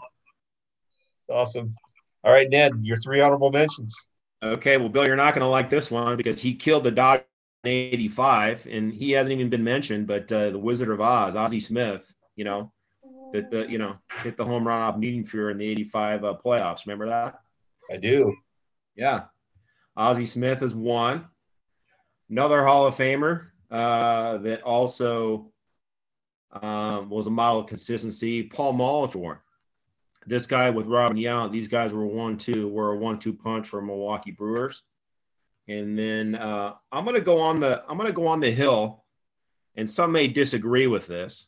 Awesome. 1.29 1.73
All 2.23 2.31
right, 2.31 2.49
Ned, 2.49 2.73
your 2.81 2.97
three 2.97 3.19
honorable 3.19 3.51
mentions. 3.51 3.93
Okay, 4.41 4.77
well, 4.77 4.89
Bill, 4.89 5.05
you're 5.05 5.15
not 5.15 5.33
going 5.33 5.43
to 5.43 5.47
like 5.47 5.69
this 5.69 5.91
one 5.91 6.17
because 6.17 6.39
he 6.39 6.55
killed 6.55 6.83
the 6.83 6.91
Dodgers 6.91 7.25
in 7.63 7.71
85, 7.71 8.65
and 8.69 8.93
he 8.93 9.11
hasn't 9.11 9.33
even 9.33 9.49
been 9.49 9.63
mentioned, 9.63 10.07
but 10.07 10.31
uh, 10.31 10.49
the 10.49 10.59
Wizard 10.59 10.89
of 10.89 11.01
Oz, 11.01 11.35
Ozzie 11.35 11.59
Smith, 11.59 12.01
you 12.35 12.43
know, 12.43 12.71
that 13.33 13.49
the 13.49 13.65
you 13.69 13.77
know 13.77 13.95
hit 14.21 14.37
the 14.37 14.45
home 14.45 14.67
run 14.67 14.81
off 14.81 14.95
Niedenfuer 14.95 15.51
in 15.51 15.57
the 15.57 15.67
85 15.67 16.23
uh, 16.23 16.37
playoffs. 16.43 16.85
Remember 16.85 17.07
that? 17.07 17.39
I 17.91 17.97
do. 17.97 18.35
Yeah. 18.95 19.23
Ozzie 19.97 20.25
Smith 20.25 20.61
is 20.61 20.73
one. 20.73 21.25
Another 22.29 22.65
Hall 22.65 22.87
of 22.87 22.95
Famer, 22.95 23.47
uh, 23.69 24.37
that 24.39 24.61
also 24.61 25.51
um, 26.51 27.09
was 27.09 27.27
a 27.27 27.31
model 27.31 27.61
of 27.61 27.67
consistency. 27.67 28.43
Paul 28.43 28.73
Molitor. 28.73 29.39
This 30.25 30.45
guy 30.45 30.69
with 30.69 30.85
Robin 30.85 31.17
Yount, 31.17 31.51
these 31.51 31.67
guys 31.67 31.91
were 31.91 32.05
one 32.05 32.37
two, 32.37 32.69
were 32.69 32.93
a 32.93 32.97
one 32.97 33.19
two 33.19 33.33
punch 33.33 33.67
for 33.67 33.81
Milwaukee 33.81 34.31
Brewers. 34.31 34.83
And 35.67 35.97
then 35.97 36.35
uh, 36.35 36.73
I'm 36.91 37.03
gonna 37.03 37.19
go 37.19 37.39
on 37.39 37.59
the 37.59 37.83
I'm 37.89 37.97
gonna 37.97 38.13
go 38.13 38.27
on 38.27 38.39
the 38.39 38.51
hill, 38.51 39.03
and 39.75 39.89
some 39.89 40.11
may 40.11 40.27
disagree 40.27 40.87
with 40.87 41.07
this, 41.07 41.47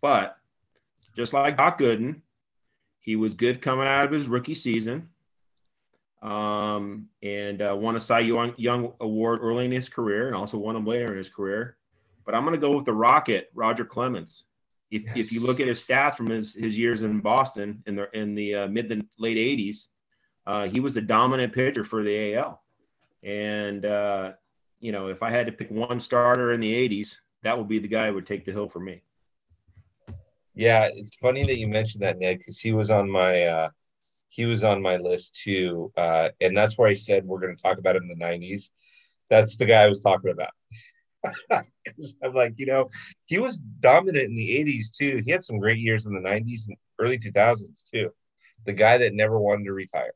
but 0.00 0.36
just 1.16 1.32
like 1.32 1.56
Doc 1.56 1.78
Gooden, 1.78 2.22
he 3.00 3.14
was 3.16 3.34
good 3.34 3.62
coming 3.62 3.86
out 3.86 4.06
of 4.06 4.12
his 4.12 4.28
rookie 4.28 4.54
season, 4.54 5.08
um, 6.22 7.08
and 7.22 7.62
uh, 7.62 7.76
won 7.78 7.96
a 7.96 8.00
Cy 8.00 8.20
Young, 8.20 8.54
Young 8.56 8.92
Award 9.00 9.40
early 9.42 9.64
in 9.64 9.72
his 9.72 9.88
career, 9.88 10.26
and 10.26 10.36
also 10.36 10.58
won 10.58 10.74
them 10.74 10.86
later 10.86 11.12
in 11.12 11.18
his 11.18 11.30
career. 11.30 11.76
But 12.24 12.34
I'm 12.34 12.44
gonna 12.44 12.58
go 12.58 12.76
with 12.76 12.84
the 12.84 12.92
Rocket, 12.92 13.50
Roger 13.54 13.84
Clemens. 13.84 14.44
If, 14.90 15.02
yes. 15.04 15.16
if 15.16 15.32
you 15.32 15.46
look 15.46 15.60
at 15.60 15.68
his 15.68 15.84
stats 15.84 16.16
from 16.16 16.28
his, 16.28 16.54
his 16.54 16.76
years 16.78 17.02
in 17.02 17.20
Boston 17.20 17.82
in 17.86 17.94
the 17.94 18.08
in 18.18 18.34
the 18.34 18.54
uh, 18.54 18.68
mid 18.68 18.88
to 18.88 19.04
late 19.18 19.36
80s, 19.36 19.88
uh, 20.46 20.66
he 20.66 20.80
was 20.80 20.94
the 20.94 21.02
dominant 21.02 21.52
pitcher 21.52 21.84
for 21.84 22.02
the 22.02 22.34
AL. 22.34 22.62
And 23.22 23.84
uh, 23.84 24.32
you 24.80 24.92
know, 24.92 25.08
if 25.08 25.22
I 25.22 25.30
had 25.30 25.46
to 25.46 25.52
pick 25.52 25.70
one 25.70 26.00
starter 26.00 26.52
in 26.52 26.60
the 26.60 26.72
80s, 26.88 27.16
that 27.42 27.56
would 27.56 27.68
be 27.68 27.78
the 27.78 27.88
guy 27.88 28.08
who 28.08 28.14
would 28.14 28.26
take 28.26 28.44
the 28.44 28.52
hill 28.52 28.68
for 28.68 28.80
me. 28.80 29.02
Yeah, 30.54 30.88
it's 30.92 31.14
funny 31.16 31.44
that 31.44 31.58
you 31.58 31.68
mentioned 31.68 32.02
that, 32.02 32.18
Ned, 32.18 32.38
because 32.38 32.58
he 32.58 32.72
was 32.72 32.90
on 32.90 33.08
my 33.08 33.44
uh, 33.44 33.68
he 34.28 34.44
was 34.46 34.64
on 34.64 34.82
my 34.82 34.96
list 34.96 35.40
too, 35.42 35.92
uh, 35.96 36.28
and 36.40 36.56
that's 36.56 36.76
where 36.76 36.88
I 36.88 36.94
said 36.94 37.24
we're 37.24 37.40
going 37.40 37.56
to 37.56 37.62
talk 37.62 37.78
about 37.78 37.96
him 37.96 38.04
in 38.04 38.18
the 38.18 38.24
'90s. 38.24 38.70
That's 39.30 39.56
the 39.56 39.66
guy 39.66 39.82
I 39.82 39.88
was 39.88 40.00
talking 40.00 40.30
about. 40.30 40.50
I'm 41.50 42.34
like, 42.34 42.54
you 42.56 42.66
know, 42.66 42.90
he 43.26 43.38
was 43.38 43.58
dominant 43.58 44.26
in 44.26 44.34
the 44.34 44.64
80s 44.64 44.96
too. 44.96 45.22
He 45.24 45.30
had 45.30 45.44
some 45.44 45.58
great 45.58 45.78
years 45.78 46.06
in 46.06 46.14
the 46.14 46.20
90s 46.20 46.68
and 46.68 46.76
early 46.98 47.18
2000s 47.18 47.90
too. 47.90 48.10
The 48.64 48.72
guy 48.72 48.98
that 48.98 49.14
never 49.14 49.38
wanted 49.38 49.64
to 49.64 49.72
retire. 49.72 50.12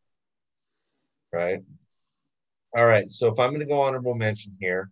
Right. 1.32 1.60
All 2.76 2.86
right. 2.86 3.10
So 3.10 3.28
if 3.28 3.38
I'm 3.38 3.50
going 3.50 3.60
to 3.60 3.66
go 3.66 3.82
honorable 3.82 4.14
mention 4.14 4.56
here, 4.60 4.90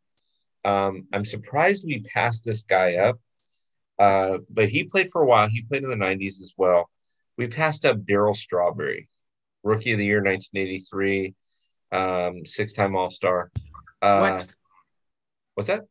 um, 0.65 1.07
I'm 1.13 1.25
surprised 1.25 1.85
we 1.87 2.03
passed 2.03 2.45
this 2.45 2.63
guy 2.63 2.97
up. 2.97 3.19
Uh, 3.99 4.39
but 4.49 4.69
he 4.69 4.85
played 4.85 5.11
for 5.11 5.23
a 5.23 5.27
while. 5.27 5.49
He 5.49 5.63
played 5.63 5.83
in 5.83 5.91
the 5.91 5.97
90s 5.97 6.41
as 6.41 6.55
well. 6.57 6.89
We 7.41 7.47
passed 7.47 7.87
up 7.87 7.97
Darryl 8.01 8.37
Strawberry, 8.37 9.09
rookie 9.65 9.93
of 9.93 9.99
the 9.99 10.05
year 10.05 10.23
1983, 10.23 11.35
um, 11.91 12.45
six 12.45 12.75
time 12.75 12.95
All 12.95 13.11
Star. 13.11 13.51
Uh, 14.03 14.19
what? 14.19 14.47
What's 15.55 15.69
that? 15.69 15.87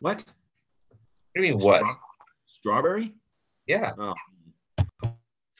What? 0.00 0.16
What 0.18 0.26
do 1.34 1.42
you 1.42 1.52
mean 1.54 1.64
what? 1.64 1.82
Strawberry? 2.58 3.14
Yeah. 3.66 3.92
Oh. 3.98 4.12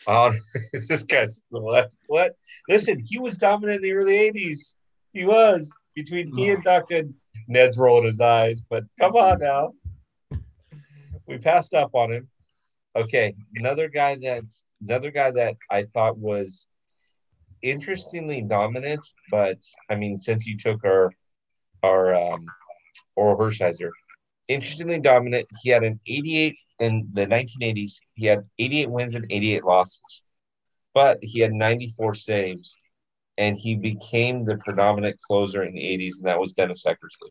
Oh, 0.07 0.35
this 0.75 1.03
guy's 1.05 1.45
what? 1.49 1.91
What? 2.09 2.37
Listen, 2.69 3.03
he 3.03 3.19
was 3.19 3.39
dominant 3.39 3.77
in 3.77 3.83
the 3.85 3.95
early 3.95 4.31
'80s. 4.31 4.75
He 5.15 5.25
was 5.25 5.75
between 5.95 6.37
he 6.37 6.51
and 6.51 6.63
Duncan. 6.63 7.15
Ned's 7.49 7.79
rolling 7.79 8.05
his 8.05 8.21
eyes, 8.21 8.61
but 8.69 8.85
come 9.01 9.17
on 9.17 9.39
now. 9.39 9.73
We 11.27 11.39
passed 11.39 11.73
up 11.73 11.95
on 11.95 12.13
him. 12.13 12.29
Okay, 12.95 13.35
another 13.55 13.89
guy 13.89 14.17
that 14.17 14.45
another 14.87 15.11
guy 15.11 15.31
that 15.31 15.57
I 15.71 15.85
thought 15.85 16.19
was 16.19 16.67
interestingly 17.63 18.43
dominant, 18.43 19.07
but 19.31 19.59
I 19.89 19.95
mean, 19.95 20.19
since 20.19 20.47
you 20.47 20.59
took 20.59 20.85
our 20.85 21.13
our 21.83 22.15
um, 22.15 22.47
Orel 23.19 23.39
Hershiser, 23.39 23.91
interestingly 24.49 25.01
dominant. 25.01 25.49
He 25.63 25.71
had 25.71 25.85
an 25.85 26.01
88 26.07 26.57
in 26.81 27.09
the 27.13 27.27
1980s. 27.27 27.99
He 28.15 28.27
had 28.27 28.45
88 28.59 28.91
wins 28.91 29.15
and 29.15 29.27
88 29.31 29.65
losses, 29.65 30.23
but 30.95 31.19
he 31.23 31.41
had 31.41 31.53
94 31.53 32.15
saves, 32.15 32.77
and 33.39 33.57
he 33.57 33.75
became 33.75 34.45
the 34.45 34.59
predominant 34.59 35.19
closer 35.27 35.63
in 35.63 35.75
the 35.75 35.81
80s, 35.81 36.19
and 36.19 36.27
that 36.27 36.41
was 36.41 36.55
Dennis 36.55 36.85
Eckersley. 36.85 37.31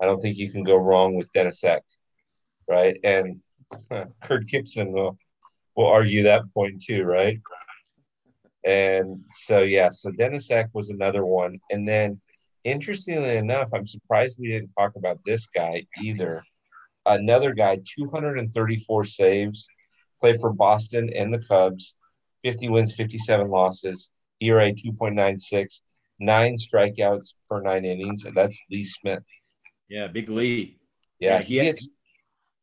I 0.00 0.06
don't 0.06 0.20
think 0.20 0.36
you 0.36 0.50
can 0.50 0.62
go 0.62 0.76
wrong 0.76 1.14
with 1.14 1.32
Dennis 1.32 1.62
Eck, 1.64 1.82
right? 2.68 2.96
And 3.04 3.40
Kirk 4.22 4.46
Gibson 4.46 4.92
will 4.92 5.18
will 5.76 5.86
argue 5.86 6.22
that 6.22 6.42
point 6.54 6.82
too, 6.82 7.04
right? 7.04 7.40
And 8.64 9.24
so 9.30 9.60
yeah, 9.60 9.90
so 9.90 10.10
Dennis 10.10 10.50
Eck 10.50 10.70
was 10.72 10.90
another 10.90 11.24
one, 11.24 11.60
and 11.70 11.86
then 11.86 12.20
interestingly 12.64 13.36
enough, 13.36 13.70
I'm 13.74 13.86
surprised 13.86 14.38
we 14.38 14.48
didn't 14.48 14.72
talk 14.78 14.96
about 14.96 15.18
this 15.24 15.46
guy 15.46 15.86
either. 16.02 16.42
Another 17.06 17.52
guy, 17.52 17.80
234 17.98 19.04
saves, 19.04 19.68
played 20.20 20.40
for 20.40 20.52
Boston 20.52 21.10
and 21.14 21.32
the 21.32 21.38
Cubs, 21.46 21.96
50 22.44 22.70
wins, 22.70 22.94
57 22.94 23.50
losses, 23.50 24.10
ERA 24.40 24.72
2.96, 24.72 25.82
nine 26.18 26.56
strikeouts 26.56 27.34
per 27.48 27.60
nine 27.60 27.84
innings, 27.84 28.24
and 28.24 28.34
that's 28.34 28.58
Lee 28.70 28.84
Smith. 28.84 29.22
Yeah, 29.88 30.06
big 30.06 30.30
Lee. 30.30 30.78
Yeah, 31.20 31.38
yeah 31.38 31.42
he, 31.42 31.58
he 31.58 31.64
gets. 31.64 31.88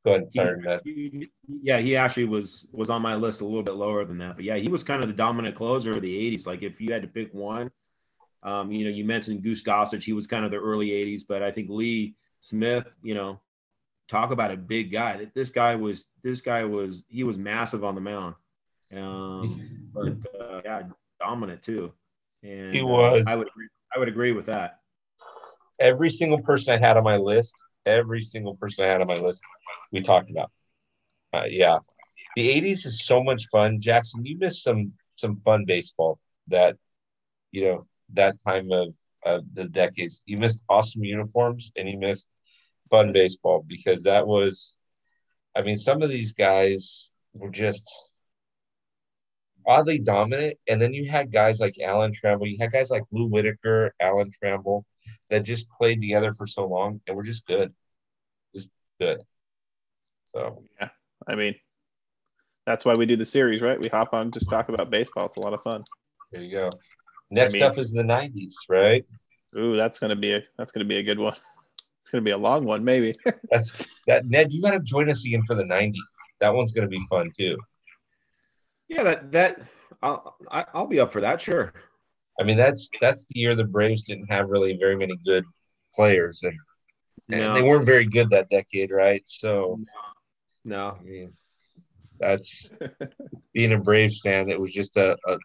Go 0.03 0.15
ahead. 0.15 0.33
Sorry, 0.33 1.29
yeah, 1.61 1.77
he 1.79 1.95
actually 1.95 2.25
was 2.25 2.67
was 2.71 2.89
on 2.89 3.01
my 3.01 3.15
list 3.15 3.41
a 3.41 3.45
little 3.45 3.61
bit 3.61 3.75
lower 3.75 4.03
than 4.03 4.17
that, 4.17 4.35
but 4.35 4.45
yeah, 4.45 4.55
he 4.55 4.67
was 4.67 4.83
kind 4.83 5.03
of 5.03 5.07
the 5.07 5.15
dominant 5.15 5.55
closer 5.55 5.91
of 5.91 6.01
the 6.01 6.35
'80s. 6.35 6.47
Like 6.47 6.63
if 6.63 6.81
you 6.81 6.91
had 6.91 7.03
to 7.03 7.07
pick 7.07 7.31
one, 7.33 7.69
um, 8.43 8.71
you 8.71 8.85
know, 8.85 8.91
you 8.91 9.05
mentioned 9.05 9.43
Goose 9.43 9.63
Gossage. 9.63 10.03
He 10.03 10.13
was 10.13 10.27
kind 10.27 10.45
of 10.45 10.51
the 10.51 10.57
early 10.57 10.87
80s, 10.87 11.21
but 11.27 11.43
I 11.43 11.51
think 11.51 11.69
Lee 11.69 12.15
Smith, 12.41 12.85
you 13.03 13.13
know, 13.13 13.39
talk 14.09 14.31
about 14.31 14.51
a 14.51 14.57
big 14.57 14.91
guy. 14.91 15.27
This 15.35 15.51
guy 15.51 15.75
was, 15.75 16.05
this 16.23 16.41
guy 16.41 16.63
was, 16.63 17.03
he 17.07 17.23
was 17.23 17.37
massive 17.37 17.83
on 17.83 17.95
the 17.95 18.01
mound. 18.01 18.35
Um, 18.95 19.61
but 19.93 20.13
uh, 20.39 20.61
yeah, 20.65 20.83
dominant 21.19 21.61
too. 21.61 21.93
And 22.43 22.73
he 22.73 22.81
was. 22.81 23.25
Uh, 23.27 23.29
I 23.29 23.35
would 23.35 23.47
agree, 23.47 23.67
I 23.95 23.99
would 23.99 24.07
agree 24.07 24.31
with 24.31 24.47
that. 24.47 24.79
Every 25.79 26.09
single 26.09 26.41
person 26.41 26.73
I 26.73 26.85
had 26.85 26.97
on 26.97 27.03
my 27.03 27.17
list, 27.17 27.55
every 27.85 28.21
single 28.21 28.55
person 28.55 28.85
I 28.85 28.89
had 28.89 29.01
on 29.01 29.07
my 29.07 29.15
list, 29.15 29.43
we 29.91 30.01
talked 30.01 30.29
about. 30.29 30.51
Uh, 31.33 31.45
yeah, 31.49 31.77
the 32.35 32.49
'80s 32.49 32.85
is 32.85 33.05
so 33.05 33.23
much 33.23 33.47
fun. 33.51 33.79
Jackson, 33.79 34.25
you 34.25 34.37
missed 34.37 34.63
some 34.63 34.93
some 35.15 35.37
fun 35.41 35.65
baseball 35.65 36.19
that 36.47 36.75
you 37.51 37.65
know 37.65 37.87
that 38.13 38.35
time 38.45 38.71
of, 38.71 38.93
of 39.25 39.43
the 39.53 39.65
decades. 39.65 40.23
You 40.25 40.37
missed 40.37 40.63
awesome 40.69 41.03
uniforms 41.03 41.71
and 41.75 41.89
you 41.89 41.97
missed 41.97 42.29
fun 42.89 43.11
baseball 43.11 43.63
because 43.67 44.03
that 44.03 44.27
was, 44.27 44.77
I 45.55 45.61
mean, 45.61 45.77
some 45.77 46.01
of 46.01 46.09
these 46.09 46.33
guys 46.33 47.11
were 47.33 47.49
just 47.49 47.89
oddly 49.65 49.99
dominant. 49.99 50.57
And 50.67 50.81
then 50.81 50.93
you 50.93 51.09
had 51.09 51.31
guys 51.31 51.59
like 51.59 51.75
Alan 51.79 52.11
Trammell, 52.11 52.49
you 52.49 52.57
had 52.59 52.71
guys 52.71 52.89
like 52.89 53.03
Lou 53.11 53.27
Whitaker, 53.27 53.93
Alan 53.99 54.31
Trammell 54.31 54.83
that 55.31 55.43
just 55.43 55.67
played 55.71 56.01
together 56.01 56.33
for 56.33 56.45
so 56.45 56.67
long 56.67 57.01
and 57.07 57.17
were 57.17 57.23
just 57.23 57.47
good. 57.47 57.73
Just 58.53 58.69
good. 58.99 59.21
So, 60.25 60.63
yeah, 60.79 60.89
I 61.27 61.35
mean, 61.35 61.55
that's 62.65 62.85
why 62.85 62.93
we 62.93 63.05
do 63.05 63.15
the 63.15 63.25
series, 63.25 63.61
right? 63.61 63.81
We 63.81 63.89
hop 63.89 64.13
on, 64.13 64.31
just 64.31 64.49
talk 64.49 64.69
about 64.69 64.91
baseball. 64.91 65.25
It's 65.25 65.37
a 65.37 65.39
lot 65.39 65.53
of 65.53 65.63
fun. 65.63 65.83
There 66.31 66.41
you 66.41 66.59
go. 66.59 66.69
Next 67.31 67.55
I 67.55 67.59
mean, 67.59 67.63
up 67.63 67.77
is 67.77 67.91
the 67.91 68.03
'90s, 68.03 68.53
right? 68.69 69.05
Ooh, 69.57 69.75
that's 69.75 69.99
gonna 69.99 70.15
be 70.15 70.33
a 70.33 70.43
that's 70.57 70.71
gonna 70.71 70.85
be 70.85 70.97
a 70.97 71.03
good 71.03 71.19
one. 71.19 71.35
It's 72.03 72.09
gonna 72.09 72.23
be 72.23 72.31
a 72.31 72.37
long 72.37 72.65
one, 72.65 72.83
maybe. 72.83 73.13
that's 73.51 73.87
that 74.07 74.25
Ned. 74.25 74.51
You 74.51 74.59
got 74.59 74.71
to 74.71 74.79
join 74.79 75.09
us 75.11 75.23
again 75.23 75.43
for 75.43 75.55
the 75.55 75.63
'90s. 75.63 75.95
That 76.39 76.49
one's 76.49 76.71
gonna 76.71 76.87
be 76.87 76.99
fun 77.07 77.31
too. 77.37 77.57
Yeah, 78.87 79.03
that 79.03 79.31
that 79.31 79.61
I'll 80.01 80.35
I'll 80.49 80.87
be 80.87 80.99
up 80.99 81.13
for 81.13 81.21
that. 81.21 81.39
Sure. 81.39 81.71
I 82.41 82.43
mean, 82.43 82.57
that's 82.57 82.89
that's 82.99 83.27
the 83.27 83.39
year 83.39 83.53
the 83.53 83.63
Braves 83.63 84.05
didn't 84.05 84.31
have 84.31 84.49
really 84.49 84.75
very 84.75 84.95
many 84.95 85.15
good 85.23 85.45
players, 85.93 86.41
and, 86.41 86.57
and 87.29 87.41
no. 87.41 87.53
they 87.53 87.61
weren't 87.61 87.85
very 87.85 88.05
good 88.05 88.31
that 88.31 88.49
decade, 88.49 88.89
right? 88.89 89.21
So, 89.25 89.79
no, 90.65 90.97
I 90.99 91.03
mean, 91.03 91.33
that's 92.19 92.71
being 93.53 93.73
a 93.73 93.77
Braves 93.77 94.21
fan. 94.21 94.49
It 94.49 94.59
was 94.59 94.73
just 94.73 94.97
a, 94.97 95.15
a 95.27 95.37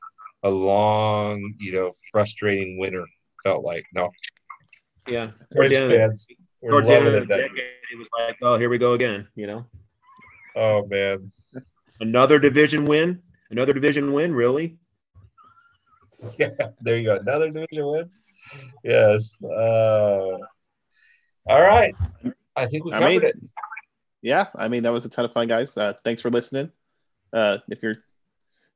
a 0.44 0.48
long, 0.48 1.52
you 1.60 1.72
know, 1.72 1.92
frustrating 2.10 2.78
winter. 2.78 3.04
Felt 3.44 3.62
like 3.62 3.84
no. 3.92 4.10
Yeah, 5.06 5.32
the 5.50 5.68
fans, 5.68 6.28
the 6.62 6.94
end 6.94 7.08
of 7.08 7.28
decade, 7.28 7.50
it 7.92 7.98
was 7.98 8.08
like, 8.18 8.36
oh, 8.40 8.58
here 8.58 8.70
we 8.70 8.78
go 8.78 8.94
again. 8.94 9.28
You 9.34 9.48
know. 9.48 9.66
Oh 10.56 10.86
man. 10.86 11.30
Another 12.00 12.38
division 12.38 12.86
win. 12.86 13.20
Another 13.50 13.74
division 13.74 14.14
win. 14.14 14.34
Really. 14.34 14.78
Yeah, 16.38 16.48
there 16.80 16.98
you 16.98 17.04
go. 17.04 17.16
Another 17.16 17.50
division 17.50 17.86
win. 17.86 18.10
Yes. 18.82 19.40
Uh, 19.42 20.38
all 21.46 21.62
right. 21.62 21.94
I 22.56 22.66
think 22.66 22.84
we 22.84 22.90
covered 22.90 23.04
I 23.04 23.08
mean, 23.08 23.22
it. 23.22 23.36
Yeah, 24.22 24.46
I 24.54 24.68
mean 24.68 24.82
that 24.82 24.92
was 24.92 25.04
a 25.04 25.08
ton 25.08 25.24
of 25.24 25.32
fun, 25.32 25.46
guys. 25.46 25.76
Uh, 25.76 25.92
thanks 26.04 26.22
for 26.22 26.30
listening. 26.30 26.72
Uh, 27.32 27.58
if 27.68 27.82
you're 27.82 27.96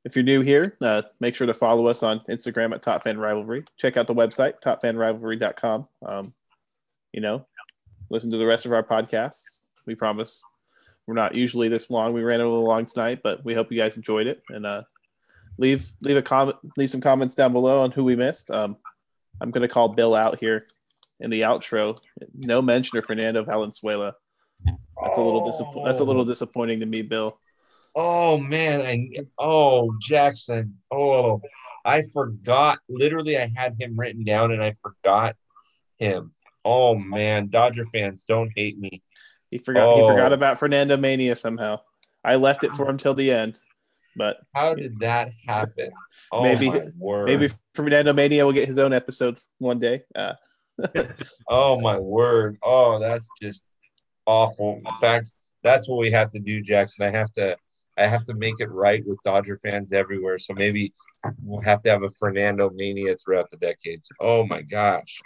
if 0.05 0.15
you're 0.15 0.23
new 0.23 0.41
here, 0.41 0.77
uh, 0.81 1.01
make 1.19 1.35
sure 1.35 1.47
to 1.47 1.53
follow 1.53 1.87
us 1.87 2.03
on 2.03 2.21
Instagram 2.29 2.73
at 2.73 2.81
Top 2.81 3.03
Fan 3.03 3.17
Rivalry. 3.19 3.63
Check 3.77 3.97
out 3.97 4.07
the 4.07 4.15
website, 4.15 4.53
topfanrivalry.com. 4.63 5.87
Um, 6.05 6.33
you 7.11 7.21
know, 7.21 7.45
listen 8.09 8.31
to 8.31 8.37
the 8.37 8.45
rest 8.45 8.65
of 8.65 8.73
our 8.73 8.83
podcasts. 8.83 9.61
We 9.85 9.95
promise 9.95 10.43
we're 11.05 11.15
not 11.15 11.35
usually 11.35 11.67
this 11.67 11.91
long. 11.91 12.13
We 12.13 12.23
ran 12.23 12.39
a 12.39 12.45
little 12.45 12.63
long 12.63 12.85
tonight, 12.85 13.19
but 13.23 13.43
we 13.43 13.53
hope 13.53 13.71
you 13.71 13.77
guys 13.77 13.97
enjoyed 13.97 14.27
it. 14.27 14.41
And 14.49 14.65
uh, 14.65 14.83
leave 15.57 15.87
leave 16.01 16.17
a 16.17 16.21
comment, 16.21 16.57
leave 16.77 16.89
some 16.89 17.01
comments 17.01 17.35
down 17.35 17.53
below 17.53 17.81
on 17.81 17.91
who 17.91 18.03
we 18.03 18.15
missed. 18.15 18.51
Um, 18.51 18.77
I'm 19.39 19.51
going 19.51 19.61
to 19.61 19.67
call 19.67 19.89
Bill 19.89 20.15
out 20.15 20.39
here 20.39 20.67
in 21.19 21.29
the 21.29 21.41
outro. 21.41 21.97
No 22.33 22.61
mention 22.61 22.97
of 22.97 23.05
Fernando 23.05 23.43
Valenzuela. 23.43 24.15
That's 24.65 25.17
a 25.17 25.21
little 25.21 25.45
disappointing. 25.45 25.85
That's 25.85 26.01
a 26.01 26.03
little 26.03 26.25
disappointing 26.25 26.79
to 26.81 26.85
me, 26.85 27.01
Bill. 27.01 27.39
Oh 27.95 28.37
man, 28.37 28.81
I 28.81 29.09
oh 29.37 29.93
Jackson. 29.99 30.77
Oh, 30.91 31.41
I 31.83 32.03
forgot. 32.13 32.79
Literally, 32.87 33.37
I 33.37 33.51
had 33.55 33.75
him 33.79 33.99
written 33.99 34.23
down 34.23 34.51
and 34.51 34.63
I 34.63 34.73
forgot 34.81 35.35
him. 35.97 36.33
Oh 36.63 36.95
man, 36.95 37.49
Dodger 37.49 37.85
fans, 37.85 38.23
don't 38.23 38.51
hate 38.55 38.79
me. 38.79 39.01
He 39.49 39.57
forgot. 39.57 39.89
Oh. 39.89 40.01
He 40.01 40.07
forgot 40.07 40.31
about 40.31 40.59
Fernando 40.59 40.95
Mania 40.95 41.35
somehow. 41.35 41.79
I 42.23 42.35
left 42.35 42.63
it 42.63 42.73
for 42.75 42.87
him 42.87 42.97
till 42.97 43.15
the 43.15 43.31
end, 43.31 43.57
but 44.15 44.37
how 44.53 44.73
did 44.75 44.99
that 44.99 45.29
happen? 45.45 45.91
Oh, 46.31 46.43
maybe 46.43 46.71
maybe 46.99 47.49
Fernando 47.75 48.13
Mania 48.13 48.45
will 48.45 48.53
get 48.53 48.67
his 48.67 48.77
own 48.77 48.93
episode 48.93 49.39
one 49.59 49.79
day. 49.79 50.03
Uh. 50.15 50.33
oh 51.49 51.79
my 51.79 51.97
word! 51.97 52.57
Oh, 52.63 52.99
that's 52.99 53.29
just 53.41 53.63
awful. 54.25 54.81
In 54.85 54.99
fact, 54.99 55.31
that's 55.63 55.87
what 55.87 55.99
we 55.99 56.11
have 56.11 56.29
to 56.31 56.39
do, 56.39 56.61
Jackson. 56.61 57.05
I 57.05 57.11
have 57.11 57.31
to 57.33 57.55
I 57.97 58.07
have 58.07 58.25
to 58.25 58.33
make 58.33 58.55
it 58.59 58.71
right 58.71 59.03
with 59.05 59.21
Dodger 59.23 59.57
fans 59.57 59.93
everywhere. 59.93 60.39
So 60.39 60.53
maybe 60.53 60.93
we'll 61.43 61.61
have 61.61 61.81
to 61.83 61.89
have 61.89 62.03
a 62.03 62.09
Fernando 62.09 62.69
mania 62.69 63.15
throughout 63.17 63.49
the 63.51 63.57
decades. 63.57 64.09
Oh 64.19 64.45
my 64.45 64.61
gosh. 64.61 65.21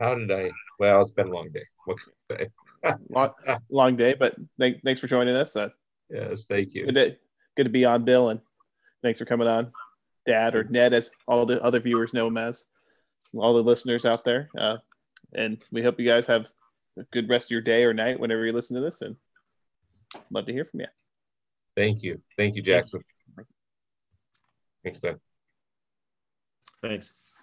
How 0.00 0.14
did 0.14 0.30
I? 0.30 0.50
Well, 0.78 1.00
it's 1.00 1.10
been 1.10 1.28
a 1.28 1.30
long 1.30 1.50
day. 1.52 1.64
What 1.84 1.98
can 1.98 2.12
I 2.30 2.36
say? 2.36 2.50
long, 3.08 3.30
long 3.70 3.96
day, 3.96 4.14
but 4.14 4.34
th- 4.58 4.80
thanks 4.84 5.00
for 5.00 5.06
joining 5.06 5.34
us. 5.34 5.56
Uh, 5.56 5.68
yes, 6.10 6.46
thank 6.46 6.74
you. 6.74 6.86
Good 6.86 6.94
to, 6.94 7.16
good 7.56 7.64
to 7.64 7.70
be 7.70 7.84
on, 7.84 8.04
Bill, 8.04 8.30
and 8.30 8.40
thanks 9.02 9.18
for 9.18 9.24
coming 9.24 9.48
on, 9.48 9.72
Dad 10.26 10.54
or 10.54 10.64
Ned, 10.64 10.92
as 10.92 11.10
all 11.26 11.46
the 11.46 11.62
other 11.62 11.80
viewers 11.80 12.14
know 12.14 12.26
him 12.26 12.36
as, 12.36 12.66
all 13.34 13.54
the 13.54 13.62
listeners 13.62 14.04
out 14.04 14.24
there. 14.24 14.50
Uh, 14.56 14.78
and 15.34 15.58
we 15.72 15.82
hope 15.82 15.98
you 15.98 16.06
guys 16.06 16.26
have 16.26 16.48
a 16.98 17.04
good 17.12 17.28
rest 17.28 17.48
of 17.48 17.50
your 17.52 17.60
day 17.60 17.84
or 17.84 17.92
night 17.92 18.18
whenever 18.18 18.44
you 18.46 18.52
listen 18.52 18.76
to 18.76 18.82
this, 18.82 19.02
and 19.02 19.16
love 20.30 20.46
to 20.46 20.52
hear 20.52 20.64
from 20.64 20.80
you. 20.80 20.86
Thank 21.76 22.02
you. 22.02 22.20
Thank 22.36 22.54
you, 22.54 22.62
Jackson. 22.62 23.02
Thanks, 24.84 25.00
Dan. 25.00 25.18
Thanks. 26.82 27.12